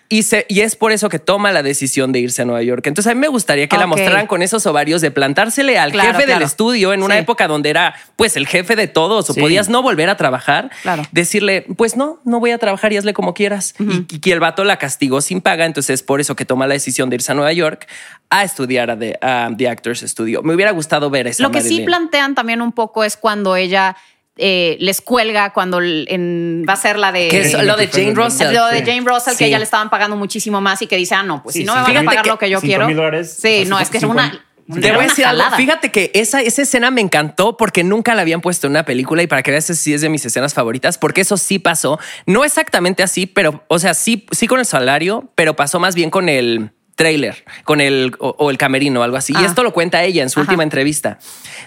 Y, 0.10 0.26
y 0.48 0.62
es 0.62 0.78
por 0.78 0.94
eso 0.94 1.10
que 1.10 1.20
toma 1.20 1.52
la 1.52 1.62
decisión 1.62 2.14
de 2.14 2.20
irse 2.20 2.42
a 2.42 2.46
Nueva 2.46 2.64
York. 2.64 2.88
Entonces 2.88 3.12
a 3.12 3.14
mí 3.14 3.20
me 3.20 3.28
gustaría 3.28 3.68
que 3.68 3.78
la 3.78 3.86
mostraran 3.86 4.26
con 4.26 4.42
esos 4.42 4.66
ovarios 4.66 5.02
de 5.02 5.12
plantársele 5.12 5.78
al 5.78 5.92
jefe 5.92 6.26
del 6.26 6.42
estudio 6.42 6.94
en 6.94 7.04
una 7.04 7.18
época 7.18 7.50
donde 7.50 7.70
era 7.70 7.96
pues 8.16 8.38
el 8.38 8.48
jefe 8.48 8.78
de 8.78 8.88
todos 8.88 9.30
o 9.30 9.34
podías 9.34 9.68
no 9.68 9.82
volver 9.82 10.10
a 10.10 10.16
trabajar. 10.16 10.72
Decirle, 11.12 11.66
pues 11.76 11.98
no, 11.98 12.20
no 12.24 12.40
voy 12.40 12.52
a 12.52 12.58
trabajar 12.58 12.94
y 12.94 12.98
hazle 12.98 13.14
como 13.14 13.34
quieras. 13.34 13.76
y, 13.80 14.20
que 14.20 14.32
el 14.32 14.40
vato 14.40 14.64
la 14.64 14.78
castigó 14.78 15.20
sin 15.20 15.42
paga. 15.42 15.66
Entonces 15.66 15.96
es 15.96 16.04
por 16.04 16.22
eso 16.22 16.38
que 16.38 16.46
toma 16.46 16.66
la 16.68 16.76
decisión 16.76 17.10
de 17.10 17.16
irse 17.18 17.34
a 17.34 17.36
Nueva 17.36 17.52
York 17.52 17.88
a 18.30 18.44
estudiar 18.46 18.90
a 18.90 18.98
The, 18.98 19.68
Actors 19.68 20.00
Studio. 20.00 20.42
Me 20.44 20.56
hubiera 20.56 20.72
gustado 20.72 21.10
ver 21.10 21.28
eso. 21.28 21.44
Lo 21.44 21.52
que 21.52 21.62
sí 21.62 21.82
plantean 21.82 22.36
también 22.36 22.62
un 22.62 22.72
poco 22.72 23.04
es 23.04 23.18
cuando 23.18 23.58
ella 23.58 23.98
eh, 24.38 24.78
les 24.80 25.02
cuelga 25.02 25.54
cuando 25.54 25.80
va 25.80 26.74
a 26.74 26.76
ser 26.76 26.98
la 26.98 27.12
de... 27.12 27.60
lo 27.64 27.76
de 27.76 27.88
Jane 27.88 28.14
Russell. 28.14 28.54
Lo 28.54 28.68
de 28.68 28.80
Jane 28.86 29.04
Russell, 29.06 29.36
que 29.38 29.50
ya 29.50 29.58
le 29.58 29.64
estaban 29.64 29.90
pagando 29.90 30.16
muchísimo 30.16 30.62
más 30.62 30.82
y 30.82 30.88
que 30.88 30.98
dice, 30.98 31.16
ah, 31.16 31.24
no, 31.24 31.44
pues 31.44 31.56
si 31.56 31.64
no 31.64 31.76
me 31.76 31.82
van 31.82 31.98
a 31.98 32.04
pagar 32.04 32.28
lo 32.28 32.38
que 32.38 32.50
yo 32.50 32.62
quiero. 32.62 32.88
Sí, 33.24 33.66
no, 33.66 33.80
es 33.80 33.90
que 33.90 33.98
es 33.98 34.04
una... 34.04 34.44
Te 34.68 34.92
voy 34.92 35.06
a 35.06 35.08
decir 35.08 35.26
algo. 35.26 35.44
Fíjate 35.56 35.92
que 35.92 36.12
esa, 36.14 36.42
esa 36.42 36.62
escena 36.62 36.92
me 36.92 37.00
encantó 37.00 37.56
porque 37.56 37.86
nunca 37.86 38.14
la 38.16 38.24
habían 38.24 38.42
puesto 38.42 38.68
en 38.68 38.72
una 38.72 38.84
película 38.84 39.24
y 39.24 39.28
para 39.28 39.42
que 39.42 39.52
veas 39.52 39.66
si 39.66 39.94
es 39.94 40.02
de 40.02 40.10
mis 40.10 40.26
escenas 40.26 40.54
favoritas, 40.54 40.98
porque 40.98 41.22
eso 41.22 41.38
sí 41.38 41.58
pasó. 41.58 42.00
No 42.26 42.44
exactamente 42.44 43.02
así, 43.02 43.28
pero, 43.28 43.64
o 43.70 43.80
sea, 43.80 43.94
sí, 43.94 44.26
sí 44.32 44.46
con 44.46 44.60
el 44.60 44.66
salario, 44.66 45.32
pero 45.36 45.56
pasó 45.56 45.80
más 45.80 45.96
bien 45.96 46.10
con 46.10 46.28
el 46.28 46.72
trailer, 46.98 47.46
con 47.64 47.80
el 47.80 48.14
o, 48.20 48.50
el 48.50 48.58
camerino 48.58 49.00
o 49.00 49.04
algo 49.04 49.18
así. 49.18 49.32
Y 49.32 49.38
ah. 49.38 49.46
esto 49.46 49.64
lo 49.64 49.72
cuenta 49.72 50.04
ella 50.04 50.24
en 50.24 50.30
su 50.30 50.40
última 50.42 50.64
entrevista. 50.64 51.20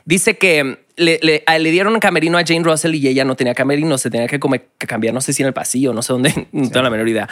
Dice 0.05 0.37
que 0.37 0.85
le, 0.97 1.21
le, 1.23 1.71
dieron 1.71 1.95
un 1.95 2.01
camerino 2.01 2.37
a 2.37 2.43
Jane 2.45 2.65
Russell 2.65 2.95
y 2.97 3.07
ella 3.07 3.25
no 3.25 3.37
tenía 3.37 3.55
camerino, 3.55 3.97
se 3.97 4.11
tenía 4.11 4.27
que, 4.27 4.41
cambiar, 4.87 5.15
no 5.15 5.21
sé 5.21 5.33
si 5.33 5.43
en 5.43 5.47
el 5.47 5.55
pasillo, 5.55 5.95
no 5.95 6.03
sé 6.03 6.13
dónde, 6.13 6.49
no 6.53 6.69
tengo 6.69 6.83
la 6.83 6.91
menor 6.91 7.09
idea. 7.09 7.29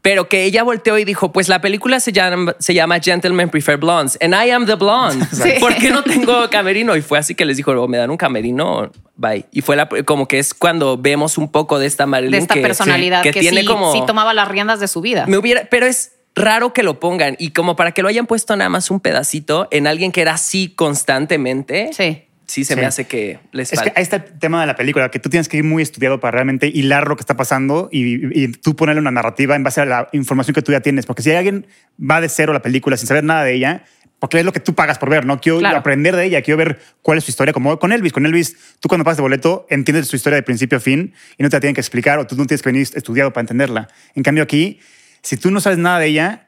Pero 0.00 0.28
que 0.28 0.44
ella 0.44 0.62
volteó 0.62 0.98
y 0.98 1.04
dijo, 1.04 1.32
pues 1.32 1.48
la 1.48 1.60
película 1.60 2.00
se 2.00 2.12
llama, 2.12 2.56
se 2.58 2.72
llama 2.72 2.98
Gentlemen 2.98 3.50
Prefer 3.50 3.76
Blondes 3.76 4.18
and 4.22 4.34
I 4.34 4.50
am 4.50 4.64
the 4.66 4.74
blonde. 4.74 5.24
¿Por 5.60 5.74
qué 5.76 5.90
no 5.90 6.02
tengo 6.02 6.48
camerino? 6.48 6.96
Y 6.96 7.02
fue 7.02 7.18
así 7.18 7.34
que 7.34 7.44
les 7.44 7.58
dijo, 7.58 7.72
oh, 7.72 7.88
me 7.88 7.98
dan 7.98 8.10
un 8.10 8.16
camerino, 8.16 8.90
bye. 9.16 9.44
Y 9.52 9.60
fue 9.60 9.76
la, 9.76 9.86
como 10.06 10.26
que 10.28 10.38
es 10.38 10.54
cuando 10.54 10.96
vemos 10.96 11.36
un 11.36 11.50
poco 11.50 11.78
de 11.78 11.86
esta 11.86 12.06
Marilyn. 12.06 12.32
De 12.32 12.38
esta 12.38 12.54
personalidad 12.54 13.22
que, 13.22 13.32
tiene 13.32 13.66
como... 13.66 13.92
Sí 13.92 14.02
tomaba 14.06 14.32
las 14.32 14.48
riendas 14.48 14.80
de 14.80 14.88
su 14.88 15.02
vida. 15.02 15.26
Me 15.26 15.36
hubiera, 15.36 15.66
pero 15.70 15.84
es 15.86 16.12
raro 16.34 16.72
que 16.72 16.82
lo 16.82 17.00
pongan 17.00 17.36
y 17.38 17.50
como 17.50 17.76
para 17.76 17.92
que 17.92 18.02
lo 18.02 18.08
hayan 18.08 18.26
puesto 18.26 18.56
nada 18.56 18.70
más 18.70 18.90
un 18.90 19.00
pedacito 19.00 19.68
en 19.70 19.86
alguien 19.86 20.12
que 20.12 20.22
era 20.22 20.34
así 20.34 20.70
constantemente. 20.74 21.90
Sí. 21.92 22.24
Sí, 22.46 22.64
se 22.64 22.76
me 22.76 22.84
hace 22.84 23.06
que 23.06 23.38
les 23.52 23.72
Es 23.72 23.80
que 23.80 23.92
ahí 23.96 24.02
está 24.02 24.16
el 24.16 24.38
tema 24.38 24.60
de 24.60 24.66
la 24.66 24.76
película, 24.76 25.10
que 25.10 25.18
tú 25.18 25.30
tienes 25.30 25.48
que 25.48 25.56
ir 25.56 25.64
muy 25.64 25.82
estudiado 25.82 26.20
para 26.20 26.32
realmente 26.32 26.66
hilar 26.68 27.08
lo 27.08 27.16
que 27.16 27.20
está 27.20 27.36
pasando 27.36 27.88
y, 27.90 28.48
tú 28.48 28.76
ponerle 28.76 29.00
una 29.00 29.10
narrativa 29.10 29.56
en 29.56 29.62
base 29.62 29.80
a 29.80 29.86
la 29.86 30.08
información 30.12 30.54
que 30.54 30.60
tú 30.60 30.70
ya 30.70 30.80
tienes. 30.80 31.06
Porque 31.06 31.22
si 31.22 31.30
alguien 31.30 31.66
va 31.98 32.20
de 32.20 32.28
cero 32.28 32.52
a 32.52 32.54
la 32.54 32.60
película 32.60 32.98
sin 32.98 33.08
saber 33.08 33.24
nada 33.24 33.44
de 33.44 33.54
ella, 33.54 33.84
porque 34.18 34.38
es 34.38 34.44
lo 34.44 34.52
que 34.52 34.60
tú 34.60 34.74
pagas 34.74 34.98
por 34.98 35.08
ver, 35.08 35.24
¿no? 35.24 35.40
Quiero 35.40 35.66
aprender 35.66 36.16
de 36.16 36.26
ella, 36.26 36.42
quiero 36.42 36.58
ver 36.58 36.80
cuál 37.02 37.18
es 37.18 37.24
su 37.24 37.30
historia, 37.30 37.54
como 37.54 37.78
con 37.78 37.92
Elvis. 37.92 38.12
Con 38.12 38.26
Elvis, 38.26 38.56
tú 38.78 38.88
cuando 38.88 39.04
pasas 39.04 39.18
de 39.18 39.22
boleto 39.22 39.66
entiendes 39.70 40.06
su 40.08 40.16
historia 40.16 40.36
de 40.36 40.42
principio 40.42 40.78
a 40.78 40.80
fin 40.80 41.14
y 41.38 41.42
no 41.42 41.48
te 41.48 41.56
la 41.56 41.60
tienen 41.60 41.74
que 41.74 41.80
explicar 41.80 42.18
o 42.18 42.26
tú 42.26 42.36
no 42.36 42.44
tienes 42.46 42.62
que 42.62 42.68
venir 42.68 42.86
estudiado 42.94 43.32
para 43.32 43.42
entenderla. 43.42 43.88
En 44.14 44.22
cambio 44.22 44.44
aquí, 44.44 44.80
si 45.24 45.36
tú 45.36 45.50
no 45.50 45.60
sabes 45.60 45.78
nada 45.78 45.98
de 45.98 46.06
ella, 46.06 46.46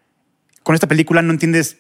con 0.63 0.75
esta 0.77 0.87
película 0.87 1.23
no 1.23 1.33
entiendes 1.33 1.79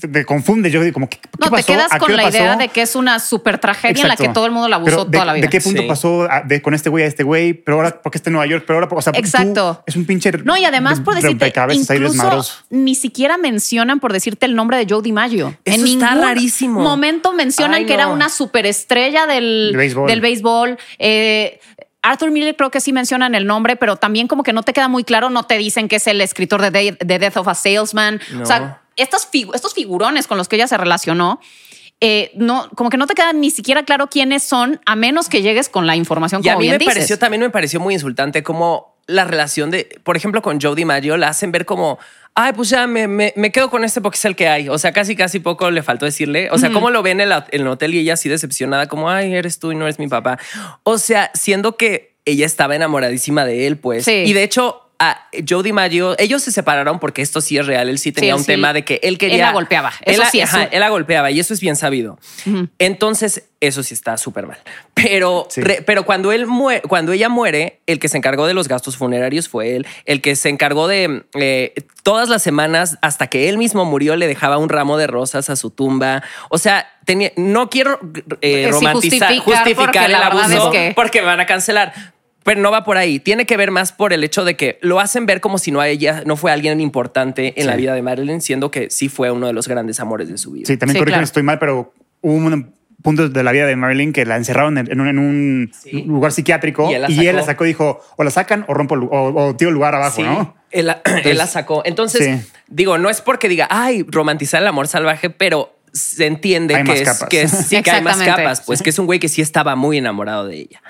te 0.00 0.24
confunde. 0.24 0.70
Yo 0.70 0.80
digo, 0.80 0.94
como, 0.94 1.10
¿qué, 1.10 1.18
qué 1.18 1.28
No, 1.38 1.50
te 1.54 1.62
quedas 1.62 1.92
¿A 1.92 1.96
qué 1.98 2.06
con 2.06 2.16
la 2.16 2.30
idea 2.30 2.56
de 2.56 2.68
que 2.68 2.80
es 2.80 2.96
una 2.96 3.18
super 3.18 3.58
tragedia 3.58 4.00
en 4.00 4.08
la 4.08 4.16
que 4.16 4.22
Exacto. 4.22 4.32
todo 4.40 4.46
el 4.46 4.52
mundo 4.52 4.66
la 4.66 4.82
Pero 4.82 4.94
abusó 4.96 5.04
de, 5.10 5.12
toda 5.18 5.24
la 5.26 5.34
vida. 5.34 5.42
¿De 5.42 5.50
qué 5.50 5.60
punto 5.60 5.82
Sí. 5.82 5.86
pasó 5.88 6.22
a- 6.30 6.40
de, 6.40 6.62
con 6.62 6.72
este 6.72 6.88
güey 6.88 7.04
a 7.04 7.06
este 7.06 7.22
güey? 7.22 7.52
Pero 7.52 7.76
ahora, 7.76 8.00
¿por 8.00 8.10
qué 8.10 8.16
está 8.16 8.30
en 8.30 8.32
Nueva 8.34 8.46
York? 8.50 8.64
Pero 8.66 8.78
ahora, 8.78 8.88
o 8.90 9.02
sea, 9.02 9.12
tú- 9.12 9.18
Exacto. 9.18 9.82
es 9.86 9.94
un 9.96 10.06
pinche. 10.06 10.32
No, 10.44 10.56
y 10.56 10.64
además 10.64 11.00
por 11.00 11.14
decirte, 11.16 11.52
incluso 11.74 12.42
ni 12.70 12.94
siquiera 12.94 13.36
mencionan 13.36 14.00
por 14.00 14.14
decirte 14.14 14.46
el 14.46 14.54
nombre 14.54 14.78
de 14.78 14.86
Joe 14.88 15.02
DiMaggio. 15.02 15.48
Eso 15.66 15.80
en 15.80 15.86
está 15.86 16.12
ningún 16.12 16.28
rarísimo. 16.28 16.80
momento 16.80 17.34
mencionan 17.34 17.80
Ay, 17.80 17.84
que 17.86 17.92
era 17.92 18.06
una 18.08 18.30
superestrella 18.30 19.26
del, 19.26 19.68
De 19.72 19.76
béisbol. 19.76 20.06
del 20.08 20.20
béisbol. 20.22 20.78
Eh, 20.98 21.60
Arthur 22.02 22.30
Miller 22.30 22.54
creo 22.56 22.70
que 22.70 22.80
sí 22.80 22.92
mencionan 22.92 23.34
el 23.34 23.46
nombre, 23.46 23.76
pero 23.76 23.96
también 23.96 24.28
como 24.28 24.42
que 24.42 24.52
no 24.52 24.62
te 24.62 24.72
queda 24.72 24.88
muy 24.88 25.04
claro, 25.04 25.30
no 25.30 25.42
te 25.44 25.58
dicen 25.58 25.88
que 25.88 25.96
es 25.96 26.06
el 26.06 26.20
escritor 26.20 26.62
de, 26.62 26.70
De- 26.70 26.98
de 27.00 27.18
Death 27.18 27.36
of 27.38 27.48
a 27.48 27.54
Salesman. 27.54 28.20
No. 28.32 28.42
O 28.42 28.46
sea, 28.46 28.82
estas 28.96 29.30
figu- 29.30 29.54
estos 29.54 29.74
figurones 29.74 30.26
con 30.26 30.38
los 30.38 30.48
que 30.48 30.56
ella 30.56 30.68
se 30.68 30.76
relacionó, 30.76 31.40
eh, 32.00 32.30
no, 32.36 32.68
como 32.76 32.90
que 32.90 32.96
no 32.96 33.06
te 33.08 33.14
queda 33.14 33.32
ni 33.32 33.50
siquiera 33.50 33.82
claro 33.84 34.08
quiénes 34.08 34.44
son, 34.44 34.80
a 34.86 34.94
menos 34.94 35.28
que 35.28 35.42
llegues 35.42 35.68
con 35.68 35.86
la 35.86 35.96
información 35.96 36.40
Y 36.44 36.48
a 36.48 36.52
como 36.52 36.60
mí 36.60 36.66
bien 36.66 36.74
me 36.74 36.78
dices. 36.78 36.94
pareció, 36.94 37.18
también 37.18 37.40
me 37.40 37.50
pareció 37.50 37.80
muy 37.80 37.94
insultante 37.94 38.42
como 38.44 38.96
la 39.08 39.24
relación 39.24 39.70
de, 39.72 39.98
por 40.04 40.16
ejemplo, 40.16 40.40
con 40.42 40.60
Joe 40.60 40.76
DiMaggio 40.76 41.16
la 41.16 41.28
hacen 41.30 41.50
ver 41.50 41.64
como, 41.64 41.98
ay, 42.34 42.52
pues 42.52 42.68
ya 42.68 42.86
me, 42.86 43.08
me- 43.08 43.32
me 43.34 43.50
quedo 43.50 43.68
con 43.70 43.82
este 43.84 44.00
porque 44.00 44.16
es 44.16 44.24
el 44.26 44.36
que 44.36 44.46
hay. 44.48 44.68
O 44.68 44.78
sea, 44.78 44.92
casi, 44.92 45.16
casi 45.16 45.40
poco 45.40 45.70
le 45.72 45.82
faltó 45.82 46.04
decirle. 46.04 46.50
O 46.52 46.58
sea, 46.58 46.70
cómo 46.70 46.90
lo 46.90 47.02
ven 47.02 47.20
en, 47.20 47.32
en 47.32 47.42
el 47.62 47.66
hotel 47.66 47.94
y 47.94 47.98
ella 47.98 48.12
así 48.14 48.28
decepcionada, 48.28 48.86
como, 48.86 49.10
ay, 49.10 49.34
eres 49.34 49.58
tú 49.58 49.72
y 49.72 49.74
no 49.74 49.86
eres 49.86 49.98
mi 49.98 50.06
papá. 50.06 50.38
O 50.84 50.98
sea, 50.98 51.30
siendo 51.34 51.76
que 51.76 52.14
ella 52.24 52.46
estaba 52.46 52.76
enamoradísima 52.76 53.44
de 53.44 53.66
él, 53.66 53.78
pues. 53.78 54.04
Sí. 54.04 54.12
Y 54.26 54.32
de 54.34 54.42
hecho, 54.44 54.87
a 55.00 55.28
Joe 55.48 55.62
DiMaggio, 55.62 56.16
ellos 56.18 56.42
se 56.42 56.50
separaron 56.50 56.98
porque 56.98 57.22
esto 57.22 57.40
sí 57.40 57.56
es 57.56 57.66
real. 57.66 57.88
Él 57.88 57.98
sí 57.98 58.10
tenía 58.10 58.34
un 58.34 58.40
sí. 58.40 58.48
tema 58.48 58.72
de 58.72 58.84
que 58.84 58.98
él 59.04 59.16
quería. 59.16 59.36
Él 59.36 59.40
la 59.42 59.52
golpeaba. 59.52 59.92
Él 60.02 60.14
Eso 60.14 60.22
la- 60.24 60.30
sí 60.30 60.40
es 60.40 60.52
ajá, 60.52 60.64
él 60.64 60.80
la 60.80 60.88
golpeaba 60.88 61.30
y 61.30 61.38
eso 61.38 61.54
es 61.54 61.60
bien 61.60 61.76
sabido. 61.76 62.18
Entonces, 62.78 63.44
eso 63.60 63.82
sí 63.82 63.94
está 63.94 64.16
súper 64.16 64.46
mal. 64.46 64.58
Pero, 64.94 65.46
Sí. 65.50 65.60
re- 65.60 65.82
pero 65.82 66.04
cuando 66.04 66.32
él 66.32 66.46
mue- 66.46 66.80
cuando 66.82 67.12
ella 67.12 67.28
muere, 67.28 67.80
el 67.86 67.98
que 67.98 68.08
se 68.08 68.16
encargó 68.16 68.46
de 68.46 68.54
los 68.54 68.68
gastos 68.68 68.96
funerarios 68.96 69.48
fue 69.48 69.76
él. 69.76 69.86
El 70.04 70.20
que 70.20 70.34
se 70.36 70.48
encargó 70.48 70.88
de 70.88 71.24
eh, 71.34 71.74
todas 72.02 72.28
las 72.28 72.42
semanas 72.42 72.98
hasta 73.02 73.28
que 73.28 73.48
él 73.48 73.58
mismo 73.58 73.84
murió, 73.84 74.16
le 74.16 74.26
dejaba 74.26 74.58
un 74.58 74.68
ramo 74.68 74.96
de 74.96 75.06
rosas 75.06 75.50
a 75.50 75.56
su 75.56 75.70
tumba. 75.70 76.22
O 76.50 76.58
sea, 76.58 76.86
tenía, 77.04 77.32
no 77.36 77.70
quiero 77.70 77.98
eh, 78.40 78.64
Sí, 78.66 78.70
romantizar, 78.70 79.36
justificar, 79.38 80.08
el 80.10 80.14
abuso 80.16 80.72
es 80.72 80.78
que- 80.78 80.92
porque 80.94 81.20
me 81.20 81.26
van 81.26 81.40
a 81.40 81.46
cancelar. 81.46 81.92
Pero 82.48 82.60
no 82.60 82.70
va 82.70 82.82
por 82.84 82.96
ahí. 82.96 83.18
Tiene 83.20 83.46
que 83.46 83.56
ver 83.56 83.70
más 83.70 83.92
por 83.92 84.12
el 84.12 84.24
hecho 84.24 84.44
de 84.44 84.56
que 84.56 84.78
lo 84.82 85.00
hacen 85.00 85.26
ver 85.26 85.40
como 85.40 85.58
si 85.58 85.70
no 85.70 85.80
a 85.80 85.88
ella 85.88 86.22
no 86.26 86.36
fue 86.36 86.50
alguien 86.50 86.80
importante 86.80 87.52
en 87.60 87.66
la 87.66 87.76
vida 87.76 87.94
de 87.94 88.02
Marilyn, 88.02 88.40
siendo 88.40 88.70
que 88.70 88.90
sí 88.90 89.08
fue 89.08 89.30
uno 89.30 89.46
de 89.46 89.52
los 89.52 89.68
grandes 89.68 90.00
amores 90.00 90.28
de 90.28 90.38
su 90.38 90.52
vida. 90.52 90.64
Sí, 90.66 90.76
también 90.76 90.98
Sí, 90.98 91.04
claro. 91.04 91.20
si 91.22 91.24
estoy 91.24 91.42
mal, 91.42 91.58
pero 91.58 91.92
hubo 92.22 92.34
un 92.34 92.74
punto 93.02 93.28
de 93.28 93.42
la 93.44 93.52
vida 93.52 93.66
de 93.66 93.76
Marilyn 93.76 94.12
que 94.12 94.24
la 94.26 94.36
encerraron 94.36 94.76
en 94.78 95.00
un, 95.00 95.06
en 95.08 95.18
un 95.18 95.70
Sí. 95.72 96.02
lugar 96.02 96.32
psiquiátrico 96.32 96.90
Y 96.90 96.94
él 96.94 97.02
la 97.02 97.10
y 97.10 97.26
él 97.28 97.36
la 97.36 97.42
sacó. 97.44 97.64
y 97.64 97.68
dijo, 97.68 98.00
o 98.16 98.24
la 98.24 98.30
sacan 98.30 98.64
o 98.66 98.74
rompo 98.74 98.96
o, 98.96 99.46
o 99.48 99.54
tiro 99.56 99.68
el 99.68 99.74
lugar 99.74 99.94
abajo, 99.94 100.16
Sí, 100.16 100.22
¿no? 100.22 100.56
Él, 100.70 100.86
la- 100.86 101.00
él 101.24 101.38
la 101.38 101.46
sacó. 101.46 101.82
Entonces, 101.84 102.24
Sí. 102.44 102.50
digo, 102.66 102.98
no 102.98 103.08
es 103.10 103.20
porque 103.20 103.48
diga, 103.48 103.68
ay, 103.70 104.04
romantizar 104.08 104.60
el 104.62 104.68
amor 104.68 104.88
salvaje, 104.88 105.30
pero 105.30 105.74
se 105.92 106.26
entiende 106.26 106.74
Hay 106.74 106.82
que, 106.84 106.88
más 106.90 107.00
es, 107.00 107.08
capas. 107.08 107.28
que 107.28 107.42
es- 107.42 107.50
sí, 107.50 107.82
que 107.82 107.90
hay 107.90 108.02
más 108.02 108.18
capas, 108.18 108.62
pues 108.62 108.82
que 108.82 108.90
es 108.90 108.98
un 108.98 109.06
güey 109.06 109.18
que 109.20 109.28
sí 109.28 109.42
estaba 109.42 109.76
muy 109.76 109.98
enamorado 109.98 110.46
de 110.46 110.56
ella. 110.56 110.82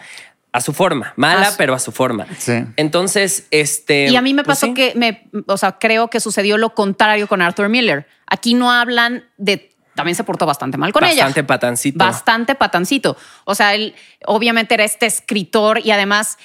A 0.51 0.61
su 0.61 0.73
forma, 0.73 1.13
mala, 1.17 1.49
A 1.49 1.51
su- 1.53 1.57
pero 1.59 1.75
a 1.75 1.79
su 1.79 1.93
forma. 1.93 2.27
Sí. 2.39 2.65
Entonces, 2.77 3.47
este. 3.51 4.09
Y 4.09 4.17
a 4.17 4.23
mí 4.23 4.33
me 4.35 4.45
pues 4.45 4.57
pasó 4.59 4.67
sí. 4.69 4.75
que 4.75 4.93
me, 4.97 5.29
o 5.47 5.57
sea, 5.59 5.73
creo 5.79 6.09
que 6.09 6.21
sucedió 6.21 6.57
lo 6.57 6.75
contrario 6.75 7.29
con 7.29 7.43
Arthur 7.43 7.69
Miller. 7.69 8.07
Aquí 8.27 8.55
no 8.55 8.73
hablan 8.73 9.25
de, 9.37 9.71
también 9.95 10.15
se 10.15 10.25
portó 10.25 10.47
bastante 10.47 10.79
mal 10.79 10.93
con 10.93 11.05
ella. 11.05 11.25
Bastante 11.25 11.45
patancito. 11.45 11.99
Bastante 11.99 12.55
patancito. 12.55 13.17
O 13.45 13.55
sea, 13.55 13.75
él 13.75 13.95
obviamente 14.27 14.75
era 14.75 14.85
este 14.85 15.07
escritor 15.07 15.81
y 15.85 15.91
además 15.91 16.39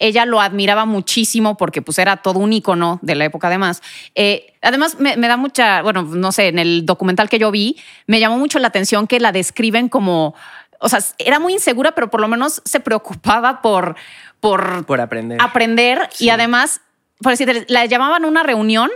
ella 0.00 0.24
lo 0.26 0.40
admiraba 0.40 0.84
muchísimo 0.84 1.56
porque 1.56 1.82
pues 1.82 1.98
era 1.98 2.18
todo 2.18 2.38
un 2.38 2.52
ícono 2.52 3.00
de 3.02 3.16
la 3.16 3.24
época 3.24 3.48
además. 3.48 3.82
Eh, 4.14 4.54
además 4.62 5.00
me, 5.00 5.16
me 5.16 5.26
da 5.26 5.36
mucha, 5.36 5.82
bueno, 5.82 6.02
no 6.02 6.30
sé, 6.30 6.46
en 6.48 6.60
el 6.60 6.86
documental 6.86 7.28
que 7.28 7.40
yo 7.40 7.50
vi, 7.50 7.76
me 8.06 8.20
llamó 8.20 8.38
mucho 8.38 8.60
la 8.60 8.68
atención 8.68 9.08
que 9.08 9.18
la 9.18 9.32
describen 9.32 9.88
como, 9.88 10.36
o 10.80 10.88
sea, 10.88 11.00
era 11.18 11.38
muy 11.38 11.52
insegura, 11.54 11.92
pero 11.92 12.10
por 12.10 12.20
lo 12.20 12.28
menos 12.28 12.62
se 12.64 12.80
preocupaba 12.80 13.60
por, 13.62 13.96
por, 14.40 14.84
Por 14.86 15.00
aprender. 15.00 15.38
aprender 15.40 16.08
y 16.18 16.28
además, 16.30 16.80
por 17.20 17.32
decir, 17.36 17.66
la 17.68 17.84
llamaban 17.86 18.24
a 18.24 18.28
una 18.28 18.42
reunión 18.42 18.90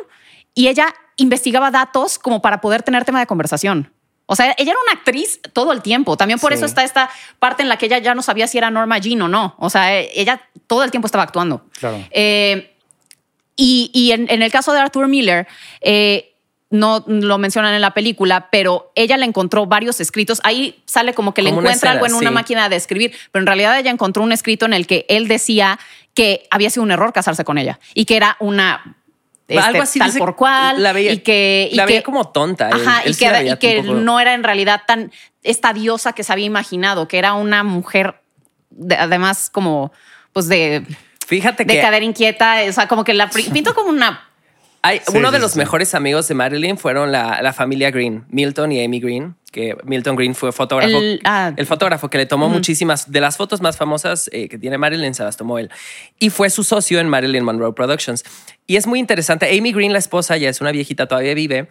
y 0.54 0.68
ella 0.68 0.86
investigaba 1.16 1.70
datos 1.70 2.18
como 2.18 2.40
para 2.42 2.60
poder 2.60 2.82
tener 2.82 3.04
tema 3.04 3.20
de 3.20 3.26
conversación. 3.26 3.92
O 4.26 4.36
sea, 4.36 4.54
ella 4.56 4.72
era 4.72 4.80
una 4.88 4.92
actriz 4.98 5.40
todo 5.52 5.72
el 5.72 5.82
tiempo. 5.82 6.16
También 6.16 6.38
por 6.38 6.52
Sí. 6.52 6.56
eso 6.56 6.66
está 6.66 6.84
esta 6.84 7.10
parte 7.38 7.62
en 7.62 7.68
la 7.68 7.76
que 7.76 7.86
ella 7.86 7.98
ya 7.98 8.14
no 8.14 8.22
sabía 8.22 8.46
si 8.46 8.56
era 8.56 8.70
Norma 8.70 8.98
Jean 8.98 9.20
o 9.22 9.28
no. 9.28 9.54
O 9.58 9.68
sea, 9.68 9.98
eh, 9.98 10.10
ella 10.14 10.40
todo 10.68 10.84
el 10.84 10.90
tiempo 10.90 11.06
estaba 11.06 11.24
actuando. 11.24 11.66
Claro. 11.78 11.98
Eh, 12.12 12.74
y 13.56 13.90
y 13.92 14.12
en, 14.12 14.30
en 14.30 14.42
el 14.42 14.50
caso 14.50 14.72
de 14.72 14.80
Arthur 14.80 15.08
Miller, 15.08 15.46
eh, 15.80 16.31
no 16.72 17.04
lo 17.06 17.38
mencionan 17.38 17.74
en 17.74 17.80
la 17.80 17.94
película, 17.94 18.48
pero 18.50 18.90
ella 18.96 19.16
le 19.16 19.26
encontró 19.26 19.66
varios 19.66 20.00
escritos. 20.00 20.40
Ahí 20.42 20.82
sale 20.86 21.14
como 21.14 21.32
que 21.34 21.42
le 21.42 21.50
Como 21.50 21.60
encuentra 21.60 21.92
algo 21.92 22.06
en 22.06 22.14
una 22.14 22.30
máquina 22.32 22.68
de 22.68 22.76
escribir, 22.76 23.14
pero 23.30 23.42
en 23.42 23.46
realidad 23.46 23.78
ella 23.78 23.90
encontró 23.90 24.22
un 24.22 24.32
escrito 24.32 24.66
en 24.66 24.72
el 24.72 24.86
que 24.86 25.06
él 25.08 25.28
decía 25.28 25.78
que 26.14 26.46
había 26.50 26.70
sido 26.70 26.82
un 26.82 26.90
error 26.90 27.12
casarse 27.12 27.44
con 27.44 27.58
ella 27.58 27.78
y 27.94 28.04
que 28.06 28.16
era 28.16 28.36
una 28.40 28.96
este, 29.48 29.60
Algo 29.62 29.82
así 29.82 29.98
tal 29.98 30.08
dice- 30.08 30.18
por 30.18 30.34
cual 30.36 30.82
la 30.82 30.92
veía- 30.94 31.12
y 31.12 31.18
que 31.18 31.68
y 31.70 31.74
la 31.74 31.84
que- 31.84 31.92
veía 31.94 32.02
como 32.02 32.28
tonta. 32.28 32.68
Ajá, 32.72 33.02
Él 33.04 33.12
y 33.12 33.56
que, 33.58 33.78
y 33.78 33.82
no 33.92 34.18
era 34.18 34.32
en 34.34 34.44
realidad 34.44 34.82
tan 34.86 35.12
esta 35.42 35.72
diosa 35.74 36.14
que 36.14 36.24
se 36.24 36.32
había 36.32 36.46
imaginado, 36.46 37.06
que 37.06 37.18
era 37.18 37.34
una 37.34 37.62
mujer 37.62 38.14
de- 38.70 38.96
además 38.96 39.50
como 39.50 39.92
pues 40.32 40.48
de, 40.48 40.86
Fíjate 41.26 41.64
de 41.64 41.74
que 41.74 41.80
cadera 41.82 42.04
inquieta, 42.04 42.56
o 42.68 42.72
sea, 42.72 42.88
como 42.88 43.04
que 43.04 43.12
la 43.12 43.28
pintó 43.52 43.74
como 43.74 43.90
una 43.90 44.28
Hay, 44.84 44.98
Sí, 45.06 45.16
uno 45.16 45.30
de 45.30 45.38
sí, 45.38 45.42
los 45.42 45.52
sí. 45.52 45.58
mejores 45.58 45.94
amigos 45.94 46.26
de 46.26 46.34
Marilyn 46.34 46.76
fueron 46.76 47.12
la, 47.12 47.40
la 47.40 47.52
familia 47.52 47.90
Green, 47.92 48.24
Milton 48.30 48.72
y 48.72 48.84
Amy 48.84 48.98
Green, 48.98 49.36
que 49.52 49.76
Milton 49.84 50.16
Green 50.16 50.34
fue 50.34 50.50
fotógrafo. 50.50 50.96
El- 50.98 51.20
ah. 51.24 51.52
el 51.56 51.66
fotógrafo 51.66 52.10
que 52.10 52.18
le 52.18 52.26
tomó 52.26 52.48
muchísimas 52.48 53.10
de 53.12 53.20
las 53.20 53.36
fotos 53.36 53.60
más 53.60 53.76
famosas 53.76 54.28
eh, 54.32 54.48
que 54.48 54.58
tiene 54.58 54.78
Marilyn, 54.78 55.14
se 55.14 55.22
las 55.22 55.36
tomó 55.36 55.58
él. 55.60 55.70
Y 56.18 56.30
fue 56.30 56.50
su 56.50 56.64
socio 56.64 56.98
en 56.98 57.08
Marilyn 57.08 57.44
Monroe 57.44 57.72
Productions. 57.74 58.24
Y 58.66 58.74
es 58.76 58.86
muy 58.88 58.98
interesante. 58.98 59.56
Amy 59.56 59.72
Green, 59.72 59.92
la 59.92 59.98
esposa, 60.00 60.36
ya 60.36 60.48
es 60.48 60.60
una 60.60 60.72
viejita, 60.72 61.06
todavía 61.06 61.34
vive. 61.34 61.68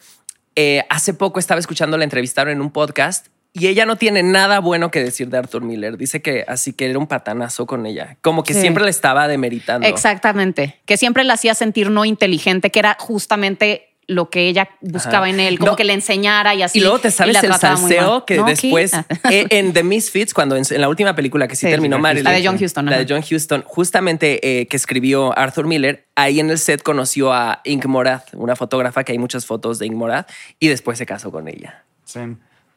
Eh, 0.56 0.84
hace 0.90 1.14
poco 1.14 1.40
estaba 1.40 1.60
escuchando 1.60 1.98
la 1.98 2.04
entrevistaron 2.06 2.54
en 2.54 2.62
un 2.62 2.72
podcast 2.72 3.28
y 3.54 3.68
ella 3.68 3.86
no 3.86 3.96
tiene 3.98 4.24
nada 4.24 4.60
bueno 4.60 4.92
que 4.92 5.04
decir 5.04 5.30
de 5.30 5.38
Arthur 5.38 5.62
Miller. 5.64 5.98
Dice 5.98 6.22
que 6.22 6.46
así 6.48 6.74
que 6.74 6.90
era 6.90 6.98
un 7.00 7.08
patanazo 7.08 7.66
con 7.66 7.86
ella, 7.86 8.18
como 8.22 8.44
que 8.44 8.54
Sí. 8.54 8.62
siempre 8.62 8.84
le 8.84 8.90
estaba 8.92 9.28
demeritando. 9.28 9.88
Exactamente, 9.88 10.80
que 10.86 10.98
siempre 10.98 11.24
la 11.24 11.34
hacía 11.34 11.54
sentir 11.56 11.90
no 11.90 12.06
inteligente, 12.06 12.70
que 12.70 12.80
era 12.80 12.96
justamente 13.00 13.88
lo 14.08 14.30
que 14.30 14.48
ella 14.48 14.68
buscaba 14.82 15.26
Ajá. 15.26 15.30
en 15.30 15.40
él, 15.40 15.58
como 15.58 15.72
No. 15.72 15.78
que 15.78 15.86
le 15.86 15.94
enseñara 15.94 16.54
y 16.54 16.64
así. 16.64 16.80
Y 16.80 16.82
luego 16.82 17.00
te 17.00 17.12
sabes 17.12 17.34
la 17.34 17.40
el 17.40 17.54
salseo 17.54 18.12
mal. 18.12 18.26
que 18.26 18.42
después 18.44 18.94
Ah. 18.94 19.06
eh, 19.30 19.46
en 19.52 19.72
The 19.72 19.84
Misfits, 19.84 20.34
cuando 20.34 20.58
en, 20.58 20.64
en 20.70 20.82
la 20.82 20.90
última 20.90 21.16
película 21.16 21.48
que 21.48 21.56
sí, 21.56 21.66
Sí, 21.68 21.72
terminó 21.72 21.96
sí, 21.96 22.02
Marilyn. 22.02 22.24
La 22.26 22.32
de 22.32 22.46
John 22.46 22.58
Huston, 22.62 22.86
La 22.88 22.92
ajá. 22.98 23.06
de 23.06 23.14
John 23.14 23.24
Huston, 23.30 23.64
justamente 23.66 24.60
eh, 24.62 24.68
que 24.68 24.76
escribió 24.76 25.38
Arthur 25.38 25.66
Miller, 25.68 26.08
ahí 26.16 26.42
en 26.42 26.50
el 26.50 26.58
set 26.58 26.82
conoció 26.84 27.32
a 27.32 27.62
Ink 27.64 27.86
Morath, 27.86 28.34
una 28.34 28.56
fotógrafa 28.58 29.04
que 29.06 29.14
hay 29.14 29.18
muchas 29.18 29.46
fotos 29.46 29.80
de 29.80 29.86
Ink 29.86 29.96
Morath, 29.96 30.30
y 30.60 30.68
después 30.68 30.98
se 30.98 31.06
casó 31.06 31.32
con 31.32 31.48
ella. 31.48 31.86
Sí. 32.04 32.20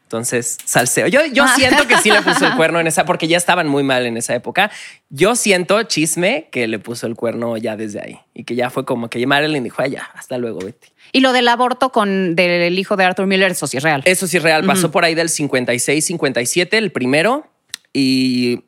Entonces, 0.05 0.59
salseo. 0.65 1.09
Yo, 1.09 1.21
yo 1.33 1.45
Ah. 1.45 1.53
siento 1.57 1.89
que 1.89 1.97
sí 1.99 2.11
le 2.11 2.23
puso 2.23 2.47
el 2.47 2.55
cuerno 2.57 2.79
en 2.79 2.87
esa, 2.87 3.05
porque 3.05 3.27
ya 3.27 3.37
estaban 3.37 3.67
muy 3.69 3.83
mal 3.83 4.07
en 4.07 4.17
esa 4.17 4.35
época. 4.35 4.71
Yo 5.11 5.35
siento, 5.35 5.83
chisme, 5.85 6.49
que 6.53 6.69
le 6.69 6.79
puso 6.79 7.07
el 7.07 7.17
cuerno 7.17 7.57
ya 7.57 7.77
desde 7.77 8.01
ahí. 8.01 8.19
Y 8.35 8.45
que 8.45 8.55
ya 8.55 8.71
fue 8.71 8.85
como 8.85 9.09
que 9.09 9.27
Marilyn 9.27 9.65
dijo, 9.65 9.83
"Ay, 9.83 9.93
ya, 9.93 10.11
hasta 10.15 10.39
luego, 10.39 10.61
Betty. 10.61 10.89
Y 11.13 11.21
lo 11.21 11.33
del 11.33 11.49
aborto 11.49 11.91
con 11.91 12.37
del 12.37 12.79
hijo 12.79 12.97
de 12.97 13.05
Arthur 13.05 13.27
Miller, 13.27 13.51
eso 13.53 13.67
sí 13.67 13.77
es 13.79 13.83
real. 13.83 14.03
Eso 14.05 14.27
sí 14.27 14.37
es 14.37 14.43
real. 14.43 14.65
Pasó 14.65 14.91
por 14.91 15.05
ahí 15.05 15.15
del 15.15 15.29
56, 15.29 16.05
57, 16.05 16.77
el 16.79 16.93
primero. 16.93 17.47
Y 17.93 18.65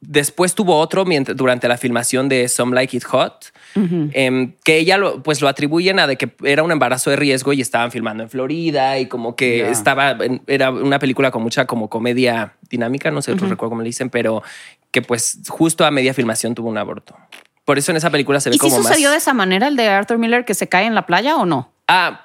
después 0.00 0.54
tuvo 0.54 0.76
otro 0.78 1.04
mientras, 1.04 1.36
durante 1.36 1.68
la 1.68 1.76
filmación 1.78 2.28
de 2.28 2.48
Some 2.48 2.74
Like 2.74 2.96
It 2.96 3.04
Hot, 3.04 3.46
em, 3.74 4.52
que 4.64 4.78
ella 4.78 4.98
lo, 4.98 5.22
pues 5.22 5.40
lo 5.40 5.48
atribuyen 5.48 5.98
a 5.98 6.06
de 6.06 6.16
que 6.16 6.30
era 6.44 6.62
un 6.62 6.70
embarazo 6.72 7.10
de 7.10 7.16
riesgo 7.16 7.52
y 7.52 7.60
estaban 7.60 7.90
filmando 7.90 8.22
en 8.22 8.30
Florida 8.30 8.98
y 8.98 9.06
como 9.06 9.36
que 9.36 9.58
Ya. 9.58 9.68
estaba, 9.70 10.10
en- 10.12 10.42
era 10.46 10.70
una 10.70 10.98
película 10.98 11.30
con 11.30 11.42
mucha 11.42 11.64
como 11.66 11.88
comedia 11.88 12.54
dinámica, 12.70 13.10
no 13.10 13.22
sé, 13.22 13.34
no 13.34 13.46
recuerdo 13.48 13.70
cómo 13.70 13.82
le 13.82 13.88
dicen, 13.88 14.10
pero 14.10 14.42
que 14.90 15.02
pues 15.02 15.38
justo 15.48 15.84
a 15.84 15.90
media 15.90 16.14
filmación 16.14 16.54
tuvo 16.54 16.68
un 16.68 16.78
aborto. 16.78 17.16
Por 17.64 17.78
eso 17.78 17.90
en 17.90 17.96
esa 17.96 18.10
película 18.10 18.38
se 18.40 18.48
ve 18.50 18.56
¿Y 18.56 18.58
si 18.58 18.70
como 18.70 18.76
sucedió 18.82 19.10
de 19.10 19.16
esa 19.16 19.34
manera 19.34 19.66
el 19.68 19.76
de 19.76 19.88
Arthur 19.88 20.18
Miller 20.18 20.44
que 20.44 20.54
se 20.54 20.68
cae 20.68 20.86
en 20.86 20.94
la 20.94 21.04
playa 21.06 21.36
o 21.36 21.44
no? 21.46 21.72
Ah, 21.88 22.24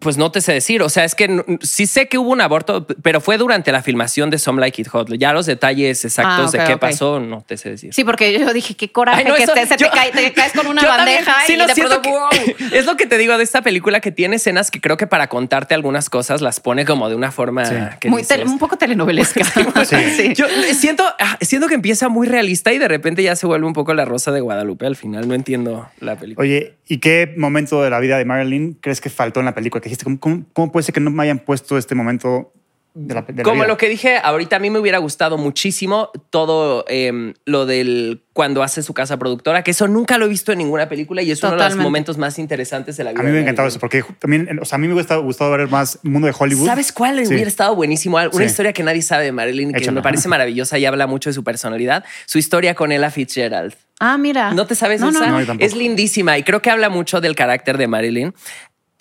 Pues 0.00 0.16
no 0.16 0.30
te 0.32 0.40
sé 0.40 0.52
decir. 0.52 0.82
O 0.82 0.88
sea, 0.88 1.04
es 1.04 1.14
que 1.14 1.44
sí 1.62 1.86
sé 1.86 2.08
que 2.08 2.18
hubo 2.18 2.30
un 2.30 2.40
aborto, 2.40 2.86
pero 3.02 3.20
fue 3.20 3.36
durante 3.38 3.72
la 3.72 3.82
filmación 3.82 4.30
de 4.30 4.38
Some 4.38 4.60
Like 4.60 4.82
It 4.82 4.88
Hot. 4.88 5.12
Ya 5.18 5.32
los 5.32 5.46
detalles 5.46 6.04
exactos 6.04 6.54
Ah, 6.54 6.58
de 6.58 6.64
qué 6.64 6.76
pasó, 6.78 7.20
no 7.20 7.42
te 7.42 7.56
sé 7.56 7.70
decir. 7.70 7.92
Sí, 7.92 8.04
porque 8.04 8.32
yo 8.38 8.52
dije, 8.52 8.74
qué 8.74 8.90
coraje 8.90 9.18
Ay, 9.20 9.24
no, 9.26 9.34
que 9.34 9.42
eso- 9.42 9.54
estés, 9.54 9.68
se 9.70 9.76
yo- 9.76 9.90
te, 9.90 9.96
cae- 9.96 10.10
te 10.12 10.32
caes 10.34 10.52
con 10.52 10.66
una 10.66 10.82
Yo 10.82 10.88
también, 10.88 11.18
bandeja 11.24 11.46
sí, 11.46 11.54
y 11.54 11.56
no, 11.56 11.66
de 11.66 11.74
pronto, 11.74 12.00
que-. 12.02 12.56
Es 12.78 12.86
lo 12.86 12.96
que 12.96 13.06
te 13.06 13.18
digo 13.18 13.36
de 13.36 13.44
esta 13.44 13.62
película 13.62 14.00
que 14.00 14.12
tiene 14.12 14.36
escenas 14.36 14.70
que 14.70 14.80
creo 14.80 14.96
que 14.96 15.06
para 15.06 15.28
contarte 15.28 15.74
algunas 15.74 16.08
cosas 16.10 16.40
las 16.40 16.60
pone 16.60 16.84
como 16.84 17.08
de 17.08 17.14
una 17.14 17.30
forma 17.32 17.64
Sí. 17.66 17.74
que 18.00 18.08
Muy 18.08 18.22
tele- 18.22 18.44
un 18.44 18.58
poco 18.58 18.76
telenovelesca. 18.76 19.44
Sí. 19.84 19.96
Sí. 20.16 20.32
Yo 20.34 20.46
siento, 20.74 21.04
ah, 21.18 21.36
siento 21.40 21.68
que 21.68 21.74
empieza 21.74 22.08
muy 22.08 22.26
realista 22.26 22.72
y 22.72 22.78
de 22.78 22.88
repente 22.88 23.22
ya 23.22 23.36
se 23.36 23.46
vuelve 23.46 23.66
un 23.66 23.72
poco 23.72 23.94
la 23.94 24.04
rosa 24.04 24.30
de 24.32 24.40
Guadalupe 24.40 24.86
al 24.86 24.96
final. 24.96 25.28
No 25.28 25.34
entiendo 25.34 25.88
la 26.00 26.16
película. 26.16 26.42
Oye, 26.44 26.74
¿y 26.88 26.98
qué 26.98 27.34
momento 27.36 27.82
de 27.82 27.90
la 27.90 27.98
vida 28.00 28.16
de 28.18 28.24
Marilyn 28.24 28.74
crees 28.80 29.00
que 29.00 29.10
faltó 29.10 29.40
en 29.40 29.46
la 29.46 29.54
película? 29.54 29.81
Que 29.82 29.88
dijiste, 29.90 30.04
¿cómo, 30.04 30.18
cómo, 30.18 30.44
cómo 30.54 30.72
puede 30.72 30.84
ser 30.84 30.94
que 30.94 31.00
no 31.00 31.10
me 31.10 31.22
hayan 31.24 31.40
puesto 31.40 31.76
este 31.76 31.94
momento 31.94 32.52
de 32.94 33.14
la, 33.14 33.22
de 33.22 33.32
la 33.34 33.42
Como 33.42 33.56
vida? 33.56 33.66
lo 33.68 33.76
que 33.78 33.88
dije 33.88 34.18
ahorita, 34.22 34.56
a 34.56 34.58
mí 34.58 34.68
me 34.70 34.78
hubiera 34.78 34.98
gustado 34.98 35.38
muchísimo 35.38 36.10
todo 36.30 36.84
eh, 36.88 37.32
lo 37.46 37.64
del 37.66 38.22
cuando 38.34 38.62
hace 38.62 38.82
su 38.82 38.94
casa 38.94 39.18
productora, 39.18 39.62
que 39.62 39.70
eso 39.72 39.88
nunca 39.88 40.16
lo 40.18 40.24
he 40.26 40.28
visto 40.28 40.52
en 40.52 40.58
ninguna 40.58 40.88
película 40.88 41.20
y 41.22 41.30
es 41.30 41.42
uno 41.42 41.52
de 41.56 41.64
los 41.64 41.76
momentos 41.76 42.16
más 42.18 42.38
interesantes 42.38 42.96
de 42.96 43.04
la 43.04 43.10
vida. 43.12 43.20
A 43.20 43.24
mí 43.24 43.30
me 43.30 43.38
ha 43.38 43.40
encantado 43.42 43.68
eso, 43.68 43.78
porque 43.78 44.02
también, 44.18 44.58
o 44.60 44.64
sea, 44.64 44.76
a 44.76 44.78
mí 44.78 44.88
me 44.88 44.94
hubiera 44.94 45.16
gustado 45.16 45.50
ver 45.50 45.68
más 45.68 45.98
mundo 46.02 46.26
de 46.28 46.34
Hollywood. 46.38 46.66
¿Sabes 46.66 46.92
cuál 46.92 47.18
Sí. 47.26 47.32
hubiera 47.34 47.48
estado 47.48 47.74
buenísimo? 47.76 48.16
Una 48.18 48.30
Sí. 48.30 48.44
historia 48.44 48.72
que 48.72 48.82
nadie 48.82 49.02
sabe 49.02 49.24
de 49.24 49.32
Marilyn 49.32 49.70
y 49.70 49.72
que 49.74 49.90
me 49.90 50.00
parece 50.02 50.28
maravillosa 50.28 50.78
y 50.78 50.84
habla 50.86 51.06
mucho 51.06 51.28
de 51.30 51.34
su 51.34 51.44
personalidad. 51.44 52.04
Su 52.26 52.38
historia 52.38 52.74
con 52.74 52.92
Ella 52.92 53.10
Fitzgerald. 53.10 53.74
Ah, 54.00 54.18
mira. 54.18 54.52
¿No 54.52 54.66
te 54.66 54.74
sabes 54.74 55.00
No, 55.00 55.10
no, 55.12 55.18
esa? 55.22 55.30
no. 55.30 55.54
No, 55.54 55.60
es 55.60 55.76
lindísima 55.76 56.36
y 56.38 56.42
creo 56.42 56.60
que 56.60 56.70
habla 56.70 56.88
mucho 56.88 57.20
del 57.20 57.34
carácter 57.36 57.78
de 57.78 57.86
Marilyn. 57.86 58.34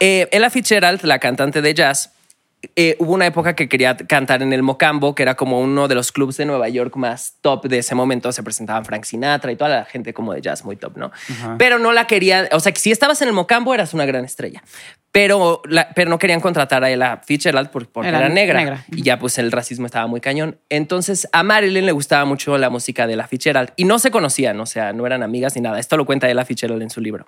Eh, 0.03 0.27
Ella 0.31 0.49
Fitzgerald, 0.49 1.03
la 1.03 1.19
cantante 1.19 1.61
de 1.61 1.75
jazz, 1.75 2.11
eh, 2.75 2.95
hubo 2.97 3.13
una 3.13 3.27
época 3.27 3.55
que 3.55 3.69
quería 3.69 3.95
cantar 3.95 4.41
en 4.41 4.51
el 4.51 4.63
Mocambo, 4.63 5.13
que 5.13 5.21
era 5.21 5.35
como 5.35 5.59
uno 5.59 5.87
de 5.87 5.93
los 5.93 6.11
clubs 6.11 6.37
de 6.37 6.45
Nueva 6.45 6.69
York 6.69 6.95
más 6.95 7.35
top 7.41 7.65
de 7.67 7.77
ese 7.77 7.93
momento. 7.93 8.31
Se 8.31 8.41
presentaban 8.41 8.83
Frank 8.83 9.03
Sinatra 9.03 9.51
y 9.51 9.55
toda 9.55 9.69
la 9.69 9.85
gente 9.85 10.11
como 10.11 10.33
de 10.33 10.41
jazz 10.41 10.65
muy 10.65 10.75
top, 10.75 10.97
¿no? 10.97 11.11
Pero 11.59 11.77
no 11.77 11.91
la 11.91 12.07
quería, 12.07 12.49
o 12.51 12.59
sea, 12.59 12.71
que 12.71 12.79
si 12.79 12.91
estabas 12.91 13.21
en 13.21 13.27
el 13.27 13.33
Mocambo 13.35 13.75
eras 13.75 13.93
una 13.93 14.05
gran 14.05 14.25
estrella. 14.25 14.63
Pero, 15.13 15.61
la- 15.65 15.89
pero 15.93 16.09
no 16.09 16.17
querían 16.17 16.39
contratar 16.39 16.83
a 16.85 16.89
Ella 16.89 17.21
Fitzgerald 17.25 17.69
por- 17.69 17.87
porque 17.89 18.07
Era 18.09 18.19
era, 18.19 18.29
negra. 18.29 18.59
negra. 18.59 18.85
Y 18.91 19.01
ya 19.01 19.19
pues 19.19 19.37
el 19.39 19.51
racismo 19.51 19.85
estaba 19.85 20.07
muy 20.07 20.21
cañón. 20.21 20.57
Entonces 20.69 21.27
a 21.33 21.43
Marilyn 21.43 21.85
le 21.85 21.91
gustaba 21.91 22.23
mucho 22.25 22.57
la 22.57 22.69
música 22.69 23.07
de 23.07 23.13
Ella 23.15 23.27
Fitzgerald 23.27 23.71
y 23.75 23.83
no 23.83 23.99
se 23.99 24.09
conocían, 24.09 24.57
o 24.61 24.65
sea, 24.65 24.93
no 24.93 25.05
eran 25.05 25.21
amigas 25.21 25.55
ni 25.55 25.61
nada. 25.61 25.79
Esto 25.79 25.97
lo 25.97 26.05
cuenta 26.05 26.29
Ella 26.29 26.45
Fitzgerald 26.45 26.81
en 26.81 26.89
su 26.89 27.01
libro. 27.01 27.25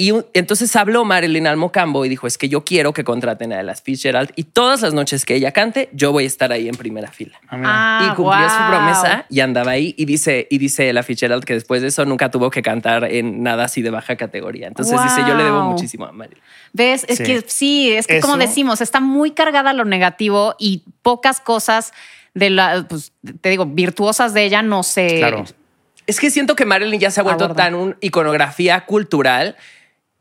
Y 0.00 0.12
entonces 0.32 0.76
habló 0.76 1.04
Marilyn 1.04 1.48
al 1.48 1.56
Mocambo 1.56 2.04
y 2.04 2.08
dijo, 2.08 2.28
es 2.28 2.38
que 2.38 2.48
yo 2.48 2.64
quiero 2.64 2.92
que 2.92 3.02
contraten 3.02 3.52
a 3.52 3.60
Ella 3.60 3.74
Fitzgerald 3.74 4.30
y 4.36 4.44
todas 4.44 4.82
las 4.82 4.94
noches 4.94 5.24
que 5.24 5.34
ella 5.34 5.50
cante, 5.50 5.88
yo 5.92 6.12
voy 6.12 6.22
a 6.22 6.26
estar 6.28 6.52
ahí 6.52 6.68
en 6.68 6.76
primera 6.76 7.10
fila. 7.10 7.36
Ah, 7.48 7.56
mira. 7.56 7.70
Ah, 7.72 8.08
y 8.12 8.14
cumplió 8.14 8.48
su 8.48 8.56
wow. 8.58 8.68
promesa 8.68 9.26
y 9.28 9.40
andaba 9.40 9.72
ahí 9.72 9.94
y 9.98 10.04
dice, 10.04 10.46
y 10.50 10.58
dice 10.58 10.88
Ella 10.88 11.02
Fitzgerald 11.02 11.42
que 11.44 11.54
después 11.54 11.82
de 11.82 11.88
eso 11.88 12.04
nunca 12.04 12.30
tuvo 12.30 12.48
que 12.50 12.62
cantar 12.62 13.04
en 13.06 13.42
nada 13.42 13.64
así 13.64 13.82
de 13.82 13.90
baja 13.90 14.14
categoría. 14.14 14.68
Entonces 14.68 15.02
dice, 15.02 15.22
yo 15.26 15.34
le 15.34 15.42
debo 15.42 15.62
Wow. 15.62 15.70
muchísimo 15.72 16.04
a 16.06 16.12
Marilyn. 16.12 16.42
¿Ves? 16.72 17.04
Es 17.08 17.18
Sí. 17.18 17.24
que 17.24 17.44
sí, 17.46 17.92
es 17.92 18.06
que 18.06 18.20
como 18.20 18.36
decimos, 18.36 18.80
está 18.80 19.00
muy 19.00 19.30
cargada 19.32 19.72
lo 19.72 19.84
negativo 19.84 20.54
y 20.58 20.82
pocas 21.02 21.40
cosas 21.40 21.92
de 22.34 22.50
la, 22.50 22.86
pues, 22.88 23.12
te 23.40 23.48
digo, 23.50 23.66
virtuosas 23.66 24.34
de 24.34 24.44
ella 24.44 24.62
no 24.62 24.82
sé. 24.82 25.16
Claro. 25.18 25.44
Es 26.06 26.20
que 26.20 26.30
siento 26.30 26.56
que 26.56 26.64
Marilyn 26.64 27.00
ya 27.00 27.10
se 27.10 27.20
ha 27.20 27.22
vuelto 27.22 27.44
Aborda. 27.44 27.64
tan 27.64 27.74
una 27.74 27.96
iconografía 28.00 28.84
cultural 28.86 29.56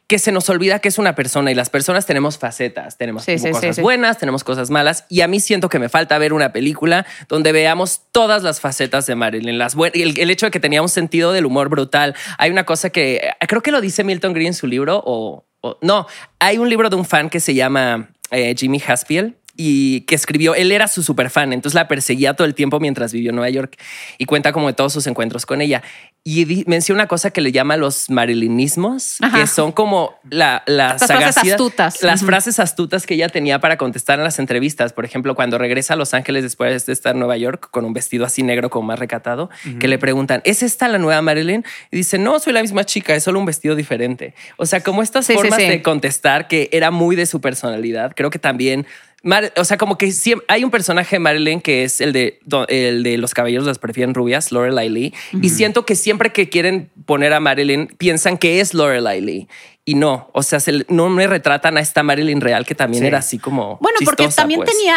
que 0.07 0.19
se 0.19 0.31
nos 0.31 0.49
olvida 0.49 0.79
que 0.79 0.87
es 0.87 0.97
una 0.99 1.15
persona 1.15 1.51
y 1.51 1.55
las 1.55 1.69
personas 1.69 2.05
tenemos 2.05 2.37
facetas, 2.37 2.97
tenemos 2.97 3.25
Sí, 3.25 3.37
sí, 3.37 3.49
cosas 3.49 3.61
sí, 3.61 3.73
sí. 3.73 3.81
buenas, 3.81 4.17
tenemos 4.17 4.45
cosas 4.45 4.69
malas 4.69 5.03
y 5.09 5.19
a 5.19 5.27
mí 5.27 5.41
siento 5.41 5.67
que 5.67 5.79
me 5.79 5.89
falta 5.89 6.17
ver 6.17 6.31
una 6.31 6.53
película 6.53 7.05
donde 7.27 7.51
veamos 7.51 8.03
todas 8.13 8.41
las 8.41 8.61
facetas 8.61 9.05
de 9.05 9.15
Marilyn, 9.15 9.57
las 9.57 9.75
el, 9.93 10.17
el 10.17 10.29
hecho 10.29 10.45
de 10.45 10.51
que 10.51 10.61
tenía 10.61 10.81
un 10.81 10.87
sentido 10.87 11.33
del 11.33 11.45
humor 11.45 11.67
brutal. 11.67 12.15
Hay 12.37 12.51
una 12.51 12.63
cosa 12.65 12.89
que 12.89 13.21
creo 13.49 13.61
que 13.61 13.71
lo 13.71 13.81
dice 13.81 14.05
Milton 14.05 14.31
Green 14.31 14.47
en 14.47 14.53
su 14.53 14.65
libro 14.65 15.03
o- 15.05 15.43
no, 15.81 16.07
hay 16.39 16.57
un 16.57 16.69
libro 16.69 16.89
de 16.89 16.95
un 16.95 17.05
fan 17.05 17.29
que 17.29 17.39
se 17.39 17.53
llama 17.53 18.09
eh, 18.31 18.55
Jimmy 18.57 18.81
Haspiel 18.85 19.35
y 19.59 20.01
que 20.01 20.13
escribió, 20.15 20.53
él 20.55 20.71
era 20.71 20.87
su 20.87 21.01
super 21.03 21.29
fan, 21.31 21.51
entonces 21.51 21.73
la 21.75 21.87
perseguía 21.87 22.35
todo 22.35 22.45
el 22.45 22.53
tiempo 22.53 22.79
mientras 22.79 23.11
vivió 23.11 23.31
en 23.31 23.35
Nueva 23.37 23.49
York 23.49 23.75
y 24.19 24.25
cuenta 24.25 24.51
como 24.53 24.67
de 24.67 24.73
todos 24.73 24.93
sus 24.93 25.07
encuentros 25.07 25.45
con 25.47 25.61
ella. 25.61 25.81
Y 26.23 26.63
menciona 26.67 27.01
una 27.03 27.07
cosa 27.07 27.31
que 27.31 27.39
le 27.41 27.51
llama 27.53 27.77
los 27.77 28.09
marilinismos, 28.09 29.17
Ajá. 29.21 29.39
que 29.39 29.47
son 29.47 29.71
como 29.71 30.15
la, 30.29 30.61
la 30.65 30.89
Las 30.99 31.07
frases 31.07 31.37
astutas. 31.51 32.03
Las 32.03 32.21
Ujú. 32.21 32.27
frases 32.27 32.59
astutas 32.59 33.05
que 33.05 33.13
ella 33.13 33.29
tenía 33.29 33.59
para 33.59 33.77
contestar 33.77 34.19
en 34.19 34.25
las 34.25 34.37
entrevistas. 34.39 34.93
Por 34.93 35.05
ejemplo, 35.05 35.35
cuando 35.35 35.57
regresa 35.57 35.93
a 35.93 35.97
Los 35.97 36.13
Ángeles 36.13 36.43
después 36.43 36.85
de 36.85 36.93
estar 36.93 37.13
en 37.15 37.19
Nueva 37.19 37.37
York 37.37 37.69
con 37.71 37.85
un 37.85 37.93
vestido 37.93 38.25
así 38.25 38.43
negro 38.43 38.69
como 38.69 38.87
más 38.87 38.99
recatado, 38.99 39.49
que 39.79 39.87
le 39.87 39.97
preguntan, 39.97 40.41
¿es 40.43 40.63
esta 40.63 40.87
la 40.87 40.97
nueva 40.97 41.21
Marilyn? 41.21 41.63
Y 41.91 41.97
dice, 41.97 42.17
no, 42.17 42.39
soy 42.39 42.53
la 42.53 42.61
misma 42.61 42.83
chica, 42.83 43.15
es 43.15 43.23
solo 43.23 43.39
un 43.39 43.45
vestido 43.45 43.75
diferente. 43.75 44.33
O 44.57 44.65
sea, 44.65 44.81
como 44.81 45.01
estas 45.01 45.25
Sí, 45.25 45.33
sí, 45.33 45.39
formas 45.39 45.59
sí. 45.59 45.67
de 45.67 45.81
contestar 45.81 46.47
que 46.47 46.69
era 46.71 46.91
muy 46.91 47.15
de 47.15 47.25
su 47.25 47.41
personalidad, 47.41 48.13
creo 48.15 48.29
que 48.29 48.39
también... 48.39 48.85
Mar- 49.27 49.53
o 49.57 49.63
sea, 49.65 49.77
como 49.77 49.97
que 49.97 50.07
siem- 50.07 50.41
hay 50.47 50.63
un 50.63 50.71
personaje 50.71 51.17
de 51.17 51.19
Marilyn 51.19 51.59
que 51.61 51.83
es 51.83 52.01
el 52.01 52.13
de, 52.13 52.39
el 52.69 53.03
de 53.03 53.17
los 53.17 53.33
caballeros 53.33 53.65
las 53.67 53.77
prefieren 53.77 54.13
rubias, 54.13 54.51
Lorelai 54.51 54.89
Lee. 54.89 55.13
Y 55.41 55.49
siento 55.49 55.85
que 55.85 55.95
siempre 55.95 56.31
que 56.31 56.49
quieren 56.49 56.89
poner 57.05 57.33
a 57.33 57.39
Marilyn, 57.39 57.87
piensan 57.97 58.37
que 58.37 58.59
es 58.61 58.73
Lorelai 58.73 59.21
Lee. 59.21 59.47
Y 59.85 59.95
no, 59.95 60.29
o 60.33 60.43
sea, 60.43 60.59
se 60.59 60.85
no 60.89 61.09
me 61.09 61.27
retratan 61.27 61.77
a 61.77 61.81
esta 61.81 62.03
Marilyn 62.03 62.41
real 62.41 62.65
que 62.65 62.73
también 62.75 63.03
Sí. 63.03 63.07
era 63.07 63.17
así 63.19 63.37
como. 63.37 63.77
Bueno, 63.81 63.99
porque 64.05 64.27
también 64.29 64.61
pues. 64.61 64.71
tenía, 64.71 64.95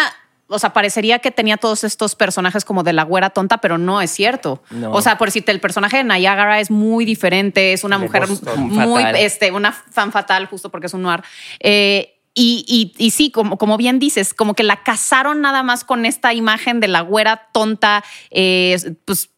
o 0.49 0.59
sea, 0.59 0.73
parecería 0.73 1.19
que 1.21 1.31
tenía 1.31 1.57
todos 1.57 1.85
estos 1.85 2.17
personajes 2.17 2.65
como 2.65 2.83
de 2.83 2.93
la 2.93 3.05
güera 3.05 3.31
tonta, 3.31 3.59
pero 3.59 3.79
no 3.79 4.01
es 4.01 4.11
cierto. 4.11 4.63
No. 4.71 4.91
O 4.93 5.01
sea, 5.03 5.17
por 5.19 5.31
si 5.31 5.45
el 5.47 5.61
personaje 5.61 5.97
de 5.99 6.05
Niagara 6.05 6.59
es 6.61 6.71
muy 6.71 7.05
diferente, 7.05 7.73
es 7.73 7.85
una 7.85 7.99
mujer 7.99 8.25
muy, 8.57 9.03
Fatal. 9.03 9.17
este, 9.17 9.51
una 9.53 9.73
fan 9.73 10.11
fatal, 10.13 10.47
justo 10.47 10.71
porque 10.71 10.87
es 10.89 10.95
un 10.95 11.03
noir. 11.03 11.23
Eh, 11.61 12.17
y, 12.41 12.65
y- 12.97 13.05
y 13.07 13.11
sí, 13.11 13.31
como, 13.31 13.59
como 13.59 13.77
bien 13.77 13.99
dices, 13.99 14.33
como 14.35 14.55
que 14.55 14.63
la 14.63 14.83
casaron 14.83 15.41
nada 15.41 15.63
más 15.63 15.85
con 15.85 16.07
esta 16.07 16.33
imagen 16.35 16.81
de 16.81 16.89
la 16.89 17.01
güera 17.03 17.49
tonta, 17.53 18.03
eh, 18.31 18.77
pues 19.05 19.31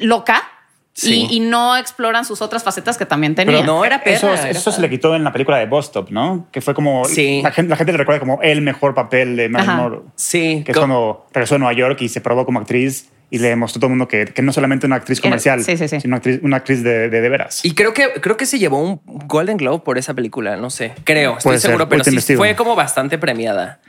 loca. 0.00 0.42
Sí. 0.92 1.28
Y, 1.30 1.36
y 1.36 1.40
no 1.40 1.76
exploran 1.76 2.24
sus 2.24 2.42
otras 2.42 2.62
facetas 2.64 2.98
que 2.98 3.06
también 3.06 3.34
tenía. 3.34 3.60
Pero 3.60 3.66
no, 3.66 3.84
era 3.84 4.02
perra. 4.02 4.16
Eso, 4.16 4.28
era 4.34 4.50
eso 4.50 4.72
se 4.72 4.80
le 4.82 4.90
quitó 4.90 5.14
en 5.14 5.24
la 5.24 5.32
película 5.32 5.56
de 5.56 5.66
Bus 5.66 5.86
Stop, 5.86 6.10
¿no? 6.10 6.48
Que 6.50 6.60
fue 6.60 6.74
como. 6.74 7.04
Sí. 7.06 7.40
La 7.42 7.52
gente, 7.52 7.70
la 7.70 7.76
gente 7.76 7.92
le 7.92 7.98
recuerda 7.98 8.18
como 8.20 8.42
el 8.42 8.60
mejor 8.60 8.94
papel 8.94 9.36
de 9.36 9.48
Marilyn. 9.48 9.76
Monroe. 9.76 10.02
Sí, 10.16 10.62
Que 10.66 10.72
es 10.72 10.76
cuando 10.78 11.26
regresó 11.32 11.54
a 11.54 11.58
Nueva 11.58 11.72
York 11.72 12.02
y 12.02 12.08
se 12.08 12.20
probó 12.20 12.44
como 12.44 12.58
actriz 12.58 13.08
y 13.30 13.38
le 13.38 13.54
mostró 13.56 13.78
a 13.78 13.80
todo 13.80 13.86
el 13.86 13.90
mundo 13.92 14.08
que, 14.08 14.26
que 14.26 14.42
no 14.42 14.52
solamente 14.52 14.86
una 14.86 14.96
actriz 14.96 15.20
comercial, 15.20 15.64
sí, 15.64 15.76
sí, 15.76 15.88
sí. 15.88 16.00
sino 16.00 16.10
una 16.12 16.16
actriz, 16.16 16.40
una 16.42 16.56
actriz 16.56 16.82
de, 16.82 17.08
de, 17.08 17.20
de 17.20 17.28
veras. 17.28 17.64
Y 17.64 17.74
creo 17.74 17.94
que, 17.94 18.12
creo 18.20 18.36
que 18.36 18.46
se 18.46 18.58
llevó 18.58 18.82
un 18.82 19.00
Golden 19.04 19.56
Globe 19.56 19.82
por 19.84 19.98
esa 19.98 20.14
película, 20.14 20.56
no 20.56 20.70
sé. 20.70 20.92
Creo, 21.04 21.38
estoy 21.38 21.50
Puede 21.50 21.60
ser, 21.60 21.70
seguro, 21.70 21.88
pero 21.88 22.02
ahorita 22.02 22.20
sí 22.20 22.36
fue 22.36 22.56
como 22.56 22.74
bastante 22.74 23.18
premiada. 23.18 23.80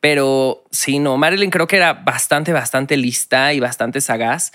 Pero 0.00 0.64
sí, 0.70 0.98
no, 0.98 1.16
Marilyn 1.16 1.50
creo 1.50 1.66
que 1.66 1.76
era 1.76 1.94
bastante, 1.94 2.52
bastante 2.52 2.96
lista 2.96 3.52
y 3.52 3.60
bastante 3.60 4.00
sagaz. 4.00 4.52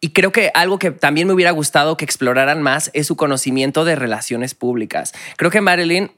Y 0.00 0.10
creo 0.10 0.32
que 0.32 0.50
algo 0.54 0.78
que 0.78 0.90
también 0.90 1.28
me 1.28 1.32
hubiera 1.32 1.50
gustado 1.52 1.96
que 1.96 2.04
exploraran 2.04 2.60
más 2.60 2.90
es 2.92 3.06
su 3.06 3.16
conocimiento 3.16 3.84
de 3.84 3.94
relaciones 3.94 4.54
públicas. 4.54 5.14
Creo 5.36 5.50
que 5.50 5.60
Marilyn 5.60 6.12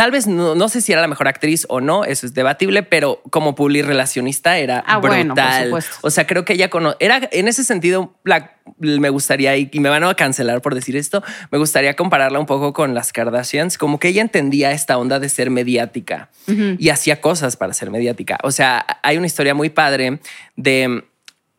Tal 0.00 0.10
vez 0.12 0.26
no, 0.26 0.54
no 0.54 0.70
sé 0.70 0.80
si 0.80 0.92
era 0.92 1.02
la 1.02 1.08
mejor 1.08 1.28
actriz 1.28 1.66
o 1.68 1.82
no, 1.82 2.04
eso 2.06 2.24
es 2.24 2.32
debatible, 2.32 2.82
pero 2.82 3.20
como 3.28 3.54
relacionista 3.54 4.56
era 4.56 4.82
Ah, 4.86 4.96
brutal. 4.96 5.26
bueno, 5.28 5.34
por 5.34 5.64
supuesto. 5.82 5.96
O 6.00 6.08
sea, 6.10 6.26
creo 6.26 6.46
que 6.46 6.54
ella 6.54 6.70
cono 6.70 6.96
era 7.00 7.20
en 7.32 7.48
ese 7.48 7.64
sentido 7.64 8.14
la- 8.24 8.54
me 8.78 9.10
gustaría 9.10 9.54
y, 9.58 9.68
me 9.74 9.90
van 9.90 10.02
a 10.04 10.14
cancelar 10.14 10.62
por 10.62 10.74
decir 10.74 10.96
esto. 10.96 11.22
Me 11.50 11.58
gustaría 11.58 11.96
compararla 11.96 12.38
un 12.40 12.46
poco 12.46 12.72
con 12.72 12.94
las 12.94 13.12
Kardashians, 13.12 13.76
como 13.76 13.98
que 13.98 14.08
ella 14.08 14.22
entendía 14.22 14.72
esta 14.72 14.96
onda 14.96 15.18
de 15.20 15.28
ser 15.28 15.50
mediática 15.50 16.30
y 16.46 16.88
hacía 16.88 17.20
cosas 17.20 17.56
para 17.58 17.74
ser 17.74 17.90
mediática. 17.90 18.38
O 18.42 18.52
sea, 18.52 18.86
hay 19.02 19.18
una 19.18 19.26
historia 19.26 19.52
muy 19.52 19.68
padre 19.68 20.20
de 20.56 21.04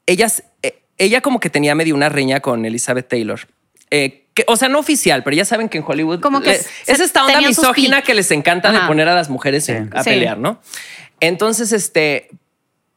ellas. 0.07 0.43
eh, 0.63 0.81
Ella 0.97 1.21
como 1.21 1.39
que 1.39 1.51
tenía 1.51 1.75
medio 1.75 1.93
una 1.93 2.09
reña 2.09 2.39
con 2.39 2.65
Elizabeth 2.65 3.07
Taylor. 3.07 3.41
Eh, 3.91 4.25
que, 4.33 4.45
o 4.47 4.55
sea, 4.55 4.69
no 4.69 4.79
oficial, 4.79 5.23
pero 5.23 5.35
ya 5.35 5.43
saben 5.45 5.67
que 5.69 5.77
en 5.77 5.83
Hollywood 5.85 6.21
Como 6.21 6.39
que 6.41 6.51
le- 6.51 6.57
se- 6.59 6.91
es 6.91 6.99
esta 7.01 7.25
onda 7.25 7.41
misógina 7.41 8.01
que 8.01 8.13
les 8.13 8.31
encanta 8.31 8.71
de 8.71 8.79
poner 8.87 9.09
a 9.09 9.13
las 9.15 9.29
mujeres 9.29 9.67
en- 9.69 9.89
a 9.95 10.03
Sí. 10.03 10.09
pelear, 10.11 10.37
¿no? 10.37 10.61
Entonces, 11.19 11.71
este, 11.73 12.29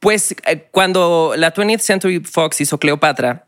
pues 0.01 0.35
eh, 0.47 0.69
cuando 0.71 1.35
la 1.37 1.53
20th 1.53 1.81
Century 1.81 2.21
Fox 2.21 2.61
hizo 2.61 2.79
Cleopatra, 2.79 3.47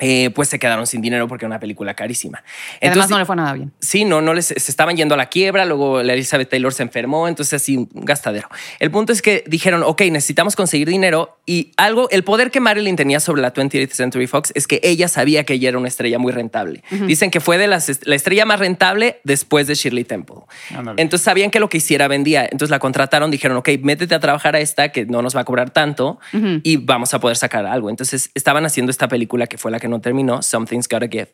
eh, 0.00 0.30
pues 0.34 0.48
se 0.48 0.58
quedaron 0.58 0.86
sin 0.86 1.00
dinero 1.00 1.28
porque 1.28 1.44
era 1.44 1.50
una 1.50 1.60
película 1.60 1.94
carísima. 1.94 2.42
Y 2.80 2.88
Además, 2.88 3.10
no 3.10 3.18
le 3.18 3.24
fue 3.24 3.36
nada 3.36 3.52
bien. 3.52 3.72
Sí, 3.78 4.04
no, 4.04 4.20
no 4.20 4.34
les 4.34 4.46
se 4.46 4.54
estaban 4.54 4.96
yendo 4.96 5.14
a 5.14 5.16
la 5.16 5.26
quiebra. 5.26 5.64
Luego 5.64 6.02
la 6.02 6.14
Elizabeth 6.14 6.48
Taylor 6.48 6.72
se 6.72 6.82
enfermó, 6.82 7.28
entonces 7.28 7.62
así 7.62 7.76
un 7.76 7.88
gastadero. 7.92 8.48
El 8.80 8.90
punto 8.90 9.12
es 9.12 9.22
que 9.22 9.44
dijeron, 9.46 9.82
ok, 9.84 10.02
necesitamos 10.10 10.56
conseguir 10.56 10.88
dinero 10.88 11.38
y 11.46 11.72
algo, 11.76 12.08
el 12.10 12.24
poder 12.24 12.50
que 12.50 12.58
Marilyn 12.58 12.96
tenía 12.96 13.20
sobre 13.20 13.42
la 13.42 13.52
20th 13.52 13.90
Century 13.90 14.26
Fox 14.26 14.50
es 14.54 14.66
que 14.66 14.80
ella 14.82 15.08
sabía 15.08 15.44
que 15.44 15.54
ella 15.54 15.68
era 15.68 15.78
una 15.78 15.88
estrella 15.88 16.18
muy 16.18 16.32
rentable. 16.32 16.82
Dicen 17.06 17.30
que 17.30 17.40
fue 17.40 17.58
de 17.58 17.66
las, 17.66 18.00
la 18.04 18.14
estrella 18.14 18.44
más 18.46 18.58
rentable 18.58 19.20
después 19.24 19.66
de 19.66 19.74
Shirley 19.74 20.04
Temple. 20.04 20.36
Ándale. 20.70 21.00
Entonces 21.00 21.24
sabían 21.24 21.50
que 21.50 21.60
lo 21.60 21.68
que 21.68 21.78
hiciera 21.78 22.08
vendía. 22.08 22.44
Entonces 22.44 22.70
la 22.70 22.78
contrataron, 22.78 23.30
dijeron, 23.30 23.56
ok, 23.58 23.68
métete 23.82 24.14
a 24.14 24.20
trabajar 24.20 24.56
a 24.56 24.60
esta 24.60 24.90
que 24.90 25.06
no 25.06 25.22
nos 25.22 25.36
va 25.36 25.42
a 25.42 25.44
cobrar 25.44 25.70
tanto 25.70 26.18
y 26.62 26.78
vamos 26.78 27.14
a 27.14 27.20
poder 27.20 27.36
sacar 27.36 27.66
algo. 27.66 27.90
Entonces 27.90 28.30
estaban 28.34 28.64
haciendo 28.64 28.90
esta 28.90 29.06
película 29.08 29.46
que 29.46 29.58
fue 29.58 29.70
la 29.70 29.78
no 29.88 30.00
terminó, 30.00 30.42
Something's 30.42 30.88
Gotta 30.88 31.08
Give. 31.08 31.32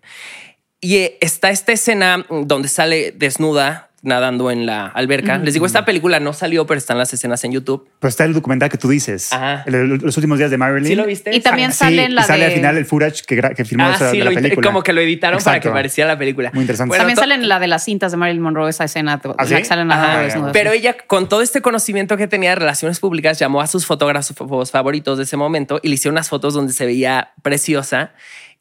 Y 0.80 0.96
eh, 0.96 1.18
está 1.20 1.51
esta 1.51 1.72
escena 1.72 2.24
donde 2.28 2.68
sale 2.68 3.12
desnuda 3.12 3.89
nadando 4.03 4.51
en 4.51 4.64
la 4.66 4.86
alberca. 4.86 5.36
Les 5.38 5.53
digo, 5.55 5.66
esta 5.66 5.84
película 5.84 6.20
no 6.20 6.32
salió, 6.32 6.66
pero 6.66 6.78
están 6.78 6.96
las 6.96 7.12
escenas 7.12 7.44
en 7.44 7.53
YouTube. 7.53 7.86
Pero 7.98 8.09
está 8.09 8.24
el 8.24 8.32
documental 8.32 8.70
que 8.70 8.78
tú 8.78 8.88
dices. 8.88 9.32
Ajá. 9.32 9.62
El- 9.66 9.88
los 9.98 10.16
últimos 10.16 10.38
días 10.38 10.51
de 10.51 10.57
Marilyn. 10.57 10.86
¿Sí 10.88 10.94
lo 10.94 11.05
viste? 11.07 11.34
Y 11.36 11.40
también 11.40 11.72
Sí, 11.72 11.78
sale 11.78 12.05
en 12.05 12.14
la 12.14 12.22
y 12.22 12.24
sale 12.24 12.40
de- 12.40 12.46
al 12.46 12.53
final 12.53 12.76
el 12.78 12.86
footage 12.86 13.22
que, 13.26 13.40
que 13.55 13.64
filmó 13.64 13.84
Ah, 13.84 13.94
esa- 13.94 14.11
sí, 14.11 14.18
de 14.18 14.24
la 14.24 14.30
película. 14.30 14.66
como 14.66 14.82
que 14.82 14.92
lo 14.92 15.01
editaron 15.03 15.42
para 15.42 15.61
que 15.61 15.68
pareciera 15.68 16.09
la 16.09 16.18
película. 16.18 16.51
Muy 16.55 16.62
interesante. 16.62 16.88
Bueno, 16.88 17.03
También 17.03 17.16
sale 17.18 17.34
en 17.34 17.48
la 17.48 17.59
de 17.59 17.66
las 17.68 17.84
cintas 17.84 18.11
de 18.12 18.16
Marilyn 18.16 18.42
Monroe, 18.42 18.70
esa 18.70 18.84
escena. 18.84 19.20
¿Ah, 19.38 19.44
sí? 19.44 19.53
la 19.53 19.59
que 19.59 19.64
sale 19.66 19.82
en 19.82 19.92
Ajá, 19.92 20.07
la 20.07 20.14
ya, 20.14 20.20
desnuda. 20.22 20.53
Pero 20.53 20.72
ella, 20.72 20.96
con 21.07 21.28
todo 21.28 21.42
este 21.42 21.61
conocimiento 21.61 22.16
que 22.16 22.26
tenía 22.26 22.51
de 22.51 22.57
relaciones 22.57 23.01
públicas, 23.01 23.38
llamó 23.38 23.61
a 23.61 23.66
sus 23.66 23.84
fotógrafos 23.86 24.70
favoritos 24.70 25.18
de 25.18 25.24
ese 25.24 25.36
momento 25.36 25.78
y 25.82 25.88
le 25.88 25.94
hicieron 25.94 26.14
unas 26.14 26.28
fotos 26.28 26.55
donde 26.55 26.72
se 26.72 26.86
veía 26.86 27.32
preciosa 27.42 28.12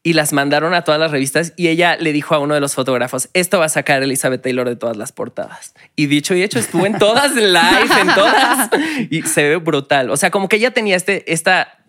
y 0.02 0.14
las 0.14 0.32
mandaron 0.32 0.72
a 0.72 0.82
todas 0.82 0.98
las 0.98 1.10
revistas 1.10 1.52
y 1.56 1.68
ella 1.68 1.96
le 1.96 2.12
dijo 2.12 2.34
a 2.34 2.38
uno 2.38 2.54
de 2.54 2.60
los 2.60 2.74
fotógrafos, 2.74 3.28
esto 3.34 3.58
va 3.58 3.66
a 3.66 3.68
sacar 3.68 4.02
Elizabeth 4.02 4.40
Taylor 4.40 4.66
de 4.66 4.76
todas 4.76 4.96
las 4.96 5.12
portadas. 5.12 5.74
Y 5.94 6.06
dicho 6.06 6.34
y 6.34 6.42
hecho, 6.42 6.58
estuvo 6.58 6.86
en 6.86 6.98
todas 6.98 7.34
live, 7.34 8.00
en 8.00 8.14
todas. 8.14 8.70
Y 9.10 9.22
se 9.22 9.48
ve 9.48 9.56
brutal. 9.56 10.10
O 10.10 10.16
sea, 10.16 10.30
como 10.30 10.48
que 10.48 10.56
ella 10.56 10.70
tenía 10.70 10.96
este, 10.96 11.30
esta, 11.30 11.84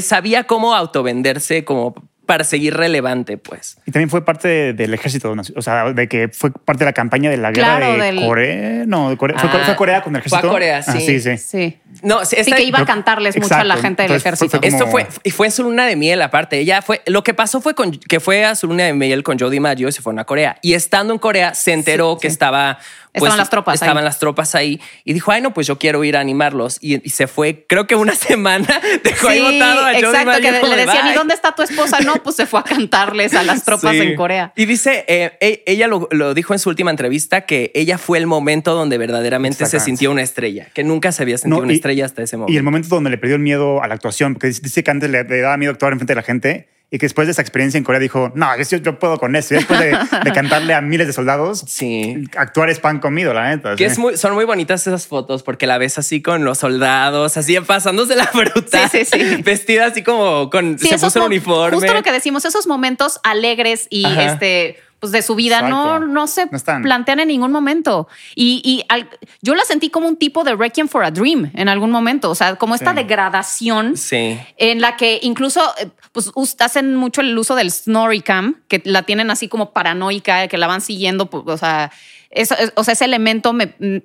sabía 0.00 0.44
cómo 0.44 0.74
autovenderse 0.74 1.64
como 1.64 2.09
para 2.30 2.44
seguir 2.44 2.74
relevante, 2.76 3.36
pues. 3.38 3.76
Y 3.86 3.90
también 3.90 4.08
fue 4.10 4.24
parte 4.24 4.46
de- 4.48 4.72
del 4.72 4.94
ejército, 4.94 5.34
o 5.56 5.62
sea, 5.62 5.92
de 5.92 6.08
que 6.08 6.28
fue 6.28 6.50
parte 6.52 6.80
de 6.80 6.84
la 6.86 6.92
campaña 6.92 7.28
de 7.30 7.36
la 7.36 7.50
guerra 7.50 7.78
Claro, 7.78 7.92
de 7.94 8.02
del- 8.12 8.24
Corea. 8.26 8.84
No, 8.86 9.10
de 9.10 9.16
Corea. 9.16 9.38
¿Fue, 9.38 9.50
Ah, 9.52 9.62
fue 9.66 9.76
Corea 9.76 10.02
con 10.02 10.14
el 10.16 10.22
fue 10.22 10.36
a 10.36 10.40
ejército? 10.40 10.52
Corea, 10.52 10.78
Ah, 10.86 10.92
sí. 10.92 11.00
sí, 11.00 11.20
sí. 11.20 11.36
Sí. 11.38 11.78
No, 12.02 12.20
sí, 12.24 12.36
Sí, 12.36 12.42
esta- 12.42 12.56
que 12.56 12.62
iba 12.62 12.78
a 12.80 12.84
cantarles 12.86 13.36
mucho 13.36 13.54
a 13.54 13.64
la 13.64 13.76
gente 13.76 14.02
del 14.04 14.12
Entonces, 14.12 14.26
ejército. 14.26 14.58
fue 14.58 14.68
Esto 14.68 14.78
como- 14.84 14.92
fue, 14.92 15.06
y 15.24 15.30
fue 15.30 15.46
en 15.48 15.52
su 15.52 15.62
luna 15.64 15.86
de 15.86 15.96
miel 15.96 16.22
aparte. 16.22 16.58
Ella 16.58 16.82
fue, 16.82 17.02
lo 17.06 17.22
que 17.24 17.34
pasó 17.34 17.60
fue 17.60 17.74
con, 17.74 17.90
que 17.90 18.20
fue 18.20 18.44
a 18.44 18.54
su 18.54 18.68
luna 18.68 18.84
de 18.84 18.92
miel 18.92 19.22
con 19.24 19.38
Jody 19.38 19.58
Maggio 19.60 19.88
y 19.88 19.92
se 19.92 20.00
fueron 20.02 20.20
a 20.20 20.24
Corea. 20.24 20.56
Y 20.62 20.74
estando 20.74 21.12
en 21.12 21.18
Corea 21.18 21.54
se 21.54 21.72
enteró 21.72 22.16
que 22.20 22.28
estaba... 22.28 22.78
pues, 23.12 23.22
Estaban 23.24 23.38
las 23.38 23.50
tropas 23.50 23.74
Estaban 23.74 23.98
ahí. 23.98 24.04
las 24.04 24.18
tropas 24.20 24.54
ahí. 24.54 24.80
Y 25.04 25.12
dijo, 25.14 25.32
ay, 25.32 25.40
no, 25.42 25.52
pues 25.52 25.66
yo 25.66 25.78
quiero 25.80 26.04
ir 26.04 26.16
a 26.16 26.20
animarlos. 26.20 26.78
Y, 26.80 27.04
y 27.04 27.10
se 27.10 27.26
fue, 27.26 27.64
creo 27.68 27.88
que 27.88 27.96
una 27.96 28.14
semana 28.14 28.80
dejó 29.02 29.26
ahí 29.28 29.40
botado 29.40 29.80
a 29.80 29.92
Jody 29.94 29.96
exacto, 30.04 30.26
Maggio 30.26 30.52
que 30.52 30.60
como 30.60 30.72
le 30.74 30.80
de, 30.80 30.86
decían, 30.86 31.08
¿y 31.08 31.12
dónde 31.14 31.34
está 31.34 31.52
tu 31.52 31.62
esposa? 31.62 31.98
No, 32.00 32.19
pues 32.24 32.36
se 32.36 32.46
fue 32.46 32.60
a 32.60 32.62
cantarles 32.62 33.34
a 33.34 33.42
las 33.42 33.64
tropas 33.64 33.92
Sí. 33.92 34.00
en 34.02 34.16
Corea. 34.16 34.52
Y 34.56 34.66
dice, 34.66 35.04
eh, 35.08 35.32
e- 35.40 35.62
ella 35.66 35.86
lo, 35.88 36.08
lo 36.10 36.34
dijo 36.34 36.52
en 36.52 36.58
su 36.58 36.68
última 36.68 36.90
entrevista, 36.90 37.42
que 37.42 37.70
ella 37.74 37.98
fue 37.98 38.18
el 38.18 38.26
momento 38.26 38.74
donde 38.74 38.98
verdaderamente 38.98 39.66
se 39.66 39.80
sintió 39.80 40.10
una 40.10 40.22
estrella, 40.22 40.68
que 40.74 40.84
nunca 40.84 41.12
se 41.12 41.22
había 41.22 41.38
sentido 41.38 41.58
No, 41.58 41.64
una 41.64 41.72
y- 41.72 41.76
estrella 41.76 42.04
hasta 42.06 42.22
ese 42.22 42.36
momento. 42.36 42.52
Y 42.52 42.56
el 42.56 42.62
momento 42.62 42.88
donde 42.88 43.10
le 43.10 43.18
perdió 43.18 43.36
el 43.36 43.42
miedo 43.42 43.82
a 43.82 43.88
la 43.88 43.94
actuación, 43.94 44.34
porque 44.34 44.48
dice- 44.48 44.60
dice 44.62 44.82
que 44.84 44.90
antes 44.90 45.10
le, 45.10 45.24
le 45.24 45.40
daba 45.40 45.56
miedo 45.56 45.72
actuar 45.72 45.92
enfrente 45.92 46.12
de 46.12 46.16
la 46.16 46.22
gente 46.22 46.68
y 46.92 46.98
que 46.98 47.06
después 47.06 47.28
de 47.28 47.32
esa 47.32 47.40
experiencia 47.42 47.78
en 47.78 47.84
Corea 47.84 48.00
dijo, 48.00 48.32
no, 48.34 48.48
yo, 48.56 48.76
yo 48.78 48.98
puedo 48.98 49.18
con 49.18 49.36
eso. 49.36 49.54
Y 49.54 49.58
después 49.58 49.78
de, 49.78 49.96
de 50.24 50.32
cantarle 50.32 50.74
a 50.74 50.80
miles 50.80 51.06
de 51.06 51.12
soldados, 51.12 51.64
Sí. 51.68 52.24
actuar 52.36 52.68
es 52.68 52.80
pan 52.80 52.98
comido, 52.98 53.32
la 53.32 53.48
neta. 53.50 53.76
Que 53.76 53.84
sí. 53.86 53.92
es 53.92 53.98
muy, 53.98 54.16
son 54.16 54.34
muy 54.34 54.44
bonitas 54.44 54.84
esas 54.86 55.06
fotos 55.06 55.42
porque 55.44 55.66
la 55.68 55.78
ves 55.78 55.98
así 55.98 56.20
con 56.20 56.44
los 56.44 56.58
soldados, 56.58 57.36
así 57.36 57.58
pasándose 57.60 58.16
la 58.16 58.26
fruta, 58.32 58.88
Sí, 58.88 59.04
sí, 59.04 59.18
sí. 59.18 59.42
vestida 59.42 59.86
así 59.86 60.02
como 60.02 60.50
con 60.50 60.78
Sí, 60.78 60.88
se 60.88 60.98
puso 60.98 61.20
el 61.20 61.26
uniforme. 61.26 61.76
Justo 61.76 61.94
lo 61.94 62.02
que 62.02 62.12
decimos, 62.12 62.44
esos 62.44 62.66
momentos 62.66 63.20
alegres 63.22 63.86
y 63.88 64.04
Ajá. 64.06 64.32
este 64.32 64.76
pues 65.00 65.12
de 65.12 65.22
su 65.22 65.34
vida 65.34 65.62
no, 65.62 65.96
Exacto. 65.96 66.06
no 66.06 66.26
se 66.26 66.46
No 66.46 66.82
plantean 66.82 67.20
en 67.20 67.28
ningún 67.28 67.50
momento. 67.52 68.06
Y, 68.34 68.60
y 68.64 68.84
al- 68.88 69.08
yo 69.42 69.54
la 69.54 69.64
sentí 69.64 69.90
como 69.90 70.06
un 70.06 70.16
tipo 70.16 70.44
de 70.44 70.54
Requiem 70.54 70.88
for 70.88 71.02
a 71.04 71.10
Dream 71.10 71.50
en 71.54 71.68
algún 71.68 71.90
momento. 71.90 72.30
O 72.30 72.34
sea, 72.34 72.56
como 72.56 72.74
esta 72.74 72.90
Sí. 72.90 72.96
degradación 72.96 73.96
Sí. 73.96 74.38
en 74.58 74.80
la 74.80 74.96
que 74.96 75.18
incluso 75.22 75.62
eh, 75.80 75.88
pues 76.12 76.30
hacen 76.60 76.94
mucho 76.96 77.20
el 77.22 77.36
uso 77.38 77.54
del 77.54 77.70
snorri 77.70 78.20
cam, 78.20 78.56
que 78.68 78.82
la 78.84 79.02
tienen 79.04 79.30
así 79.30 79.48
como 79.48 79.72
paranoica, 79.72 80.48
que 80.48 80.58
la 80.58 80.66
van 80.66 80.80
siguiendo, 80.82 81.30
pu- 81.30 81.44
o 81.50 81.56
sea, 81.56 81.90
eso, 82.30 82.54
es- 82.58 82.72
o 82.76 82.84
sea, 82.84 82.92
ese 82.92 83.04
elemento 83.06 83.52
me 83.52 83.74
mm, 83.78 83.96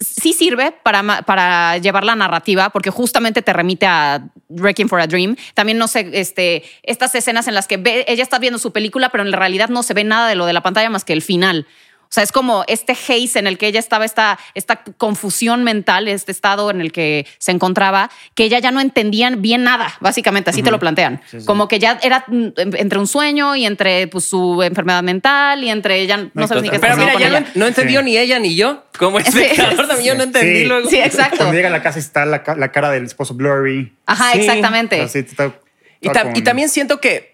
sí 0.00 0.32
sirve 0.32 0.72
para, 0.82 1.22
para 1.22 1.78
llevar 1.78 2.04
la 2.04 2.14
narrativa, 2.16 2.70
porque 2.70 2.90
justamente 2.90 3.42
te 3.42 3.52
remite 3.52 3.86
a 3.86 4.26
Wrecking 4.48 4.88
for 4.88 5.00
a 5.00 5.06
Dream. 5.06 5.36
También 5.54 5.78
no 5.78 5.88
sé, 5.88 6.10
este, 6.12 6.62
estas 6.82 7.14
escenas 7.14 7.48
en 7.48 7.54
las 7.54 7.66
que 7.68 7.76
ve- 7.76 8.04
ella 8.08 8.22
está 8.22 8.38
viendo 8.38 8.58
su 8.58 8.72
película, 8.72 9.08
pero 9.10 9.24
en 9.24 9.32
realidad 9.32 9.68
no 9.68 9.82
se 9.82 9.94
ve 9.94 10.04
nada 10.04 10.28
de 10.28 10.34
lo 10.34 10.46
de 10.46 10.52
la 10.52 10.62
pantalla 10.62 10.90
más 10.90 11.04
que 11.04 11.12
el 11.12 11.22
final. 11.22 11.66
O 12.14 12.16
sea, 12.16 12.22
es 12.22 12.30
como 12.30 12.62
este 12.68 12.92
haze 12.92 13.40
en 13.40 13.48
el 13.48 13.58
que 13.58 13.66
ella 13.66 13.80
estaba, 13.80 14.04
esta, 14.04 14.38
esta 14.54 14.84
confusión 14.98 15.64
mental, 15.64 16.06
este 16.06 16.30
estado 16.30 16.70
en 16.70 16.80
el 16.80 16.92
que 16.92 17.26
se 17.38 17.50
encontraba, 17.50 18.08
que 18.36 18.44
ella 18.44 18.60
ya 18.60 18.70
no 18.70 18.78
entendían 18.80 19.42
bien 19.42 19.64
nada, 19.64 19.92
básicamente, 19.98 20.50
así 20.50 20.62
te 20.62 20.70
lo 20.70 20.78
plantean. 20.78 21.20
Como 21.44 21.66
que 21.66 21.80
ya 21.80 21.98
era 22.04 22.24
mm, 22.28 22.50
entre 22.76 23.00
un 23.00 23.08
sueño 23.08 23.56
y 23.56 23.66
entre 23.66 24.06
pues, 24.06 24.26
su 24.28 24.62
enfermedad 24.62 25.02
mental 25.02 25.64
y 25.64 25.70
entre 25.70 25.98
ella 26.02 26.18
no, 26.18 26.30
No, 26.34 26.46
sabes 26.46 26.62
ni 26.62 26.70
qué 26.70 26.78
Pero 26.78 26.96
mira, 26.98 27.18
ya 27.18 27.26
ella. 27.26 27.40
no, 27.40 27.46
no 27.56 27.66
entendió 27.66 27.98
Sí. 27.98 28.04
ni 28.04 28.16
ella 28.16 28.38
ni 28.38 28.54
yo. 28.54 28.84
Como 28.96 29.18
espectador 29.18 29.88
también 29.88 30.10
yo 30.10 30.14
no 30.14 30.22
entendí 30.22 30.60
Sí. 30.60 30.64
luego. 30.66 30.88
Sí, 30.88 30.98
exacto. 31.00 31.38
Cuando 31.38 31.54
llega 31.56 31.66
a 31.66 31.72
la 31.72 31.82
casa 31.82 31.98
está 31.98 32.24
la, 32.26 32.44
la 32.56 32.70
cara 32.70 32.90
del 32.92 33.06
esposo 33.06 33.34
blurry. 33.34 33.92
Ajá, 34.06 34.30
Sí. 34.34 34.38
exactamente. 34.38 35.00
Así, 35.00 35.18
está- 35.18 35.52
Y, 36.00 36.08
con- 36.10 36.36
y 36.36 36.42
también 36.42 36.68
siento 36.68 37.00
que, 37.00 37.32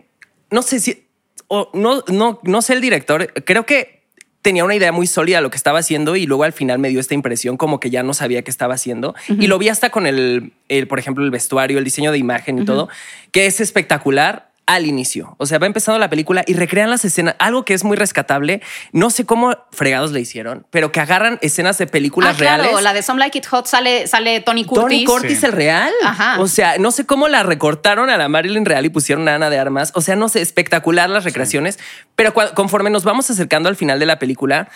no 0.50 0.62
sé 0.62 0.80
si, 0.80 1.06
o 1.48 1.68
no, 1.74 2.02
no, 2.08 2.40
no 2.44 2.62
sé 2.62 2.72
el 2.72 2.80
director, 2.80 3.30
creo 3.44 3.66
que 3.66 3.99
tenía 4.42 4.64
una 4.64 4.74
idea 4.74 4.92
muy 4.92 5.06
sólida 5.06 5.38
de 5.38 5.42
lo 5.42 5.50
que 5.50 5.56
estaba 5.56 5.78
haciendo 5.80 6.16
y 6.16 6.26
luego 6.26 6.44
al 6.44 6.52
final 6.52 6.78
me 6.78 6.88
dio 6.88 7.00
esta 7.00 7.14
impresión 7.14 7.56
como 7.56 7.80
que 7.80 7.90
ya 7.90 8.02
no 8.02 8.14
sabía 8.14 8.42
qué 8.42 8.50
estaba 8.50 8.74
haciendo. 8.74 9.14
Y 9.28 9.46
lo 9.46 9.58
vi 9.58 9.68
hasta 9.68 9.90
con 9.90 10.06
el, 10.06 10.52
el, 10.68 10.88
por 10.88 10.98
ejemplo, 10.98 11.24
el 11.24 11.30
vestuario, 11.30 11.78
el 11.78 11.84
diseño 11.84 12.12
de 12.12 12.18
imagen 12.18 12.58
y 12.58 12.64
todo, 12.64 12.88
que 13.32 13.46
es 13.46 13.60
espectacular 13.60 14.49
al 14.74 14.86
inicio. 14.86 15.34
O 15.38 15.46
sea, 15.46 15.58
va 15.58 15.66
empezando 15.66 15.98
la 15.98 16.08
película 16.10 16.44
y 16.46 16.54
recrean 16.54 16.90
las 16.90 17.04
escenas, 17.04 17.34
algo 17.38 17.64
que 17.64 17.74
es 17.74 17.84
muy 17.84 17.96
rescatable. 17.96 18.62
No 18.92 19.10
sé 19.10 19.26
cómo 19.26 19.56
fregados 19.72 20.12
le 20.12 20.20
hicieron, 20.20 20.66
pero 20.70 20.92
que 20.92 21.00
agarran 21.00 21.38
escenas 21.42 21.78
de 21.78 21.86
películas 21.86 22.34
Ah, 22.34 22.38
claro, 22.38 22.62
reales. 22.64 22.82
la 22.82 22.92
de 22.92 23.02
Some 23.02 23.18
Like 23.18 23.38
It 23.38 23.46
Hot 23.46 23.66
sale, 23.66 24.06
sale 24.06 24.40
Tony 24.40 24.64
Curtis. 24.64 24.82
Tony 24.82 25.04
Curtis 25.04 25.40
Sí. 25.40 25.46
el 25.46 25.52
real. 25.52 25.90
Ajá. 26.04 26.40
O 26.40 26.48
sea, 26.48 26.78
no 26.78 26.90
sé 26.90 27.06
cómo 27.06 27.28
la 27.28 27.42
recortaron 27.42 28.10
a 28.10 28.16
la 28.16 28.28
Marilyn 28.28 28.64
real 28.64 28.84
y 28.84 28.88
pusieron 28.90 29.28
a 29.28 29.34
Ana 29.34 29.50
de 29.50 29.58
Armas. 29.58 29.92
O 29.94 30.00
sea, 30.00 30.16
no 30.16 30.28
sé, 30.28 30.40
espectacular 30.40 31.10
las 31.10 31.24
recreaciones. 31.24 31.78
Pero 32.16 32.32
conforme 32.54 32.90
nos 32.90 33.04
vamos 33.04 33.30
acercando 33.30 33.68
al 33.68 33.76
final 33.76 33.98
de 33.98 34.06
la 34.06 34.18
película, 34.18 34.68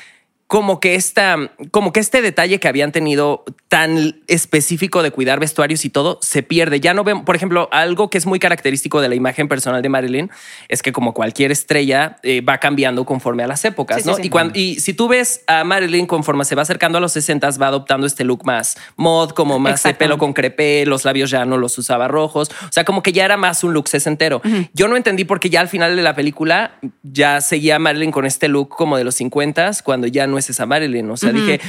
como 0.47 0.79
que 0.79 0.95
esta, 0.95 1.37
como 1.71 1.93
que 1.93 2.01
este 2.01 2.21
detalle 2.23 2.61
que 2.61 2.69
habían 2.69 2.93
tenido 2.93 3.45
tan 3.69 4.21
específico 4.29 5.03
de 5.03 5.11
cuidar 5.11 5.41
vestuarios 5.41 5.85
y 5.85 5.91
todo 5.91 6.19
se 6.23 6.43
pierde. 6.43 6.81
Ya 6.81 6.95
no 6.95 7.03
vemos, 7.03 7.25
por 7.25 7.35
ejemplo, 7.35 7.69
algo 7.73 8.11
que 8.11 8.19
es 8.19 8.27
muy 8.27 8.39
característico 8.39 9.01
de 9.01 9.09
la 9.09 9.15
imagen 9.15 9.49
personal 9.49 9.83
de 9.83 9.89
Marilyn 9.89 10.31
es 10.69 10.83
que 10.83 10.93
como 10.93 11.15
cualquier 11.15 11.51
estrella 11.51 12.19
eh, 12.23 12.41
va 12.43 12.59
cambiando 12.59 13.05
conforme 13.05 13.43
a 13.43 13.47
las 13.47 13.65
épocas, 13.65 14.03
Sí, 14.03 14.09
¿no? 14.09 14.17
sí. 14.17 14.23
Y, 14.25 14.31
cuando, 14.31 14.59
y 14.59 14.81
si 14.81 14.93
tú 14.93 15.09
ves 15.09 15.43
a 15.47 15.65
Marilyn 15.65 16.07
conforme 16.07 16.45
se 16.45 16.55
va 16.55 16.63
acercando 16.63 16.99
a 16.99 17.01
los 17.01 17.13
60 17.13 17.51
va 17.61 17.67
adoptando 17.69 18.07
este 18.07 18.25
look 18.25 18.45
más 18.45 18.77
mod, 18.97 19.31
como 19.31 19.59
más 19.59 19.83
de 19.83 19.95
pelo 19.95 20.19
con 20.19 20.33
crepé, 20.35 20.85
los 20.87 21.05
labios 21.05 21.31
ya 21.31 21.45
no 21.45 21.57
los 21.57 21.77
usaba 21.79 22.07
rojos, 22.07 22.51
o 22.51 22.73
sea, 22.73 22.85
como 22.85 23.03
que 23.03 23.13
ya 23.13 23.25
era 23.25 23.37
más 23.37 23.65
un 23.65 23.73
look 23.73 23.89
sesentero. 23.89 24.43
Yo 24.73 24.89
no 24.89 24.97
entendí 24.97 25.25
porque 25.25 25.51
ya 25.51 25.61
al 25.61 25.69
final 25.69 25.97
de 25.97 26.03
la 26.03 26.15
película 26.15 26.79
ya 27.03 27.41
seguía 27.41 27.79
Marilyn 27.79 28.11
con 28.13 28.27
este 28.27 28.49
look 28.49 28.69
como 28.69 28.97
de 28.97 29.05
los 29.05 29.15
50 29.17 29.55
cuando 29.83 30.07
ya 30.07 30.27
no 30.27 30.39
es 30.45 30.51
esa 30.51 30.67
Marilyn, 30.67 31.11
o 31.11 31.17
sea, 31.17 31.33
dije, 31.33 31.61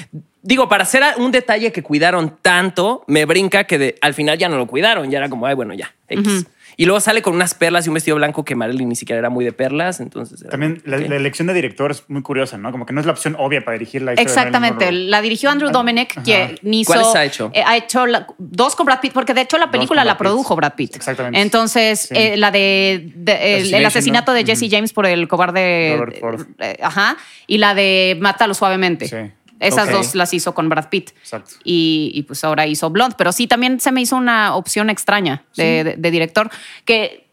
digo, 0.41 0.67
para 0.69 0.83
hacer 0.83 1.03
un 1.17 1.31
detalle 1.31 1.71
que 1.71 1.81
cuidaron 1.83 2.37
tanto, 2.41 3.03
me 3.07 3.25
brinca 3.25 3.63
que 3.63 3.77
de- 3.77 3.95
al 4.01 4.13
final 4.13 4.37
ya 4.37 4.49
no 4.49 4.57
lo 4.57 4.67
cuidaron, 4.67 5.09
ya 5.09 5.17
era 5.19 5.29
como, 5.29 5.45
ay, 5.47 5.55
bueno, 5.55 5.73
ya, 5.73 5.93
X. 6.09 6.45
Y 6.77 6.85
luego 6.85 6.99
sale 6.99 7.21
con 7.21 7.33
unas 7.33 7.53
perlas 7.53 7.85
y 7.85 7.89
un 7.89 7.93
vestido 7.95 8.17
blanco 8.17 8.43
que 8.45 8.55
Marilyn 8.55 8.89
ni 8.89 8.95
siquiera 8.95 9.19
era 9.19 9.29
muy 9.29 9.45
de 9.45 9.53
perlas, 9.53 9.99
entonces... 9.99 10.43
También 10.49 10.81
como, 10.83 10.97
la, 10.97 11.15
elección 11.15 11.47
de 11.47 11.53
director 11.53 11.91
es 11.91 12.03
muy 12.09 12.21
curiosa, 12.21 12.57
¿no? 12.57 12.71
Como 12.71 12.85
que 12.85 12.93
no 12.93 12.99
es 12.99 13.05
la 13.05 13.13
opción 13.13 13.35
obvia 13.39 13.63
para 13.63 13.77
dirigir 13.77 14.01
la 14.01 14.13
historia 14.13 14.27
Exactamente, 14.29 14.91
la 14.91 15.21
dirigió 15.21 15.49
Andrew 15.49 15.71
Dominic, 15.71 16.21
que 16.23 16.55
hizo, 16.63 16.91
¿Cuáles 16.93 17.15
ha 17.15 17.23
hecho? 17.25 17.51
eh, 17.53 17.63
ha 17.65 17.77
hecho 17.77 18.05
la- 18.05 18.27
dos 18.37 18.75
con 18.75 18.85
Brad 18.85 18.99
Pitt, 18.99 19.13
porque 19.13 19.33
de 19.33 19.41
hecho 19.41 19.57
la 19.57 19.71
película 19.71 20.03
la 20.03 20.17
produjo 20.17 20.55
Brad 20.55 20.73
Pitt. 20.75 20.95
Exactamente. 20.95 21.39
Entonces, 21.39 21.99
Sí. 22.01 22.15
eh, 22.15 22.37
la 22.37 22.51
de, 22.51 23.11
de- 23.15 23.57
el, 23.57 23.85
asesinato 23.85 24.31
¿no? 24.31 24.37
de 24.37 24.45
Jesse 24.45 24.67
James 24.69 24.93
por 24.93 25.05
el 25.05 25.27
cobarde. 25.27 25.95
Robert 25.97 26.19
Ford. 26.19 26.41
eh, 26.59 26.77
ajá. 26.81 27.17
Y 27.47 27.57
la 27.57 27.73
de 27.73 28.17
Mátalo 28.19 28.53
suavemente. 28.53 29.07
Sí. 29.07 29.15
Esas 29.59 29.89
dos 29.91 30.15
las 30.15 30.33
hizo 30.33 30.53
con 30.53 30.67
Brad 30.69 30.89
Pitt. 30.89 31.11
Exacto. 31.11 31.51
Y, 31.63 32.11
y, 32.13 32.23
pues 32.23 32.43
ahora 32.43 32.65
hizo 32.67 32.89
Blonde. 32.89 33.15
Pero 33.17 33.31
sí, 33.31 33.47
también 33.47 33.79
se 33.79 33.91
me 33.91 34.01
hizo 34.01 34.15
una 34.17 34.55
opción 34.55 34.89
extraña 34.89 35.43
de, 35.55 35.83
de- 35.83 35.95
de 35.97 36.11
director 36.11 36.49
que 36.83 37.23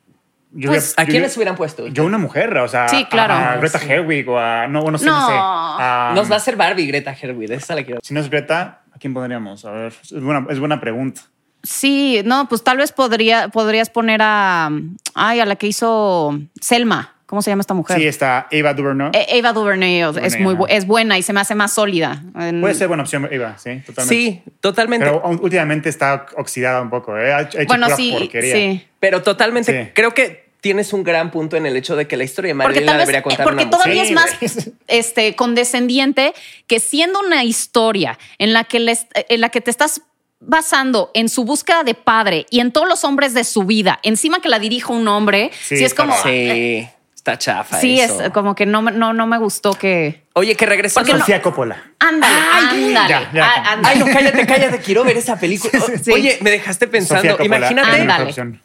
Yo 0.55 0.69
Pues, 0.71 0.93
¿A 0.99 1.05
yo- 1.05 1.11
quiénes 1.11 1.35
hubieran 1.37 1.57
puesto? 1.57 1.89
Yo 1.89 2.05
una 2.05 2.19
mujer, 2.19 2.55
o 2.59 2.69
sea, 2.69 2.87
Sí, 2.89 3.07
claro. 3.07 3.33
a 3.33 3.57
Greta 3.57 3.79
Gerwig 3.79 4.29
o 4.29 4.39
a 4.39 4.67
no, 4.69 4.83
no 4.91 4.99
sé, 4.99 5.07
no, 5.07 5.19
No. 5.19 5.27
sé. 5.27 5.33
A- 5.35 6.13
Nos 6.15 6.31
va 6.31 6.35
a 6.35 6.37
hacer 6.37 6.57
Barbie 6.57 6.87
Greta 6.87 7.15
Gerwig. 7.15 7.51
Esa 7.53 7.75
la 7.75 7.83
quiero. 7.85 8.01
Si 8.03 8.13
no 8.13 8.21
es 8.21 8.29
Greta, 8.29 8.83
¿a 8.95 8.99
quién 8.99 9.15
pondríamos? 9.15 9.65
A 9.65 9.71
ver, 9.71 9.95
es 10.03 10.13
buena, 10.23 10.47
es 10.51 10.59
buena 10.59 10.79
pregunta. 10.79 11.23
Sí, 11.63 12.21
no, 12.27 12.49
pues 12.49 12.63
tal 12.65 12.77
vez 12.77 12.93
podría, 12.93 13.49
podrías 13.49 13.89
poner 13.89 14.21
a, 14.23 14.69
ay, 15.15 15.41
a 15.41 15.47
la 15.47 15.57
que 15.57 15.69
hizo 15.69 16.39
Selma. 16.61 17.12
¿Cómo 17.33 17.41
se 17.41 17.49
llama 17.51 17.63
esta 17.63 17.73
mujer? 17.73 17.97
Sí, 17.99 18.07
está 18.07 18.47
Eva 18.51 18.75
DuVernay. 18.75 19.11
E- 19.15 19.39
Eva 19.39 19.55
DuVernay 19.55 20.03
es 20.23 20.39
muy 20.39 20.55
bu- 20.55 20.67
es 20.69 20.87
buena 20.87 21.17
y 21.17 21.23
se 21.23 21.33
me 21.33 21.41
hace 21.41 21.55
más 21.55 21.73
sólida. 21.73 22.23
En- 22.39 22.61
Puede 22.61 22.75
ser 22.75 22.89
buena 22.89 23.05
opción, 23.05 23.27
Eva, 23.33 23.57
sí, 23.57 23.81
totalmente. 23.87 24.15
Sí, 24.15 24.43
totalmente. 24.61 25.07
Pero 25.07 25.23
Pero, 25.23 25.39
últimamente 25.43 25.89
está 25.89 26.27
oxidada 26.37 26.83
un 26.83 26.91
poco, 26.91 27.17
¿eh? 27.17 27.33
Ha 27.33 27.41
hecho 27.41 27.57
Bueno, 27.67 27.87
pura 27.87 27.97
sí, 27.97 28.15
porquería. 28.19 28.55
sí. 28.55 28.87
totalmente. 29.25 29.85
Sí. 29.85 29.91
Creo 29.95 30.13
que 30.13 30.45
tienes 30.61 30.93
un 30.93 31.05
gran 31.05 31.31
punto 31.31 31.57
en 31.57 31.65
el 31.65 31.75
hecho 31.75 31.97
de 31.97 32.07
que 32.07 32.19
la 32.19 32.25
historia 32.25 32.51
de 32.51 32.55
Marilyn 32.55 32.85
la 32.85 32.99
debería 32.99 33.23
contar 33.23 33.45
porque 33.47 33.63
una 33.63 33.71
todavía 33.71 34.03
es 34.03 34.11
más 34.11 34.29
este, 34.87 35.35
condescendiente 35.35 36.35
que 36.67 36.81
siendo 36.81 37.19
una 37.21 37.45
historia 37.45 38.19
en 38.37 38.53
la 38.53 38.65
que 38.65 38.79
les- 38.79 39.07
en 39.15 39.41
la 39.41 39.49
que 39.49 39.63
te 39.63 39.71
estás 39.71 40.03
basando 40.39 41.11
en 41.15 41.31
su 41.31 41.45
búsqueda 41.47 41.83
de 41.83 41.95
padre 41.95 42.45
y 42.51 42.61
en 42.61 42.73
todos 42.73 42.87
los 42.87 43.05
hombres 43.05 43.33
de 43.33 43.45
su 43.45 43.63
vida, 43.65 44.01
encima 44.03 44.41
que 44.43 44.51
la 44.51 44.59
dirija 44.59 44.93
un 44.93 45.09
hombre, 45.09 45.51
Sí, 45.63 45.83
es 45.83 45.95
como. 45.95 46.15
Sí, 46.23 46.87
está 47.23 47.39
chafa. 47.39 47.79
sí 47.81 48.01
eso. 48.01 48.21
es 48.21 48.31
como 48.31 48.55
que 48.57 48.67
no, 48.67 48.83
me- 48.83 48.91
no, 48.93 49.13
no 49.13 49.27
me 49.29 49.39
gustó 49.39 49.75
que 49.75 50.25
Oye, 50.35 50.57
que 50.57 50.67
regresando. 50.67 51.07
Porque 51.07 51.13
no- 51.19 51.25
Sofía 51.25 51.41
Coppola. 51.43 51.77
ándale, 52.01 52.35
Ay, 52.53 52.85
ándale, 52.89 53.09
ya, 53.09 53.31
ya. 53.33 53.45
á- 53.47 53.73
ándale. 53.75 53.95
Ay, 53.95 53.99
no, 54.01 54.07
cállate, 54.13 54.47
cállate. 54.47 54.79
Quiero 54.79 55.05
ver 55.05 55.17
esa 55.17 55.39
película. 55.39 55.73
Sí. 56.03 56.11
Oye, 56.11 56.39
me 56.41 56.51
dejaste 56.51 56.89
pensando. 56.89 57.21
Sofía 57.23 57.33
Coppola. 57.37 57.57
Imagínate. 57.57 58.01
Ándale. 58.01 58.25
opción. 58.25 58.63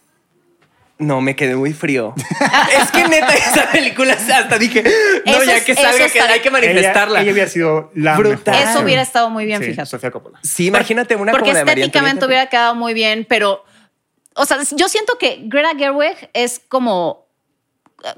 No, 0.99 1.21
me 1.21 1.35
quedé 1.35 1.55
muy 1.55 1.73
frío. 1.73 2.15
es 2.81 2.91
que 2.91 3.07
neta, 3.07 3.31
esa 3.35 3.69
película 3.71 4.13
hasta 4.13 4.57
dije, 4.57 4.83
no, 5.27 5.33
Eso 5.33 5.43
ya 5.43 5.63
que 5.63 5.75
salga, 5.75 6.09
que 6.09 6.19
hay 6.19 6.39
que 6.39 6.49
manifestarla. 6.49 7.19
Ella, 7.19 7.23
ella 7.25 7.31
hubiera 7.33 7.49
sido 7.51 7.91
la 7.93 8.17
Brutal. 8.17 8.55
mejor. 8.55 8.69
Eso 8.71 8.81
hubiera 8.83 9.01
estado 9.03 9.29
muy 9.29 9.45
bien, 9.45 9.61
Sí, 9.61 9.69
fíjate. 9.69 9.87
Sofía 9.87 10.09
Coppola. 10.09 10.39
Sí, 10.41 10.65
imagínate 10.65 11.15
una 11.15 11.31
Porque 11.33 11.51
como 11.51 11.63
de 11.63 11.69
estéticamente 11.71 12.25
hubiera 12.25 12.47
quedado 12.47 12.73
muy 12.73 12.95
bien, 12.95 13.27
pero, 13.29 13.63
o 14.33 14.45
sea, 14.47 14.57
yo 14.71 14.89
siento 14.89 15.19
que 15.19 15.41
Greta 15.43 15.69
Gerwig 15.77 16.31
es 16.33 16.61
como, 16.67 17.26
co- 17.26 17.26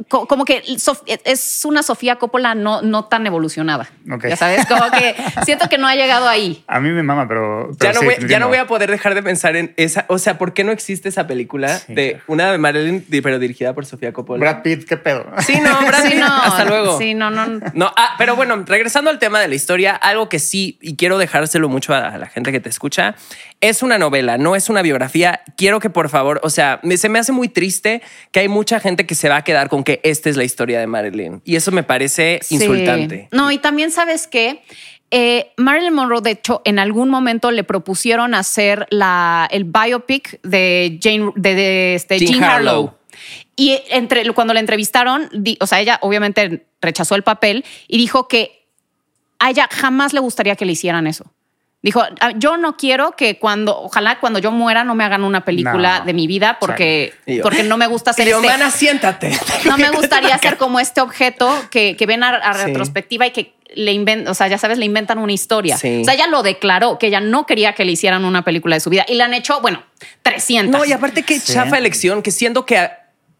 como 0.07 0.43
que 0.45 0.61
Sof- 0.77 1.03
es 1.23 1.63
una 1.65 1.83
Sofía 1.83 2.17
Coppola 2.17 2.53
no, 2.53 2.81
no 2.81 3.05
tan 3.05 3.25
evolucionada. 3.25 3.89
Ya 4.27 4.35
sabes, 4.35 4.65
como 4.65 4.89
que 4.91 5.15
siento 5.45 5.69
que 5.69 5.77
no 5.77 5.87
ha 5.87 5.95
llegado 5.95 6.27
ahí. 6.27 6.63
A 6.67 6.79
mí 6.79 6.89
me 6.89 7.01
mama, 7.01 7.27
pero. 7.27 7.71
Ya 7.79 7.93
no, 7.93 7.99
sí, 8.01 8.05
voy, 8.05 8.15
ya 8.15 8.21
entiendo. 8.21 8.45
no 8.45 8.49
voy 8.49 8.57
a 8.57 8.67
poder 8.67 8.91
dejar 8.91 9.15
de 9.15 9.23
pensar 9.23 9.55
en 9.55 9.73
esa. 9.77 10.05
O 10.09 10.19
sea, 10.19 10.37
¿por 10.37 10.53
qué 10.53 10.63
no 10.63 10.71
existe 10.71 11.07
esa 11.09 11.27
película 11.27 11.77
Sí, 11.79 11.93
de 11.93 12.09
claro. 12.11 12.23
una 12.27 12.51
de 12.51 12.57
Marilyn, 12.57 13.05
pero 13.23 13.39
dirigida 13.39 13.73
por 13.73 13.85
Sofía 13.85 14.11
Coppola? 14.11 14.39
Brad 14.39 14.61
Pitt, 14.63 14.87
¿qué 14.87 14.97
pedo? 14.97 15.25
Sí, 15.45 15.59
no, 15.61 15.79
Brad 15.87 16.03
Sí, 16.03 16.09
Pitt, 16.09 16.19
no, 16.19 16.25
Hasta 16.43 16.65
luego. 16.65 16.97
Sí, 16.97 17.13
no, 17.13 17.31
no. 17.31 17.47
No, 17.73 17.91
ah, 17.95 18.15
pero 18.17 18.35
bueno, 18.35 18.61
regresando 18.65 19.09
al 19.09 19.19
tema 19.19 19.39
de 19.39 19.47
la 19.47 19.55
historia, 19.55 19.95
algo 19.95 20.27
que 20.29 20.39
sí, 20.39 20.77
y 20.81 20.97
quiero 20.97 21.17
dejárselo 21.17 21.69
mucho 21.69 21.93
a 21.95 22.17
la 22.17 22.27
gente 22.27 22.51
que 22.51 22.59
te 22.59 22.69
escucha, 22.69 23.15
es 23.61 23.83
una 23.83 23.97
novela, 23.97 24.37
no 24.37 24.55
es 24.55 24.69
una 24.69 24.81
biografía. 24.81 25.41
Quiero 25.57 25.79
que 25.79 25.89
por 25.89 26.09
favor, 26.09 26.39
o 26.43 26.49
sea, 26.49 26.79
me- 26.83 26.97
se 26.97 27.09
me 27.09 27.19
hace 27.19 27.31
muy 27.33 27.49
triste 27.49 28.01
que 28.31 28.39
hay 28.41 28.47
mucha 28.47 28.79
gente 28.79 29.05
que 29.05 29.15
se 29.15 29.27
va 29.29 29.37
a 29.37 29.43
quedar 29.43 29.67
con 29.69 29.83
que 29.83 29.99
esta 30.03 30.29
es 30.29 30.37
la 30.37 30.43
historia 30.45 30.79
de 30.79 30.87
Marilyn. 30.87 31.41
Y 31.45 31.55
eso 31.57 31.71
me 31.71 31.83
parece 31.83 32.39
Sí. 32.41 32.55
insultante. 32.55 33.27
No, 33.31 33.51
y 33.51 33.57
también 33.57 33.91
sabes 33.91 34.27
que 34.27 34.61
Marilyn 35.57 35.93
Monroe, 35.93 36.21
de 36.21 36.31
hecho, 36.31 36.61
en 36.65 36.79
algún 36.79 37.09
momento 37.09 37.51
le 37.51 37.63
propusieron 37.63 38.33
hacer 38.35 38.85
la, 38.91 39.47
el 39.51 39.63
biopic 39.65 40.39
de 40.43 40.99
Jane, 41.01 41.31
de, 41.35 41.55
de, 41.55 41.95
este, 41.95 42.19
Jean 42.19 42.33
Jean, 42.33 42.43
Harlow. 42.43 42.71
Harlow. 42.73 42.93
Y 43.55 43.77
entre, 43.89 44.31
cuando 44.33 44.53
la 44.53 44.59
entrevistaron, 44.61 45.27
di- 45.33 45.57
o 45.59 45.67
sea, 45.67 45.81
ella 45.81 45.97
obviamente 46.01 46.65
rechazó 46.81 47.15
el 47.15 47.23
papel 47.23 47.65
y 47.89 47.97
dijo 47.97 48.27
que 48.29 48.65
a 49.39 49.49
ella 49.49 49.67
jamás 49.71 50.13
le 50.13 50.19
gustaría 50.21 50.55
que 50.55 50.63
le 50.65 50.71
hicieran 50.73 51.07
eso. 51.07 51.33
Dijo, 51.81 52.03
"Ah, 52.19 52.31
yo 52.35 52.57
no 52.57 52.75
quiero 52.75 53.15
que 53.15 53.39
cuando, 53.39 53.79
ojalá 53.79 54.19
cuando 54.19 54.39
yo 54.39 54.51
muera 54.51 54.83
no 54.83 54.95
me 54.95 55.05
hagan 55.05 55.23
una 55.23 55.45
película 55.45 55.99
No. 55.99 56.05
de 56.05 56.13
mi 56.13 56.27
vida 56.27 56.57
porque, 56.59 57.13
yo- 57.25 57.41
porque 57.41 57.63
no 57.63 57.77
me 57.77 57.87
gusta 57.87 58.09
Y 58.09 58.13
hacer 58.13 58.25
digo, 58.25 58.39
este- 58.39 58.49
mana, 58.51 58.69
siéntate. 58.69 59.31
no 59.65 59.77
me 59.77 59.89
gustaría 59.91 60.37
ser 60.39 60.57
como 60.57 60.81
este 60.81 60.99
objeto 60.99 61.49
que, 61.71 61.95
que 61.95 62.05
ven 62.05 62.23
a, 62.23 62.31
a 62.35 62.53
Sí. 62.53 62.65
retrospectiva 62.65 63.27
y 63.27 63.31
que 63.31 63.53
le 63.75 63.93
inventan, 63.93 64.29
o 64.29 64.33
sea, 64.33 64.47
ya 64.47 64.57
sabes, 64.57 64.77
le 64.77 64.85
inventan 64.85 65.19
una 65.19 65.31
historia. 65.31 65.77
Sí. 65.77 66.01
O 66.01 66.03
sea, 66.03 66.15
ella 66.15 66.27
lo 66.27 66.43
declaró, 66.43 66.97
que 66.99 67.07
ella 67.07 67.21
no 67.21 67.45
quería 67.45 67.73
que 67.75 67.85
le 67.85 67.93
hicieran 67.93 68.25
una 68.25 68.43
película 68.43 68.75
de 68.75 68.79
su 68.81 68.89
vida 68.89 69.05
y 69.07 69.13
le 69.15 69.23
han 69.23 69.33
hecho, 69.33 69.61
bueno, 69.61 69.83
300. 70.23 70.77
No, 70.81 70.85
y 70.85 70.91
aparte 70.91 71.23
qué 71.23 71.39
Sí. 71.39 71.53
chafa 71.53 71.77
elección, 71.77 72.21
que 72.23 72.31
siendo 72.31 72.65
que 72.65 72.89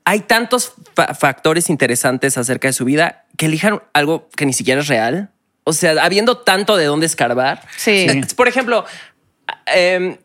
hay 0.05 0.19
tantos 0.21 0.73
fa- 0.95 1.13
factores 1.13 1.69
interesantes 1.69 2.37
acerca 2.37 2.67
de 2.69 2.73
su 2.73 2.85
vida, 2.85 3.25
que 3.37 3.47
elijan 3.47 3.81
algo 3.93 4.29
que 4.35 4.45
ni 4.45 4.53
siquiera 4.53 4.79
es 4.81 4.87
real. 4.87 5.29
O 5.70 5.74
sea, 5.74 6.03
habiendo 6.03 6.38
tanto 6.38 6.78
de 6.78 6.86
dónde 6.86 7.05
escarbar. 7.05 7.61
Sí. 7.78 8.07
Eh, 8.09 8.22
Por 8.36 8.47
ejemplo, 8.47 8.86
em, 9.67 10.17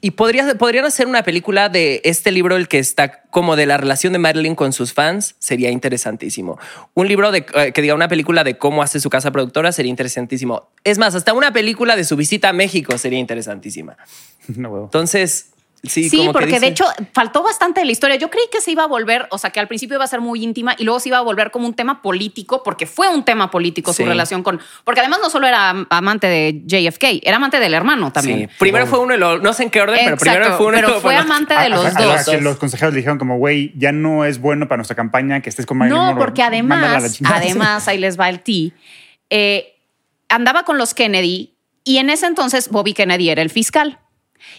y 0.00 0.10
podría, 0.12 0.54
podrían 0.56 0.84
hacer 0.84 1.06
una 1.06 1.22
película 1.22 1.68
de 1.68 2.00
este 2.04 2.30
libro, 2.30 2.56
el 2.56 2.68
que 2.68 2.78
está 2.78 3.22
como 3.30 3.56
de 3.56 3.66
la 3.66 3.76
relación 3.76 4.12
de 4.12 4.18
Marilyn 4.18 4.54
con 4.54 4.72
sus 4.72 4.92
fans, 4.92 5.36
sería 5.38 5.70
interesantísimo. 5.70 6.58
Un 6.94 7.08
libro 7.08 7.30
de 7.30 7.46
eh, 7.54 7.72
que 7.72 7.82
diga 7.82 7.94
una 7.94 8.08
película 8.08 8.44
de 8.44 8.58
cómo 8.58 8.82
hace 8.82 9.00
su 9.00 9.08
casa 9.10 9.30
productora 9.30 9.72
sería 9.72 9.90
interesantísimo. 9.90 10.68
Es 10.84 10.98
más, 10.98 11.14
hasta 11.14 11.32
una 11.32 11.52
película 11.52 11.96
de 11.96 12.04
su 12.04 12.16
visita 12.16 12.48
a 12.48 12.52
México 12.52 12.98
sería 12.98 13.18
interesantísima. 13.18 13.96
No 14.48 14.70
huevo. 14.70 14.84
Entonces, 14.86 15.50
sí, 15.82 16.08
Sí, 16.10 16.16
como 16.18 16.30
que 16.30 16.32
porque 16.32 16.46
dice- 16.46 16.60
de 16.60 16.66
hecho 16.68 16.84
faltó 17.12 17.42
bastante 17.42 17.80
de 17.80 17.86
la 17.86 17.92
historia. 17.92 18.16
Yo 18.16 18.28
creí 18.30 18.44
que 18.52 18.60
se 18.60 18.70
iba 18.70 18.82
a 18.84 18.86
volver, 18.86 19.26
o 19.30 19.38
sea, 19.38 19.50
que 19.50 19.60
al 19.60 19.68
principio 19.68 19.96
iba 19.96 20.04
a 20.04 20.08
ser 20.08 20.20
muy 20.20 20.42
íntima 20.44 20.74
y 20.78 20.84
luego 20.84 21.00
se 21.00 21.08
iba 21.08 21.18
a 21.18 21.22
volver 21.22 21.50
como 21.50 21.66
un 21.66 21.74
tema 21.74 22.02
político, 22.02 22.62
porque 22.62 22.86
fue 22.86 23.08
un 23.08 23.24
tema 23.24 23.50
político 23.50 23.92
Sí. 23.92 24.02
su 24.02 24.08
relación 24.08 24.42
con. 24.42 24.60
Porque 24.84 25.00
además 25.00 25.20
no 25.22 25.30
solo 25.30 25.46
era 25.46 25.70
am- 25.70 25.86
amante 25.90 26.26
de 26.26 26.62
JFK, 26.66 27.20
era 27.22 27.36
amante 27.36 27.58
del 27.60 27.74
hermano 27.74 28.12
también. 28.12 28.48
Sí. 28.48 28.56
Primero 28.58 28.86
fue 28.86 28.98
uno 28.98 29.14
y 29.14 29.18
luego, 29.18 29.38
no 29.38 29.52
sé 29.52 29.62
en 29.64 29.70
qué 29.70 29.80
orden, 29.80 29.98
pero 30.04 30.16
primero 30.16 30.56
fue 30.56 30.66
uno 30.66 30.76
y 30.76 30.80
pero 30.80 30.88
luego 30.88 31.00
fue 31.02 31.16
amante 31.16 31.54
de 31.54 31.68
los 31.68 31.84
a- 31.84 31.88
a- 31.88 32.02
dos. 32.02 32.28
a- 32.28 32.30
que 32.32 32.40
los 32.40 32.56
consejeros 32.58 32.92
le 32.94 32.98
dijeron 32.98 33.18
como, 33.18 33.38
güey, 33.38 33.72
ya 33.76 33.92
no 33.92 34.24
es 34.24 34.40
bueno 34.40 34.68
para 34.68 34.78
nuestra 34.78 34.96
campaña 34.96 35.40
que 35.40 35.48
estés 35.50 35.66
con 35.66 35.78
Marilyn 35.78 35.98
No, 35.98 36.04
Monroe. 36.06 36.24
porque 36.24 36.42
Mándala 36.62 36.96
a 36.96 37.00
la 37.00 37.06
además, 37.06 37.32
además, 37.42 37.88
ahí 37.88 37.98
les 37.98 38.18
va 38.18 38.28
el 38.28 38.40
ti. 38.40 38.72
eh, 39.30 39.76
andaba 40.28 40.64
con 40.64 40.76
los 40.78 40.94
Kennedy 40.94 41.54
y 41.84 41.98
en 41.98 42.10
ese 42.10 42.26
entonces 42.26 42.68
Bobby 42.68 42.92
Kennedy 42.94 43.30
era 43.30 43.42
el 43.42 43.50
fiscal. 43.50 43.98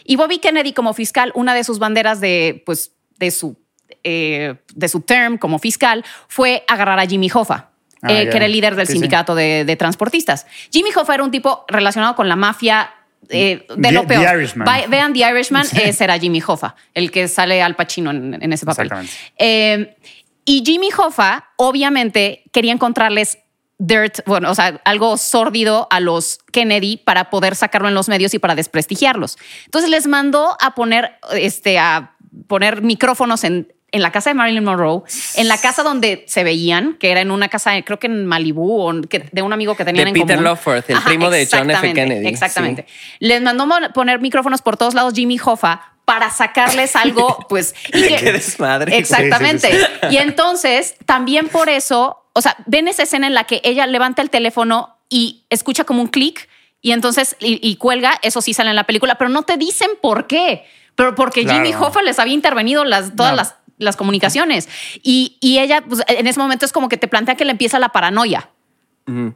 Y 0.03 0.15
Bobby 0.15 0.39
Kennedy 0.39 0.73
como 0.73 0.93
fiscal, 0.93 1.31
una 1.35 1.53
de 1.53 1.63
sus 1.63 1.79
banderas 1.79 2.19
de, 2.21 2.63
pues, 2.65 2.91
de 3.19 3.31
su, 3.31 3.57
eh, 4.03 4.55
de 4.73 4.87
su 4.87 5.01
term 5.01 5.37
como 5.37 5.59
fiscal 5.59 6.03
fue 6.27 6.63
agarrar 6.67 6.99
a 6.99 7.05
Jimmy 7.05 7.29
Hoffa. 7.33 7.69
Ah, 8.03 8.11
eh, 8.13 8.29
que 8.29 8.37
era 8.37 8.47
el 8.47 8.51
líder 8.51 8.75
del 8.75 8.87
Sí, 8.87 8.93
sí. 8.93 8.99
sindicato 8.99 9.35
de, 9.35 9.63
de 9.63 9.75
transportistas. 9.75 10.47
Jimmy 10.71 10.89
Hoffa 10.95 11.13
era 11.13 11.23
un 11.23 11.29
tipo 11.29 11.65
relacionado 11.67 12.15
con 12.15 12.27
la 12.27 12.35
mafia 12.35 12.89
eh, 13.29 13.67
de 13.69 13.75
The- 13.79 13.91
lo 13.91 14.01
The 14.01 14.07
peor. 14.07 14.37
Irishman. 14.39 14.67
Va- 14.67 14.87
vean 14.87 15.13
The 15.13 15.19
Irishman, 15.19 15.67
ese 15.83 16.03
era 16.03 16.17
Jimmy 16.17 16.41
Hoffa, 16.45 16.75
el 16.95 17.11
que 17.11 17.27
sale 17.27 17.61
al 17.61 17.75
Pacino 17.75 18.09
en, 18.09 18.39
en 18.41 18.53
ese 18.53 18.65
papel. 18.65 18.87
Exactamente. 18.87 19.97
Y 20.45 20.63
Jimmy 20.65 20.89
Hoffa, 20.97 21.51
obviamente, 21.57 22.43
quería 22.51 22.73
encontrarles 22.73 23.37
dirt, 23.83 24.19
bueno, 24.27 24.51
o 24.51 24.55
sea, 24.55 24.79
algo 24.85 25.17
sórdido 25.17 25.87
a 25.89 25.99
los 25.99 26.37
Kennedy 26.51 26.97
para 26.97 27.31
poder 27.31 27.55
sacarlo 27.55 27.87
en 27.87 27.95
los 27.95 28.09
medios 28.09 28.33
y 28.35 28.39
para 28.39 28.53
desprestigiarlos. 28.53 29.37
Entonces 29.65 29.89
les 29.89 30.05
mandó 30.05 30.55
a 30.61 30.75
poner, 30.75 31.13
este, 31.33 31.79
a 31.79 32.13
poner 32.47 32.83
micrófonos 32.83 33.43
en, 33.43 33.73
en 33.91 34.01
la 34.03 34.11
casa 34.11 34.29
de 34.29 34.35
Marilyn 34.35 34.63
Monroe, 34.63 35.01
en 35.35 35.47
la 35.47 35.57
casa 35.57 35.81
donde 35.81 36.23
se 36.27 36.43
veían, 36.43 36.93
que 36.99 37.09
era 37.11 37.21
en 37.21 37.31
una 37.31 37.49
casa, 37.49 37.71
creo 37.81 37.97
que 37.97 38.05
en 38.07 38.25
Malibú, 38.27 38.81
o 38.87 39.01
que- 39.01 39.27
de 39.31 39.41
un 39.41 39.51
amigo 39.51 39.75
que 39.75 39.83
tenían 39.83 40.05
De 40.05 40.09
en 40.09 40.13
Peter 40.13 40.35
común. 40.37 40.43
El 40.87 41.01
primo 41.01 41.29
de 41.31 41.47
John 41.51 41.71
F. 41.71 41.93
Kennedy, 41.93 42.27
Exactamente. 42.27 42.85
Les 43.19 43.41
mandó 43.41 43.67
poner 43.93 44.21
micrófonos 44.21 44.61
por 44.61 44.77
todos 44.77 44.93
lados 44.93 45.13
Jimmy 45.15 45.39
Hoffa 45.43 45.90
para 46.05 46.29
sacarles 46.29 46.95
algo, 46.95 47.45
pues... 47.49 47.73
y 47.89 48.07
que- 48.07 48.15
Qué 48.17 48.31
desmadre. 48.33 48.97
Exactamente. 48.97 49.71
Sí, 49.71 49.77
sí, 49.77 50.07
Y 50.11 50.17
entonces, 50.17 50.95
también 51.05 51.47
por 51.49 51.69
eso, 51.69 52.23
o 52.33 52.41
sea, 52.41 52.55
ven 52.65 52.87
esa 52.87 53.03
escena 53.03 53.27
en 53.27 53.33
la 53.33 53.45
que 53.45 53.61
ella 53.63 53.85
levanta 53.87 54.21
el 54.21 54.29
teléfono 54.29 54.97
y 55.09 55.43
escucha 55.49 55.83
como 55.83 56.01
un 56.01 56.07
clic 56.07 56.47
y 56.81 56.91
entonces 56.93 57.35
y, 57.39 57.59
y 57.67 57.75
cuelga, 57.75 58.19
eso 58.23 58.41
sí 58.41 58.53
sale 58.53 58.69
en 58.71 58.75
la 58.75 58.85
película, 58.85 59.15
pero 59.15 59.29
no 59.29 59.43
te 59.43 59.57
dicen 59.57 59.89
por 60.01 60.27
qué. 60.27 60.65
Pero 60.95 61.15
porque 61.15 61.43
Claro. 61.43 61.63
Jimmy 61.63 61.75
Hoffa 61.75 62.01
les 62.01 62.19
había 62.19 62.33
intervenido 62.33 62.83
las, 62.83 63.15
todas 63.15 63.31
No. 63.31 63.37
las, 63.37 63.55
las 63.77 63.95
comunicaciones. 63.95 64.67
Y, 65.03 65.37
y 65.39 65.59
ella, 65.59 65.83
pues, 65.87 66.01
en 66.07 66.27
ese 66.27 66.39
momento 66.39 66.65
es 66.65 66.71
como 66.73 66.89
que 66.89 66.97
te 66.97 67.07
plantea 67.07 67.35
que 67.35 67.45
le 67.45 67.51
empieza 67.51 67.79
la 67.79 67.89
paranoia. 67.89 68.49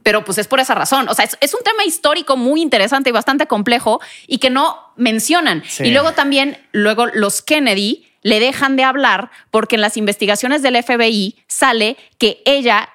Pero 0.02 0.24
pues 0.24 0.38
es 0.38 0.48
por 0.48 0.60
esa 0.60 0.74
razón. 0.74 1.08
O 1.08 1.14
sea, 1.14 1.24
es, 1.24 1.36
es 1.40 1.54
un 1.54 1.62
tema 1.62 1.84
histórico 1.84 2.36
muy 2.36 2.62
interesante 2.62 3.10
y 3.10 3.12
bastante 3.12 3.46
complejo 3.46 4.00
y 4.26 4.38
que 4.38 4.50
no 4.50 4.76
mencionan. 4.96 5.62
Sí. 5.66 5.84
Y 5.84 5.90
luego 5.92 6.12
también, 6.12 6.58
luego 6.72 7.06
los 7.06 7.42
Kennedy 7.42 8.06
le 8.22 8.40
dejan 8.40 8.76
de 8.76 8.82
hablar 8.82 9.30
porque 9.50 9.76
en 9.76 9.82
las 9.82 9.96
investigaciones 9.96 10.60
del 10.62 10.82
FBI 10.82 11.36
sale 11.46 11.96
que 12.18 12.42
ella 12.44 12.88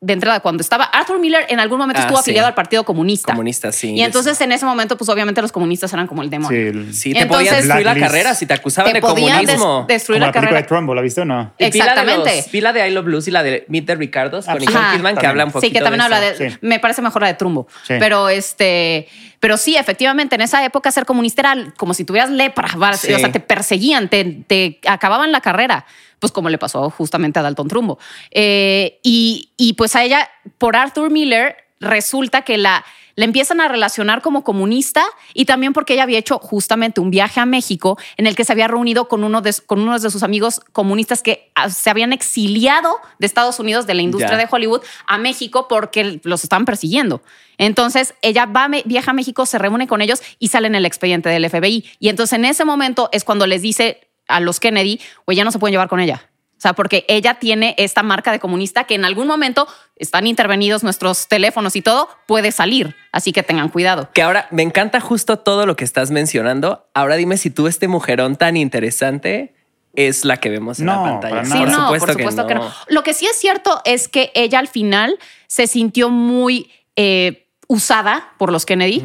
de 0.00 0.12
entrada 0.12 0.38
cuando 0.38 0.60
estaba 0.60 0.84
Arthur 0.84 1.18
Miller 1.18 1.44
en 1.48 1.58
algún 1.58 1.78
momento 1.78 1.98
Ah, 2.00 2.04
estuvo 2.04 2.18
sí. 2.18 2.30
afiliado 2.30 2.46
al 2.46 2.54
Partido 2.54 2.84
Comunista. 2.84 3.32
Comunista, 3.32 3.72
sí. 3.72 3.94
Y 3.94 4.02
entonces 4.02 4.40
en 4.40 4.52
ese 4.52 4.64
momento, 4.64 4.96
pues 4.96 5.08
obviamente 5.10 5.42
los 5.42 5.50
comunistas 5.50 5.92
eran 5.92 6.06
como 6.06 6.22
el 6.22 6.28
Sí, 6.28 6.30
demonio. 6.30 6.60
el- 6.60 6.94
Sí, 6.94 7.12
te 7.12 7.22
Entonces- 7.22 7.48
podían 7.48 7.62
destruir 7.66 7.86
la 7.86 8.06
carrera 8.06 8.34
si 8.36 8.46
te 8.46 8.54
acusaban 8.54 8.92
Te 8.92 8.98
de 8.98 9.00
podían 9.00 9.44
des- 9.44 9.56
comunismo. 9.56 9.86
destruir 9.88 10.18
como 10.18 10.20
la 10.20 10.26
la 10.28 10.32
película 10.32 10.48
carrera. 10.50 10.62
de 10.62 10.68
Trumbo, 10.68 10.94
¿la 10.94 11.02
viste 11.02 11.20
o 11.22 11.24
no? 11.24 11.52
Y 11.58 11.64
de 11.64 11.68
Exactamente. 11.68 12.36
los- 12.36 12.52
vi 12.52 12.60
la 12.60 12.72
de 12.72 12.88
I 12.88 12.92
Love 12.92 13.04
Blues 13.06 13.26
y 13.26 13.30
la 13.32 13.42
de 13.42 13.64
Meet 13.66 13.86
the 13.86 13.94
Ricardos 13.96 14.46
con 14.46 14.58
Nicole. 14.58 14.78
Kidman 14.92 15.16
que 15.16 15.26
habla 15.26 15.44
un 15.46 15.50
poquito 15.50 15.66
Sí, 15.68 15.72
que 15.72 15.80
también 15.80 15.98
de 15.98 16.04
habla 16.04 16.28
eso. 16.28 16.42
de. 16.44 16.50
Sí. 16.52 16.56
Me 16.60 16.78
parece 16.78 17.02
mejor 17.02 17.22
la 17.22 17.28
de 17.28 17.34
Trumbo. 17.34 17.66
Sí. 17.84 17.94
Pero 17.98 18.28
este. 18.28 19.08
Pero 19.40 19.56
sí, 19.56 19.76
efectivamente, 19.76 20.34
en 20.36 20.40
esa 20.42 20.64
época 20.64 20.90
ser 20.92 21.06
comunista 21.06 21.42
era 21.42 21.72
como 21.76 21.94
si 21.94 22.04
tuvieras 22.04 22.30
lepra. 22.30 22.68
Sí. 22.96 23.12
O 23.12 23.18
sea, 23.18 23.30
te 23.32 23.40
perseguían, 23.40 24.08
te, 24.08 24.24
te 24.46 24.78
acababan 24.86 25.30
la 25.32 25.40
carrera. 25.40 25.86
Pues 26.18 26.32
como 26.32 26.48
le 26.48 26.58
pasó 26.58 26.90
justamente 26.90 27.38
a 27.38 27.42
Dalton 27.42 27.68
Trumbo. 27.68 27.98
Eh, 28.30 29.00
y, 29.02 29.52
y 29.56 29.74
pues 29.74 29.94
a 29.96 30.04
ella, 30.04 30.28
por 30.58 30.76
Arthur 30.76 31.10
Miller, 31.10 31.56
resulta 31.80 32.42
que 32.42 32.58
la, 32.58 32.84
la 33.18 33.24
empiezan 33.24 33.60
a 33.60 33.66
relacionar 33.66 34.22
como 34.22 34.44
comunista 34.44 35.04
y 35.34 35.44
también 35.44 35.72
porque 35.72 35.94
ella 35.94 36.04
había 36.04 36.20
hecho 36.20 36.38
justamente 36.38 37.00
un 37.00 37.10
viaje 37.10 37.40
a 37.40 37.46
México 37.46 37.98
en 38.16 38.28
el 38.28 38.36
que 38.36 38.44
se 38.44 38.52
había 38.52 38.68
reunido 38.68 39.08
con 39.08 39.24
uno 39.24 39.40
de, 39.40 39.52
con 39.66 39.80
uno 39.80 39.98
de 39.98 40.08
sus 40.08 40.22
amigos 40.22 40.60
comunistas 40.70 41.20
que 41.20 41.50
ah, 41.56 41.68
se 41.68 41.90
habían 41.90 42.12
exiliado 42.12 43.00
de 43.18 43.26
Estados 43.26 43.58
Unidos, 43.58 43.88
de 43.88 43.94
la 43.94 44.02
industria 44.02 44.36
de 44.36 44.46
Hollywood, 44.48 44.82
a 45.08 45.18
México 45.18 45.66
porque 45.68 46.20
los 46.22 46.44
estaban 46.44 46.64
persiguiendo. 46.64 47.20
Entonces 47.58 48.14
ella 48.22 48.46
va, 48.46 48.68
viaja 48.84 49.10
a 49.10 49.14
México, 49.14 49.46
se 49.46 49.58
reúne 49.58 49.88
con 49.88 50.00
ellos 50.00 50.22
y 50.38 50.48
sale 50.48 50.68
en 50.68 50.76
el 50.76 50.86
expediente 50.86 51.28
del 51.28 51.50
FBI. 51.50 51.90
Y 51.98 52.10
entonces 52.10 52.38
en 52.38 52.44
ese 52.44 52.64
momento 52.64 53.08
es 53.10 53.24
cuando 53.24 53.48
les 53.48 53.62
dice 53.62 54.07
a 54.28 54.40
los 54.40 54.60
Kennedy, 54.60 55.00
güey, 55.26 55.36
ya 55.36 55.44
no 55.44 55.50
se 55.50 55.58
pueden 55.58 55.72
llevar 55.72 55.88
con 55.88 56.00
ella. 56.00 56.28
O 56.58 56.60
sea, 56.60 56.72
porque 56.72 57.04
ella 57.08 57.34
tiene 57.34 57.76
esta 57.78 58.02
marca 58.02 58.32
de 58.32 58.40
comunista 58.40 58.82
que 58.82 58.96
en 58.96 59.04
algún 59.04 59.28
momento 59.28 59.68
están 59.94 60.26
intervenidos 60.26 60.82
nuestros 60.82 61.28
teléfonos 61.28 61.76
y 61.76 61.82
todo, 61.82 62.08
puede 62.26 62.50
salir. 62.50 62.96
Así 63.12 63.32
que 63.32 63.44
tengan 63.44 63.68
cuidado. 63.68 64.10
Que 64.12 64.22
ahora 64.22 64.48
me 64.50 64.64
encanta 64.64 65.00
justo 65.00 65.38
todo 65.38 65.66
lo 65.66 65.76
que 65.76 65.84
estás 65.84 66.10
mencionando. 66.10 66.88
Ahora 66.94 67.14
dime 67.14 67.36
si 67.36 67.50
tú, 67.50 67.68
este 67.68 67.86
mujerón 67.86 68.34
tan 68.34 68.56
interesante, 68.56 69.54
es 69.94 70.24
la 70.24 70.38
que 70.38 70.48
vemos 70.48 70.80
en 70.80 70.86
No, 70.86 71.06
la 71.06 71.12
pantalla. 71.12 71.44
Sí, 71.44 71.58
por 71.58 71.68
no, 71.68 71.84
supuesto, 71.84 72.06
por 72.06 72.16
supuesto 72.16 72.46
que, 72.48 72.54
que, 72.54 72.60
no. 72.60 72.72
Lo 72.88 73.04
que 73.04 73.14
sí 73.14 73.26
es 73.26 73.36
cierto 73.38 73.80
es 73.84 74.08
que 74.08 74.32
ella 74.34 74.58
al 74.58 74.68
final 74.68 75.16
se 75.46 75.68
sintió 75.68 76.10
muy 76.10 76.72
eh, 76.96 77.46
usada 77.68 78.32
por 78.36 78.50
los 78.50 78.66
Kennedy 78.66 79.04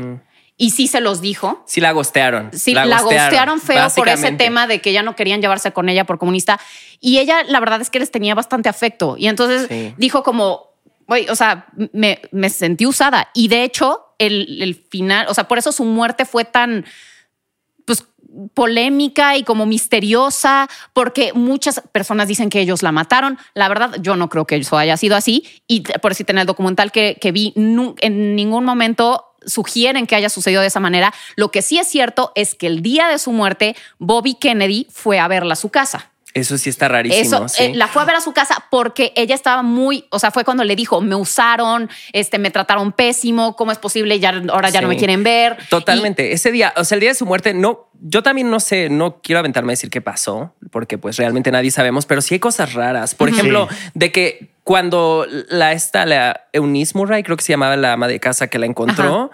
y 0.58 0.72
sí 0.72 0.88
se 0.88 1.01
los 1.01 1.20
dijo. 1.22 1.64
Sí 1.66 1.82
la 1.82 1.91
gostearon. 1.91 2.51
Sí, 2.54 2.74
la, 2.74 3.01
gostearon 3.01 3.60
feo 3.60 3.88
por 3.95 4.08
ese 4.08 4.32
tema 4.34 4.68
de 4.68 4.82
que 4.82 4.93
ya 4.93 5.01
no 5.01 5.16
querían 5.16 5.41
llevarse 5.41 5.72
con 5.72 5.89
ella 5.89 6.06
por 6.06 6.20
comunista. 6.20 6.60
Y 6.99 7.18
ella, 7.18 7.43
la 7.43 7.60
verdad 7.60 7.82
es 7.82 7.89
que 7.89 7.99
les 7.99 8.12
tenía 8.12 8.36
bastante 8.36 8.70
afecto. 8.70 9.16
Y 9.18 9.28
entonces 9.28 9.68
Sí. 9.68 9.93
dijo 9.97 10.24
como, 10.24 10.70
o 11.08 11.36
sea, 11.36 11.68
me, 11.91 12.22
me 12.32 12.49
sentí 12.49 12.86
usada. 12.86 13.30
Y 13.34 13.47
de 13.47 13.64
hecho, 13.64 14.16
el, 14.20 14.62
el 14.62 14.76
final, 14.76 15.26
o 15.28 15.34
sea, 15.34 15.47
por 15.47 15.58
eso 15.58 15.72
su 15.72 15.86
muerte 15.86 16.26
fue 16.26 16.45
tan, 16.45 16.86
pues, 17.86 18.06
polémica 18.54 19.38
y 19.38 19.43
como 19.43 19.66
misteriosa, 19.66 20.68
porque 20.93 21.34
muchas 21.34 21.82
personas 21.91 22.28
dicen 22.28 22.49
que 22.49 22.60
ellos 22.62 22.82
la 22.84 22.91
mataron. 22.91 23.38
La 23.54 23.68
verdad, 23.70 23.95
yo 24.01 24.16
no 24.16 24.30
creo 24.30 24.45
que 24.45 24.56
eso 24.56 24.78
haya 24.78 24.97
sido 24.97 25.16
así. 25.16 25.45
Y 25.68 25.82
por 25.82 26.16
si 26.16 26.26
en 26.28 26.38
el 26.39 26.47
documental 26.47 26.91
que, 26.91 27.18
que 27.20 27.32
vi, 27.32 27.54
en 27.56 28.36
ningún 28.36 28.66
momento 28.66 29.32
sugieren 29.46 30.08
que 30.08 30.16
haya 30.16 30.30
sucedido 30.30 30.62
de 30.62 30.68
esa 30.68 30.80
manera. 30.80 31.14
Lo 31.36 31.52
que 31.52 31.62
sí 31.62 31.80
es 31.80 31.88
cierto 31.88 32.32
es 32.36 32.56
que 32.56 32.68
el 32.68 32.82
día 32.82 33.08
de 33.08 33.20
su 33.20 33.32
muerte, 33.32 33.76
Bobby 34.00 34.36
Kennedy 34.36 34.88
fue 34.91 35.20
a 35.20 35.28
verla 35.28 35.54
a 35.54 35.58
su 35.58 35.70
casa. 35.70 36.12
Eso 36.34 36.57
sí 36.57 36.69
está 36.69 36.88
rarísimo. 36.88 37.21
Eso, 37.21 37.47
sí. 37.47 37.63
eh, 37.63 37.71
la 37.75 37.88
fue 37.88 38.01
a 38.01 38.05
ver 38.05 38.15
a 38.15 38.21
su 38.21 38.34
casa 38.34 38.65
porque 38.71 39.13
ella 39.15 39.36
estaba 39.36 39.61
muy, 39.61 40.05
o 40.09 40.17
sea, 40.17 40.31
fue 40.31 40.43
cuando 40.43 40.63
le 40.63 40.75
dijo, 40.75 40.99
me 40.99 41.15
usaron, 41.15 41.89
este, 42.11 42.39
me 42.39 42.49
trataron 42.49 42.91
pésimo, 42.91 43.55
¿cómo 43.55 43.71
es 43.71 43.77
posible? 43.77 44.19
Ya, 44.19 44.41
ahora 44.49 44.69
ya 44.69 44.81
no 44.81 44.88
me 44.88 44.97
quieren 44.97 45.23
ver. 45.23 45.57
Totalmente. 45.69 46.34
Ese 46.34 46.51
día, 46.51 46.73
o 46.75 46.84
sea, 46.84 46.95
el 46.95 47.01
día 47.01 47.09
de 47.11 47.15
su 47.15 47.27
muerte, 47.27 47.53
no, 47.53 47.89
yo 48.01 48.23
también 48.23 48.49
no 48.49 48.59
sé, 48.59 48.89
no 48.89 49.21
quiero 49.21 49.39
aventarme 49.39 49.71
a 49.71 49.73
decir 49.73 49.91
qué 49.91 50.01
pasó, 50.01 50.55
porque 50.71 50.97
pues 50.97 51.17
realmente 51.17 51.51
nadie 51.51 51.69
sabemos, 51.69 52.05
pero 52.07 52.21
sí 52.21 52.36
hay 52.36 52.39
cosas 52.39 52.73
raras. 52.73 53.13
Por 53.13 53.29
ejemplo, 53.29 53.67
de 53.93 54.11
que 54.11 54.53
cuando 54.63 55.27
la 55.49 55.73
esta, 55.73 56.05
la 56.05 56.47
Eunice 56.51 56.97
Murray, 56.97 57.23
creo 57.23 57.38
que 57.38 57.43
se 57.43 57.53
llamaba 57.53 57.75
la 57.77 57.93
ama 57.93 58.07
de 58.07 58.19
casa 58.19 58.47
que 58.47 58.57
la 58.57 58.65
encontró. 58.65 59.29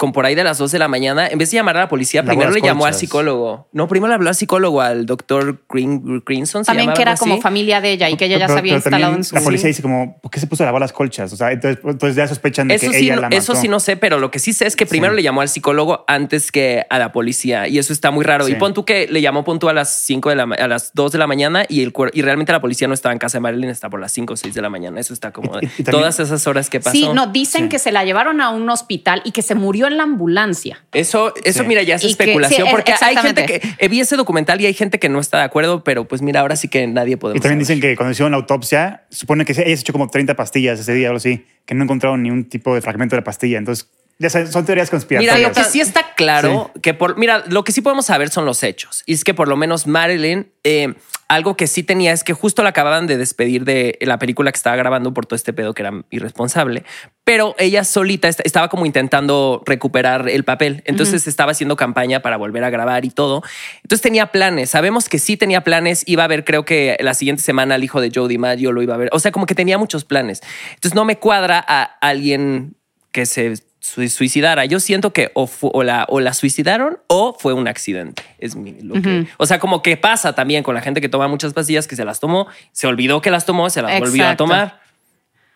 Con 0.00 0.12
por 0.12 0.24
ahí 0.24 0.34
de 0.34 0.42
las 0.44 0.56
2 0.56 0.72
de 0.72 0.78
la 0.78 0.88
mañana, 0.88 1.28
en 1.28 1.36
vez 1.36 1.50
de 1.50 1.56
llamar 1.56 1.76
a 1.76 1.80
la 1.80 1.88
policía, 1.90 2.22
primero 2.22 2.50
le 2.50 2.62
llamó 2.62 2.86
al 2.86 2.94
psicólogo. 2.94 3.68
No, 3.72 3.86
primero 3.86 4.08
le 4.08 4.14
habló 4.14 4.30
al 4.30 4.34
psicólogo, 4.34 4.80
al 4.80 5.04
doctor 5.04 5.62
Green, 5.68 6.22
Greenson. 6.24 6.64
¿se 6.64 6.68
También 6.68 6.86
llamaba 6.86 6.96
que 6.96 7.02
era 7.02 7.16
como 7.16 7.34
así? 7.34 7.42
familia 7.42 7.82
de 7.82 7.92
ella 7.92 8.08
y 8.08 8.16
que 8.16 8.24
ella 8.24 8.38
ya 8.38 8.46
Pero- 8.46 8.54
se 8.54 8.58
había 8.60 8.70
pero 8.70 8.78
instalado 8.78 9.14
en 9.14 9.24
su... 9.24 9.34
La 9.34 9.42
policía 9.42 9.68
dice 9.68 9.82
como, 9.82 10.18
¿por 10.22 10.30
qué 10.30 10.40
se 10.40 10.46
puso 10.46 10.62
a 10.62 10.66
lavar 10.66 10.80
las 10.80 10.94
colchas? 10.94 11.30
O 11.34 11.36
sea, 11.36 11.52
entonces, 11.52 11.84
entonces 11.84 12.16
ya 12.16 12.26
sospechan 12.26 12.68
de 12.68 12.76
Eso 12.76 12.90
que 12.90 12.96
sí, 12.98 13.04
ella 13.04 13.16
no, 13.16 13.20
la 13.20 13.26
mató. 13.28 13.36
eso 13.36 13.54
sí 13.54 13.68
no 13.68 13.78
sé, 13.78 13.98
pero 13.98 14.18
lo 14.18 14.30
que 14.30 14.38
sí 14.38 14.54
sé 14.54 14.66
es 14.66 14.74
que 14.74 14.86
primero 14.86 15.12
Sí. 15.12 15.16
le 15.16 15.22
llamó 15.22 15.42
al 15.42 15.50
psicólogo 15.50 16.02
antes 16.08 16.50
que 16.50 16.86
a 16.88 16.98
la 16.98 17.12
policía 17.12 17.68
y 17.68 17.78
eso 17.78 17.92
está 17.92 18.10
muy 18.10 18.24
raro. 18.24 18.46
Sí. 18.46 18.52
Y 18.52 18.54
pon 18.54 18.72
tú 18.72 18.86
que 18.86 19.06
le 19.06 19.20
llamó 19.20 19.44
pon 19.44 19.58
tú 19.58 19.68
a 19.68 19.74
las 19.74 19.94
5 20.02 20.30
de 20.30 20.36
la 20.36 20.44
a 20.44 20.66
las 20.66 20.94
2 20.94 21.12
de 21.12 21.18
la 21.18 21.26
mañana 21.26 21.66
y 21.68 21.82
el 21.82 21.92
y 22.14 22.22
realmente 22.22 22.52
la 22.52 22.62
policía 22.62 22.88
no 22.88 22.94
estaba 22.94 23.12
en 23.12 23.18
casa 23.18 23.36
de 23.36 23.42
Marilyn, 23.42 23.68
está 23.68 23.90
por 23.90 24.00
las 24.00 24.12
5 24.12 24.32
o 24.32 24.36
6 24.38 24.54
de 24.54 24.62
la 24.62 24.70
mañana. 24.70 24.98
Eso 24.98 25.12
está 25.12 25.30
como 25.30 25.56
Y- 25.60 25.66
y- 25.66 25.66
y 25.66 25.68
también- 25.84 25.90
todas 25.92 26.20
esas 26.20 26.46
horas 26.46 26.70
que 26.70 26.80
pasó. 26.80 26.92
Sí, 26.96 27.06
no, 27.12 27.26
dicen 27.26 27.64
Sí. 27.64 27.68
que 27.68 27.78
se 27.78 27.92
la 27.92 28.02
llevaron 28.06 28.40
a 28.40 28.48
un 28.48 28.66
hospital 28.70 29.20
y 29.26 29.32
que 29.32 29.42
se 29.42 29.54
murió 29.54 29.89
en 29.90 29.96
la 29.98 30.04
ambulancia. 30.04 30.82
Eso, 30.92 31.34
eso 31.44 31.62
Sí. 31.62 31.68
mira, 31.68 31.82
ya 31.82 31.96
es 31.96 32.02
Y 32.02 32.06
que- 32.06 32.10
especulación, 32.12 32.66
sí, 32.66 32.70
porque 32.72 32.94
hay 33.00 33.16
gente 33.16 33.44
que 33.46 33.60
eh, 33.78 33.88
vi 33.88 34.00
ese 34.00 34.16
documental 34.16 34.60
y 34.60 34.66
hay 34.66 34.74
gente 34.74 34.98
que 34.98 35.08
no 35.08 35.20
está 35.20 35.38
de 35.38 35.44
acuerdo, 35.44 35.84
pero 35.84 36.06
pues 36.06 36.22
mira, 36.22 36.40
ahora 36.40 36.56
sí 36.56 36.68
que 36.68 36.86
nadie 36.86 37.16
podemos. 37.16 37.38
Y 37.38 37.42
también 37.42 37.64
saber. 37.64 37.76
dicen 37.78 37.90
que 37.90 37.96
cuando 37.96 38.12
hicieron 38.12 38.32
la 38.32 38.38
autopsia, 38.38 39.04
supone 39.10 39.44
que 39.44 39.52
ella 39.52 39.64
se 39.64 39.72
echó 39.82 39.92
como 39.92 40.08
30 40.08 40.34
pastillas 40.36 40.78
ese 40.80 40.94
día 40.94 41.08
o 41.08 41.10
algo 41.10 41.16
así, 41.18 41.44
que 41.66 41.74
no 41.74 41.84
encontraron 41.84 42.22
ni 42.22 42.30
un 42.30 42.48
tipo 42.48 42.74
de 42.74 42.80
fragmento 42.80 43.16
de 43.16 43.20
la 43.20 43.24
pastilla. 43.24 43.58
Entonces, 43.58 43.88
ya 44.20 44.28
son 44.30 44.64
teorías 44.66 44.88
Mira, 44.88 44.90
conspiratorias. 44.90 45.40
lo 45.40 45.52
que 45.54 45.64
sí 45.64 45.80
está 45.80 46.14
claro, 46.14 46.70
que 46.82 46.94
por, 46.94 47.16
mira, 47.18 47.42
lo 47.48 47.64
que 47.64 47.72
sí 47.72 47.80
podemos 47.80 48.06
saber 48.06 48.28
son 48.30 48.44
los 48.44 48.62
hechos. 48.62 49.02
Y 49.06 49.14
es 49.14 49.24
que 49.24 49.34
por 49.34 49.48
lo 49.48 49.56
menos 49.56 49.86
Marilyn, 49.86 50.52
eh, 50.62 50.94
algo 51.28 51.56
que 51.56 51.66
sí 51.66 51.82
tenía 51.82 52.12
es 52.12 52.22
que 52.22 52.34
justo 52.34 52.62
la 52.62 52.68
acababan 52.70 53.06
de 53.06 53.16
despedir 53.16 53.64
de 53.64 53.96
la 54.02 54.18
película 54.18 54.52
que 54.52 54.56
estaba 54.56 54.76
grabando 54.76 55.14
por 55.14 55.24
todo 55.26 55.36
este 55.36 55.52
pedo 55.54 55.72
que 55.74 55.82
era 55.82 55.92
irresponsable, 56.10 56.84
pero 57.24 57.54
ella 57.58 57.82
solita 57.84 58.28
est- 58.28 58.40
estaba 58.44 58.68
como 58.68 58.84
intentando 58.84 59.62
recuperar 59.64 60.28
el 60.28 60.44
papel. 60.44 60.82
Entonces 60.84 61.26
estaba 61.26 61.52
haciendo 61.52 61.76
campaña 61.76 62.20
para 62.20 62.36
volver 62.36 62.64
a 62.64 62.70
grabar 62.70 63.04
y 63.06 63.10
todo. 63.10 63.42
Entonces 63.82 64.02
tenía 64.02 64.26
planes. 64.26 64.68
Sabemos 64.70 65.08
que 65.08 65.18
sí 65.18 65.36
tenía 65.38 65.62
planes. 65.64 66.02
Iba 66.06 66.24
a 66.24 66.28
ver, 66.28 66.44
creo 66.44 66.64
que 66.66 66.96
la 67.00 67.14
siguiente 67.14 67.42
semana 67.42 67.76
el 67.76 67.84
hijo 67.84 68.00
de 68.02 68.10
Joe 68.14 68.28
DiMaggio 68.28 68.72
lo 68.72 68.82
iba 68.82 68.94
a 68.94 68.98
ver. 68.98 69.08
O 69.12 69.18
sea, 69.18 69.32
como 69.32 69.46
que 69.46 69.54
tenía 69.54 69.78
muchos 69.78 70.04
planes. 70.04 70.42
Entonces 70.74 70.94
no 70.94 71.04
me 71.06 71.16
cuadra 71.18 71.64
a 71.66 71.84
alguien 72.02 72.74
que 73.12 73.24
se 73.24 73.54
suicidara. 73.80 74.64
Yo 74.66 74.78
siento 74.80 75.12
que 75.12 75.30
o, 75.34 75.50
o 75.60 75.82
la, 75.82 76.06
o 76.08 76.20
la 76.20 76.34
suicidaron 76.34 76.98
o 77.08 77.34
fue 77.38 77.52
un 77.54 77.66
accidente. 77.68 78.22
Es 78.38 78.54
mi, 78.56 78.72
lo 78.80 79.00
que- 79.00 79.26
o 79.38 79.46
sea, 79.46 79.58
como 79.58 79.82
que 79.82 79.96
pasa 79.96 80.34
también 80.34 80.62
con 80.62 80.74
la 80.74 80.80
gente 80.82 81.00
que 81.00 81.08
toma 81.08 81.28
muchas 81.28 81.52
pastillas, 81.54 81.86
que 81.88 81.96
se 81.96 82.04
las 82.04 82.20
tomó, 82.20 82.46
se 82.72 82.86
olvidó 82.86 83.20
que 83.20 83.30
las 83.30 83.46
tomó, 83.46 83.70
se 83.70 83.82
las 83.82 83.90
volvió 84.00 84.24
a 84.26 84.36
tomar. 84.36 84.80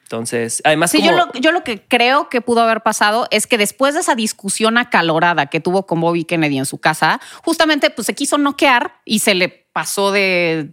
Entonces, 0.05 0.61
además, 0.65 0.91
Sí, 0.91 0.99
como, 0.99 1.11
yo, 1.11 1.17
lo, 1.17 1.33
yo 1.41 1.51
lo 1.53 1.65
que 1.65 1.81
creo 1.83 2.29
que 2.29 2.41
pudo 2.43 2.61
haber 2.61 2.83
pasado 2.83 3.27
es 3.31 3.47
que 3.47 3.57
después 3.57 3.95
de 3.95 4.01
esa 4.01 4.15
discusión 4.15 4.77
acalorada 4.77 5.47
que 5.47 5.61
tuvo 5.61 5.87
con 5.87 6.01
Bobby 6.01 6.25
Kennedy 6.25 6.59
en 6.59 6.67
su 6.67 6.79
casa, 6.79 7.21
justamente 7.43 7.89
pues 7.91 8.07
se 8.07 8.15
quiso 8.15 8.37
noquear 8.37 8.97
y 9.07 9.21
se 9.21 9.35
le 9.35 9.49
pasó 9.73 10.13
de, 10.13 10.69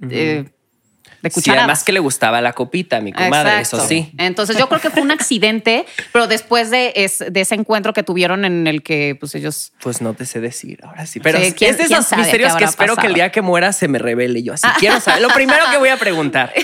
de, 1.22 1.30
de 1.30 1.30
sí, 1.30 1.34
cucharadas. 1.36 1.64
además 1.64 1.84
que 1.84 1.92
le 1.92 2.00
gustaba 2.00 2.42
la 2.42 2.54
copita, 2.54 3.00
mi 3.02 3.14
comadre, 3.14 3.60
Exacto. 3.60 3.78
eso 3.78 3.88
sí. 3.88 4.12
Entonces 4.18 4.58
yo 4.58 4.68
creo 4.70 4.82
que 4.82 4.90
fue 4.90 5.02
un 5.02 5.12
accidente, 5.12 5.86
pero 6.12 6.28
después 6.28 6.70
de, 6.70 6.94
es- 6.96 7.24
de 7.30 7.42
ese 7.42 7.56
encuentro 7.56 7.94
que 7.94 8.04
tuvieron 8.04 8.46
en 8.46 8.68
el 8.68 8.84
que 8.84 9.16
pues 9.20 9.36
ellos... 9.36 9.72
Pues 9.82 10.02
no 10.02 10.14
te 10.14 10.26
sé 10.26 10.40
decir 10.40 10.80
ahora 10.84 11.06
sí. 11.06 11.20
Pero 11.20 11.40
Sí, 11.40 11.46
es 11.46 11.54
¿quién- 11.54 11.78
de 11.78 11.84
esos 11.84 12.16
misterios 12.18 12.56
que 12.56 12.64
espero 12.66 12.96
que 12.96 13.08
el 13.08 13.14
día 13.14 13.32
que 13.32 13.42
muera 13.42 13.74
se 13.74 13.88
me 13.88 14.00
revele. 14.00 14.44
Yo 14.44 14.54
así 14.54 14.68
quiero 14.80 15.00
saber. 15.00 15.22
Lo 15.22 15.30
primero 15.30 15.64
que 15.72 15.78
voy 15.78 15.90
a 15.90 15.98
preguntar. 15.98 16.54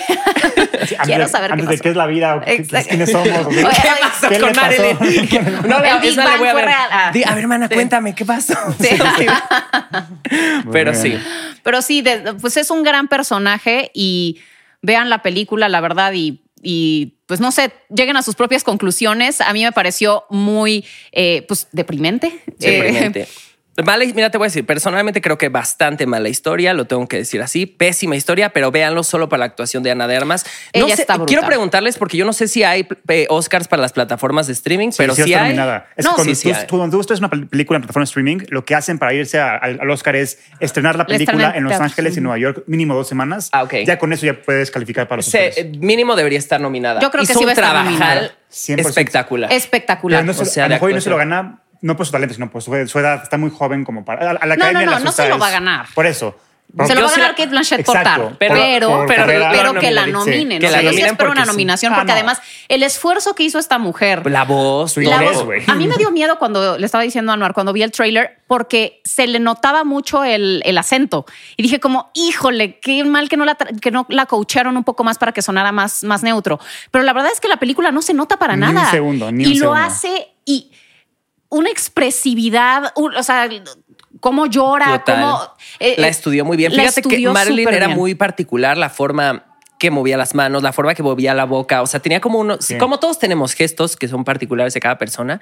Sí, 0.87 0.93
antes 0.95 1.07
quiero 1.07 1.23
de- 1.25 1.29
saber 1.31 1.51
qué 1.55 1.63
de 1.63 1.79
qué 1.79 1.89
es 1.89 1.95
la 1.97 2.05
vida, 2.05 2.41
quiénes 2.45 3.11
somos. 3.11 3.27
qué- 3.27 3.33
Oye, 3.33 3.47
¿Qué 3.57 3.65
oye, 3.65 3.99
pasó 3.99 4.29
¿qué 4.29 4.39
con 4.39 4.49
le 4.49 4.55
pasó? 4.55 4.81
Marilyn? 4.99 5.59
No 5.67 5.79
le 5.81 6.37
voy 6.37 6.47
a 6.47 6.53
ver. 6.53 6.65
real. 6.65 6.89
Ah. 6.91 7.11
Di, 7.13 7.23
a 7.23 7.29
ver, 7.31 7.39
hermana, 7.39 7.67
Sí. 7.67 7.73
cuéntame 7.73 8.15
qué 8.15 8.23
pasó. 8.23 8.53
Pero 10.71 10.93
sí. 10.93 11.17
Pero 11.63 11.81
sí, 11.81 12.01
de- 12.01 12.35
pues 12.39 12.57
es 12.57 12.69
un 12.71 12.83
gran 12.83 13.07
personaje 13.07 13.91
y 13.93 14.39
vean 14.82 15.09
la 15.09 15.21
película, 15.21 15.69
la 15.69 15.82
verdad, 15.82 16.13
y, 16.13 16.41
y, 16.61 17.17
pues 17.25 17.39
no 17.39 17.51
sé, 17.51 17.71
lleguen 17.89 18.17
a 18.17 18.23
sus 18.23 18.36
propias 18.36 18.63
conclusiones. 18.63 19.41
A 19.41 19.53
mí 19.53 19.63
me 19.63 19.71
pareció 19.71 20.25
muy, 20.30 20.86
eh, 21.11 21.45
pues, 21.47 21.67
deprimente. 21.71 22.41
Deprimente. 22.57 23.21
Eh, 23.21 23.28
Mala, 23.86 24.05
mira, 24.15 24.32
te 24.32 24.39
voy 24.39 24.45
a 24.45 24.49
decir, 24.49 24.65
personalmente 24.65 25.21
creo 25.21 25.38
que 25.38 25.49
bastante 25.49 26.07
mala 26.07 26.30
historia, 26.30 26.73
lo 26.73 26.86
tengo 26.86 27.07
que 27.07 27.17
decir 27.17 27.43
así, 27.43 27.67
pésima 27.67 28.15
historia, 28.15 28.49
pero 28.49 28.71
véanlo 28.71 29.03
solo 29.03 29.30
para 29.30 29.41
la 29.41 29.45
actuación 29.45 29.84
de 29.84 29.91
Ana 29.91 30.07
de 30.07 30.17
Armas. 30.17 30.45
No 30.75 30.88
Ella 30.88 30.95
sé, 30.95 31.03
está 31.03 31.23
quiero 31.25 31.45
preguntarles, 31.45 31.95
porque 31.99 32.17
yo 32.17 32.25
no 32.25 32.34
sé 32.34 32.47
si 32.47 32.63
hay 32.63 32.88
eh, 33.07 33.28
Oscars 33.30 33.67
para 33.67 33.84
las 33.84 33.93
plataformas 33.93 34.47
de 34.47 34.53
streaming, 34.53 34.89
pero 34.97 35.13
sí 35.13 35.21
sí, 35.21 35.32
está 35.32 35.43
hay. 35.43 35.49
nominada. 35.49 35.88
Es 35.95 36.05
No, 36.05 36.15
cuando, 36.15 36.34
sí, 36.34 36.51
tú, 36.51 36.57
tú- 36.67 36.78
cuando 36.78 36.97
tú 36.97 37.01
estás 37.01 37.19
una 37.19 37.30
pel- 37.30 37.47
película 37.47 37.78
en 37.78 37.84
plataforma 37.84 38.03
de 38.05 38.09
streaming, 38.09 38.38
lo 38.49 38.65
que 38.65 38.73
hacen 38.73 38.97
para 38.97 39.13
irse 39.13 39.38
a- 39.39 39.57
al, 39.57 39.80
al 39.80 39.89
Oscar 39.91 40.15
es 40.15 40.39
estrenar 40.59 40.95
la 40.95 41.03
La 41.03 41.05
película 41.05 41.53
en 41.55 41.63
Los. 41.65 41.73
Ángeles 41.80 42.17
y 42.17 42.21
Nueva 42.21 42.39
York 42.39 42.63
mínimo 42.65 42.95
dos 42.95 43.07
semanas. 43.07 43.49
Ah, 43.51 43.61
ok. 43.61 43.75
Ya 43.86 43.99
con 43.99 44.11
eso 44.11 44.25
ya 44.25 44.34
puedes 44.41 44.71
calificar 44.71 45.07
para 45.07 45.17
los 45.17 45.28
Se- 45.28 45.49
Oscars. 45.49 45.57
eh, 45.67 45.71
mínimo 45.78 46.15
debería 46.15 46.39
estar 46.39 46.59
nominada. 46.59 46.99
Yo 46.99 47.11
creo 47.11 47.21
que 47.23 47.28
sí 47.28 47.34
va 47.36 47.39
a 47.41 47.43
un 47.43 47.49
estar 47.51 47.63
trabajal 47.65 47.86
nominada. 47.93 48.32
100%. 48.51 48.80
espectacular. 48.89 49.53
Espectacular. 49.53 50.21
Pero 50.21 50.25
no 50.25 50.34
se- 50.34 50.41
o 50.41 50.45
sea, 50.45 50.65
a 50.65 50.67
lo 50.69 50.73
mejor 50.75 50.93
no 50.93 51.01
se 51.01 51.09
lo 51.11 51.17
gana, 51.17 51.59
no 51.82 51.95
por 51.97 52.05
su 52.05 52.11
talento, 52.11 52.34
sino 52.34 52.49
por 52.49 52.61
su, 52.61 52.71
su 52.88 52.99
edad. 52.99 53.21
Está 53.23 53.38
muy 53.38 53.49
joven 53.51 53.84
como 53.86 54.03
para. 54.05 54.32
A, 54.32 54.32
a 54.32 54.45
la 54.45 54.55
No, 54.55 54.63
academia 54.65 54.86
no, 54.86 54.99
no, 54.99 55.05
no 55.05 55.11
se 55.11 55.28
lo 55.30 55.38
va 55.39 55.47
a 55.47 55.51
ganar. 55.51 55.86
Por 55.93 56.05
eso. 56.05 56.36
Se 56.86 56.95
lo 56.95 57.01
va 57.03 57.07
a 57.07 57.11
ganar 57.11 57.30
Kate 57.32 57.47
Blanchett 57.47 57.86
por 57.86 57.95
Pero- 57.95 58.36
pero, 58.38 58.89
por 58.89 59.07
pero, 59.07 59.73
lo 59.73 59.80
que 59.80 59.89
la 59.89 60.05
nominen. 60.05 60.59
Que 60.59 60.65
la 60.69 60.73
sea, 60.73 60.82
yo 60.82 60.89
sí 60.89 60.95
nominen 60.97 61.05
espero 61.11 61.32
una 61.32 61.41
porque- 61.41 61.51
nominación, 61.53 61.93
Ah, 61.93 61.95
porque 61.95 62.07
no. 62.11 62.13
además 62.17 62.41
el 62.67 62.84
esfuerzo 62.84 63.34
que 63.36 63.43
hizo 63.43 63.57
esta 63.57 63.78
mujer. 63.80 64.30
La 64.30 64.43
voz, 64.43 64.91
Su 64.91 64.99
la 64.99 65.11
inglés, 65.15 65.38
voz- 65.38 65.45
güey. 65.45 65.63
a 65.65 65.75
mí 65.75 65.88
me 65.88 65.95
dio 65.95 66.11
miedo 66.11 66.38
cuando 66.38 66.78
le 66.78 66.86
estaba 66.86 67.05
diciendo 67.05 67.32
a 67.32 67.36
Anuar, 67.36 67.53
cuando 67.53 67.71
vi 67.71 67.84
el 67.84 67.91
trailer, 67.93 68.39
porque 68.47 69.01
se 69.05 69.28
le 69.28 69.39
notaba 69.39 69.86
mucho 69.86 70.25
el, 70.25 70.61
el 70.65 70.78
acento. 70.78 71.25
Y 71.55 71.63
dije 71.63 71.80
como, 71.80 72.11
híjole, 72.13 72.80
qué 72.82 73.01
mal 73.05 73.30
que 73.30 73.38
no 73.38 73.45
la, 73.45 73.55
que 73.55 73.89
no 73.89 74.05
la 74.09 74.25
coacharon 74.25 74.75
un 74.75 74.84
poco 74.84 75.05
más 75.05 75.17
para 75.17 75.32
que 75.32 75.41
sonara 75.41 75.71
más, 75.71 76.03
más 76.03 76.21
neutro. 76.21 76.59
Pero 76.91 77.05
la 77.05 77.13
verdad 77.13 77.32
es 77.34 77.39
que 77.39 77.47
la 77.47 77.57
película 77.57 77.91
no 77.93 78.01
se 78.01 78.13
nota 78.13 78.38
para 78.38 78.57
Ni 78.57 78.67
un 78.67 78.73
nada. 78.73 78.91
segundo, 78.91 79.32
ni 79.32 79.45
y 79.45 79.47
un 79.47 79.53
lo 79.53 79.59
segundo. 79.73 79.82
hace 79.84 80.28
y 80.43 80.69
una 81.49 81.69
expresividad, 81.69 82.91
un- 82.95 83.15
o 83.15 83.23
sea, 83.23 83.49
cómo 84.19 84.45
llora, 84.47 84.99
Total. 84.99 85.21
cómo... 85.21 85.41
eh, 85.79 85.95
la 85.97 86.07
eh, 86.07 86.09
estudió 86.09 86.45
muy 86.45 86.57
bien. 86.57 86.71
Fíjate 86.71 87.01
que 87.01 87.29
Marilyn 87.29 87.67
era 87.69 87.87
bien. 87.87 87.97
muy 87.97 88.15
particular 88.15 88.77
la 88.77 88.89
forma 88.89 89.56
que 89.78 89.91
movía 89.91 90.17
las 90.17 90.34
manos, 90.34 90.63
la 90.63 90.73
forma 90.73 90.95
que 90.95 91.03
movía 91.03 91.34
la 91.34 91.45
boca. 91.45 91.82
O 91.82 91.88
sea, 91.88 91.99
tenía 91.99 92.19
como 92.19 92.39
unos, 92.39 92.65
Sí. 92.65 92.78
como 92.78 92.99
todos 92.99 93.19
tenemos 93.19 93.53
gestos 93.53 93.95
que 93.95 94.07
son 94.07 94.23
particulares 94.23 94.73
de 94.73 94.80
cada 94.80 94.97
persona. 94.97 95.39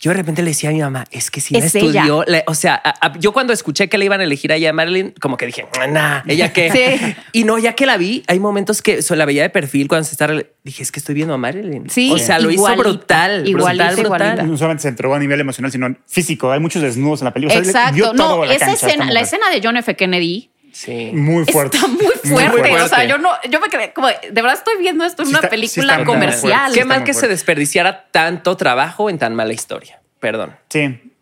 Yo 0.00 0.10
de 0.10 0.16
repente 0.16 0.42
le 0.42 0.50
decía 0.50 0.70
a 0.70 0.72
mi 0.72 0.80
mamá, 0.80 1.04
es 1.10 1.30
que 1.30 1.40
si 1.40 1.56
Es 1.56 1.74
estudió, 1.74 2.24
la- 2.26 2.42
o 2.46 2.54
sea, 2.54 2.74
a- 2.82 3.06
a- 3.06 3.18
yo 3.18 3.32
cuando 3.32 3.52
escuché 3.52 3.88
que 3.88 3.96
le 3.98 4.04
iban 4.04 4.20
a 4.20 4.24
elegir 4.24 4.50
a 4.52 4.56
ella 4.56 4.70
a 4.70 4.72
Marilyn, 4.72 5.14
como 5.20 5.36
que 5.36 5.46
dije, 5.46 5.66
nah, 5.90 6.22
ella 6.26 6.52
qué. 6.52 6.70
Sí. 6.70 7.16
Y 7.32 7.44
no, 7.44 7.58
ya 7.58 7.74
que 7.74 7.86
la 7.86 7.96
vi, 7.96 8.24
hay 8.26 8.40
momentos 8.40 8.82
que 8.82 9.02
so, 9.02 9.14
la 9.14 9.24
veía 9.24 9.42
de 9.42 9.50
perfil 9.50 9.86
cuando 9.88 10.04
se 10.04 10.12
está, 10.12 10.28
dije, 10.64 10.82
es 10.82 10.90
que 10.90 10.98
estoy 10.98 11.14
viendo 11.14 11.34
a 11.34 11.38
Marilyn. 11.38 11.88
Sí, 11.88 12.10
o 12.12 12.18
sea, 12.18 12.38
lo 12.38 12.50
igualita, 12.50 12.82
hizo 12.82 12.90
brutal, 12.90 13.48
igualita, 13.48 13.90
brutal. 13.94 14.50
No 14.50 14.56
solamente 14.56 14.82
se 14.82 14.88
entregó 14.88 15.14
a 15.14 15.18
nivel 15.18 15.40
emocional, 15.40 15.70
sino 15.70 15.94
físico. 16.06 16.50
Hay 16.50 16.60
muchos 16.60 16.82
desnudos 16.82 17.20
en 17.20 17.26
la 17.26 17.32
película. 17.32 17.60
O 17.60 17.64
sea, 17.64 17.88
Exacto. 17.90 18.14
No, 18.14 18.44
esa 18.44 18.66
cancha, 18.66 18.86
escena, 18.86 19.10
la 19.12 19.20
escena 19.20 19.48
de 19.50 19.60
John 19.62 19.76
F. 19.76 19.94
Kennedy 19.94 20.50
Sí. 20.76 21.10
Muy 21.14 21.46
fuerte. 21.46 21.78
está 21.78 21.88
muy 21.88 22.04
fuerte. 22.22 22.50
fuerte. 22.50 22.82
O 22.82 22.88
sea, 22.88 23.04
yo 23.04 23.16
no, 23.16 23.30
yo 23.48 23.60
me 23.60 23.68
quedé 23.68 23.94
como, 23.94 24.08
de 24.08 24.30
verdad 24.30 24.52
estoy 24.52 24.74
viendo 24.78 25.06
esto 25.06 25.22
en 25.22 25.26
Sí 25.28 25.32
una 25.32 25.38
está- 25.38 25.48
película 25.48 26.04
comercial. 26.04 26.40
fuerte. 26.60 26.78
Qué 26.78 26.84
mal 26.84 27.02
que 27.02 27.14
se 27.14 27.28
desperdiciara 27.28 28.08
tanto 28.10 28.58
trabajo 28.58 29.08
en 29.08 29.16
tan 29.18 29.34
mala 29.34 29.54
historia. 29.54 30.00
Perdón. 30.20 30.54
Sí. 30.68 31.12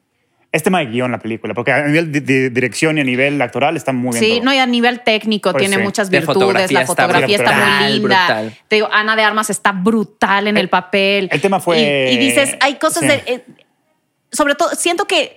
Es 0.50 0.62
tema 0.64 0.80
de 0.80 0.86
guion 0.86 1.12
la 1.12 1.18
película, 1.18 1.54
porque 1.54 1.70
a 1.72 1.84
nivel 1.86 2.10
de, 2.10 2.50
dirección 2.50 2.98
y 2.98 3.00
a 3.00 3.04
nivel 3.04 3.40
actoral 3.42 3.76
está 3.76 3.92
muy 3.92 4.12
bien. 4.18 4.24
Sí, 4.24 4.30
todo. 4.38 4.44
no, 4.46 4.54
y 4.54 4.58
a 4.58 4.66
nivel 4.66 5.00
técnico 5.02 5.50
Pues 5.52 5.62
tiene 5.62 5.76
sí. 5.76 5.82
muchas 5.82 6.10
De 6.10 6.18
virtudes, 6.18 6.34
fotografía 6.40 6.80
la 6.80 6.86
fotografía 6.86 7.36
está, 7.36 7.50
brutal, 7.52 7.82
muy 7.90 7.92
linda. 8.00 8.26
brutal. 8.26 8.58
Te 8.68 8.76
digo, 8.76 8.88
Ana 8.92 9.14
de 9.16 9.22
Armas 9.22 9.50
está 9.50 9.70
brutal 9.72 10.46
en 10.48 10.56
el, 10.56 10.62
El- 10.64 10.68
papel. 10.68 11.28
el 11.30 11.40
tema 11.40 11.60
fue- 11.60 12.08
Y, 12.10 12.14
y 12.14 12.18
dices, 12.18 12.56
hay 12.60 12.74
cosas 12.74 13.02
sí. 13.02 13.08
de. 13.08 13.14
eh, 13.26 13.44
sobre 14.32 14.54
todo, 14.56 14.70
siento 14.74 15.06
que 15.06 15.36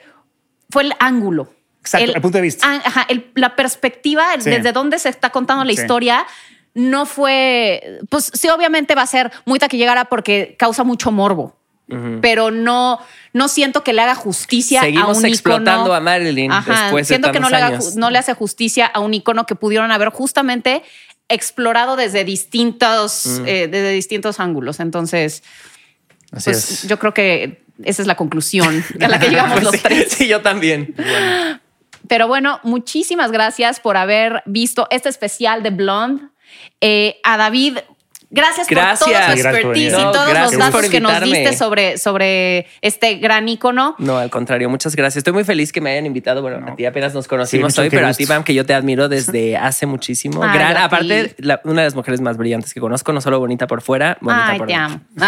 fue 0.71 0.83
el 0.83 0.93
ángulo. 0.99 1.51
Exacto, 1.87 2.13
el 2.15 2.21
punto 2.21 2.37
de 2.37 2.41
vista. 2.41 2.71
Ajá, 2.85 3.05
el- 3.09 3.31
la 3.35 3.55
perspectiva, 3.55 4.25
Sí. 4.39 4.49
desde 4.49 4.71
dónde 4.71 4.99
se 4.99 5.09
está 5.09 5.29
contando 5.29 5.63
la 5.63 5.73
Sí. 5.73 5.81
historia. 5.81 6.25
No 6.73 7.05
fue, 7.07 7.99
pues 8.09 8.29
sí, 8.33 8.49
obviamente 8.49 8.93
va 8.93 9.01
a 9.01 9.07
ser 9.07 9.31
muy 9.45 9.57
taquillera 9.57 10.05
porque 10.05 10.55
causa 10.59 10.83
mucho 10.83 11.11
morbo, 11.11 11.57
pero 12.21 12.51
no, 12.51 12.99
no 13.33 13.47
siento 13.47 13.83
que 13.83 13.93
le 13.93 14.01
haga 14.01 14.13
justicia 14.13 14.81
a 14.81 14.83
Seguimos 14.83 15.17
un 15.17 15.25
explotando 15.25 15.85
icono. 15.85 15.93
a 15.95 15.99
Marilyn 16.01 16.51
después 16.67 17.07
de 17.07 17.13
siento 17.15 17.31
que 17.31 17.39
no 17.39 17.49
le, 17.49 17.55
haga, 17.55 17.79
no 17.95 18.09
le 18.11 18.19
hace 18.19 18.33
justicia 18.35 18.85
a 18.85 18.99
un 18.99 19.13
icono 19.15 19.45
que 19.47 19.55
pudieron 19.55 19.91
haber 19.91 20.09
justamente 20.09 20.83
explorado 21.29 21.95
desde 21.95 22.23
distintos, 22.25 23.41
eh, 23.47 23.67
desde 23.71 23.91
distintos 23.91 24.39
ángulos. 24.39 24.79
Entonces, 24.79 25.43
Así 26.31 26.51
pues 26.51 26.83
es. 26.83 26.87
yo 26.87 26.99
creo 26.99 27.13
que 27.13 27.63
esa 27.83 28.01
es 28.03 28.07
la 28.07 28.15
conclusión 28.15 28.83
a 29.01 29.07
la 29.07 29.17
que 29.19 29.29
llegamos 29.29 29.53
Pues 29.53 29.63
los 29.63 29.73
sí, 29.73 29.79
tres. 29.81 30.11
Sí, 30.11 30.27
yo 30.27 30.41
también. 30.41 30.93
Pero 32.07 32.27
bueno, 32.27 32.59
muchísimas 32.63 33.31
gracias 33.31 33.79
por 33.79 33.97
haber 33.97 34.43
visto 34.45 34.87
este 34.91 35.09
especial 35.09 35.63
de 35.63 35.69
Blonde. 35.69 36.23
Eh, 36.81 37.19
a 37.23 37.37
David, 37.37 37.79
gracias, 38.29 38.67
Gracias. 38.67 38.99
por 38.99 39.09
toda 39.09 39.27
su 39.27 39.33
Sí, 39.33 39.39
expertise 39.47 39.93
y 39.93 39.95
todos 39.95 40.29
gracias 40.29 40.53
los 40.53 40.57
datos 40.73 40.89
que 40.89 40.99
nos 40.99 41.21
diste 41.21 41.53
sobre, 41.53 41.97
sobre 41.97 42.67
este 42.81 43.15
gran 43.15 43.47
ícono. 43.49 43.95
No, 43.99 44.17
al 44.17 44.29
contrario, 44.29 44.69
muchas 44.69 44.95
gracias. 44.95 45.17
Estoy 45.17 45.33
muy 45.33 45.43
feliz 45.43 45.71
que 45.71 45.81
me 45.81 45.91
hayan 45.91 46.05
invitado. 46.05 46.41
Bueno, 46.41 46.65
a 46.71 46.75
ti 46.75 46.85
apenas 46.85 47.13
nos 47.13 47.27
conocimos 47.27 47.71
mucho 47.73 47.81
hoy, 47.81 47.89
pero 47.89 48.07
a 48.07 48.13
ti, 48.13 48.25
Pam, 48.25 48.43
que 48.43 48.53
yo 48.53 48.65
te 48.65 48.73
admiro 48.73 49.09
desde 49.09 49.55
hace 49.57 49.85
muchísimo. 49.85 50.43
Ay, 50.43 50.57
Gran, 50.57 50.77
aparte, 50.77 51.35
la- 51.39 51.61
una 51.63 51.81
de 51.81 51.87
las 51.87 51.95
mujeres 51.95 52.21
más 52.21 52.37
brillantes 52.37 52.73
que 52.73 52.79
conozco, 52.79 53.13
no 53.13 53.21
solo 53.21 53.39
bonita 53.39 53.67
por 53.67 53.81
fuera, 53.81 54.17
bonita 54.21 54.47
Ay, 54.51 54.57
por 54.57 54.67
te 54.67 54.73
dentro. 54.73 54.95
amo. 55.15 55.27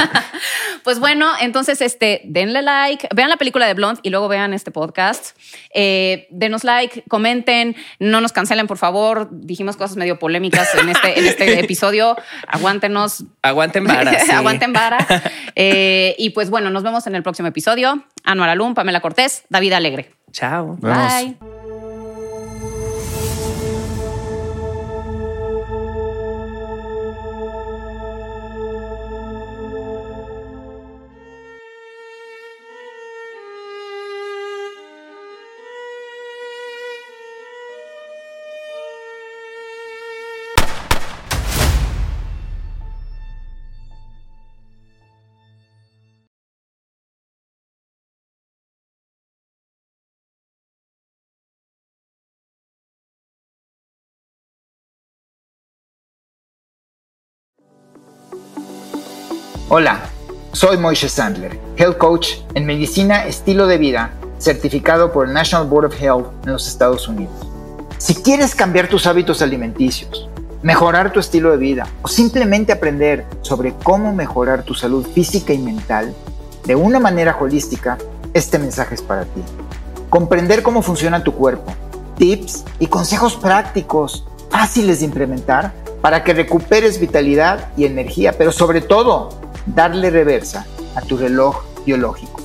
pues 0.84 0.98
bueno, 0.98 1.30
entonces 1.40 1.80
este, 1.82 2.22
denle 2.24 2.62
like, 2.62 3.08
vean 3.14 3.28
la 3.28 3.36
película 3.36 3.66
de 3.66 3.74
Blonde 3.74 4.00
y 4.02 4.10
luego 4.10 4.28
vean 4.28 4.54
este 4.54 4.70
podcast. 4.70 5.36
Eh, 5.74 6.26
denos 6.30 6.64
like, 6.64 7.04
comenten, 7.08 7.76
no 7.98 8.20
nos 8.20 8.32
cancelen, 8.32 8.66
por 8.66 8.78
favor. 8.78 9.28
Dijimos 9.30 9.76
cosas 9.76 9.96
medio 9.96 10.18
polémicas 10.18 10.74
en 10.74 10.88
este, 10.88 11.18
en 11.18 11.26
este 11.26 11.60
episodio. 11.64 12.16
Aguántenos. 12.46 13.24
Aguanten 13.42 13.84
vara. 13.86 14.18
sí. 14.20 14.30
Aguanten 14.30 14.72
vara. 14.72 14.98
Eh, 15.56 16.14
y 16.16 16.30
pues 16.30 16.48
bueno, 16.48 16.70
nos 16.70 16.82
vemos 16.84 17.06
en 17.06 17.14
el 17.16 17.22
próximo 17.22 17.48
episodio. 17.48 18.04
Anuar 18.24 18.48
Alum, 18.48 18.72
Pamela 18.72 19.00
Cortés, 19.00 19.42
David 19.50 19.72
Alegre. 19.72 20.14
Chao. 20.32 20.78
Vemos. 20.80 21.59
Hola, 59.72 60.00
soy 60.50 60.78
Moishe 60.78 61.08
Sandler, 61.08 61.56
Health 61.76 61.96
Coach 61.96 62.30
en 62.54 62.66
Medicina 62.66 63.26
Estilo 63.26 63.68
de 63.68 63.78
Vida, 63.78 64.10
certificado 64.38 65.12
por 65.12 65.28
el 65.28 65.32
National 65.32 65.68
Board 65.68 65.86
of 65.86 66.02
Health 66.02 66.26
en 66.44 66.54
los 66.54 66.66
Estados 66.66 67.06
Unidos. 67.06 67.32
Si 67.96 68.16
quieres 68.16 68.56
cambiar 68.56 68.88
tus 68.88 69.06
hábitos 69.06 69.42
alimenticios, 69.42 70.28
mejorar 70.60 71.12
tu 71.12 71.20
estilo 71.20 71.52
de 71.52 71.58
vida 71.58 71.86
o 72.02 72.08
simplemente 72.08 72.72
aprender 72.72 73.24
sobre 73.42 73.72
cómo 73.84 74.12
mejorar 74.12 74.64
tu 74.64 74.74
salud 74.74 75.06
física 75.06 75.52
y 75.52 75.58
mental 75.58 76.16
de 76.64 76.74
una 76.74 76.98
manera 76.98 77.36
holística, 77.38 77.96
este 78.34 78.58
mensaje 78.58 78.96
es 78.96 79.02
para 79.02 79.22
ti. 79.22 79.42
Comprender 80.08 80.64
cómo 80.64 80.82
funciona 80.82 81.22
tu 81.22 81.32
cuerpo, 81.32 81.72
tips 82.18 82.64
y 82.80 82.88
consejos 82.88 83.36
prácticos 83.36 84.26
fáciles 84.50 84.98
de 84.98 85.04
implementar 85.04 85.72
para 86.00 86.24
que 86.24 86.34
recuperes 86.34 86.98
vitalidad 86.98 87.68
y 87.76 87.84
energía, 87.84 88.32
pero 88.36 88.50
sobre 88.50 88.80
todo, 88.80 89.39
darle 89.74 90.10
reversa 90.10 90.66
a 90.94 91.00
tu 91.02 91.16
reloj 91.16 91.62
biológico. 91.84 92.40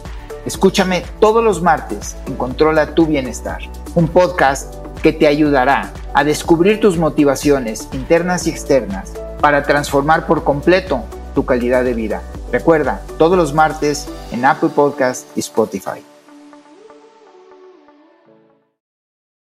Escúchame 0.46 1.04
todos 1.20 1.44
los 1.44 1.62
martes 1.62 2.16
en 2.28 2.36
Controla 2.36 2.94
tu 2.94 3.06
Bienestar, 3.06 3.60
un 3.96 4.08
podcast 4.08 4.76
que 5.02 5.12
te 5.12 5.28
ayudará 5.28 5.92
a 6.14 6.24
descubrir 6.24 6.80
tus 6.80 6.98
motivaciones 6.98 7.88
internas 7.94 8.48
y 8.48 8.52
externas 8.52 9.14
para 9.42 9.64
transformar 9.64 10.26
por 10.28 10.44
completo 10.44 11.04
tu 11.34 11.46
calidad 11.46 11.84
de 11.84 11.94
vida. 11.94 12.22
Recuerda, 12.52 13.02
todos 13.18 13.38
los 13.38 13.54
martes 13.54 14.08
en 14.32 14.46
Apple 14.46 14.70
Podcast 14.70 15.26
y 15.36 15.42
Spotify. 15.42 16.15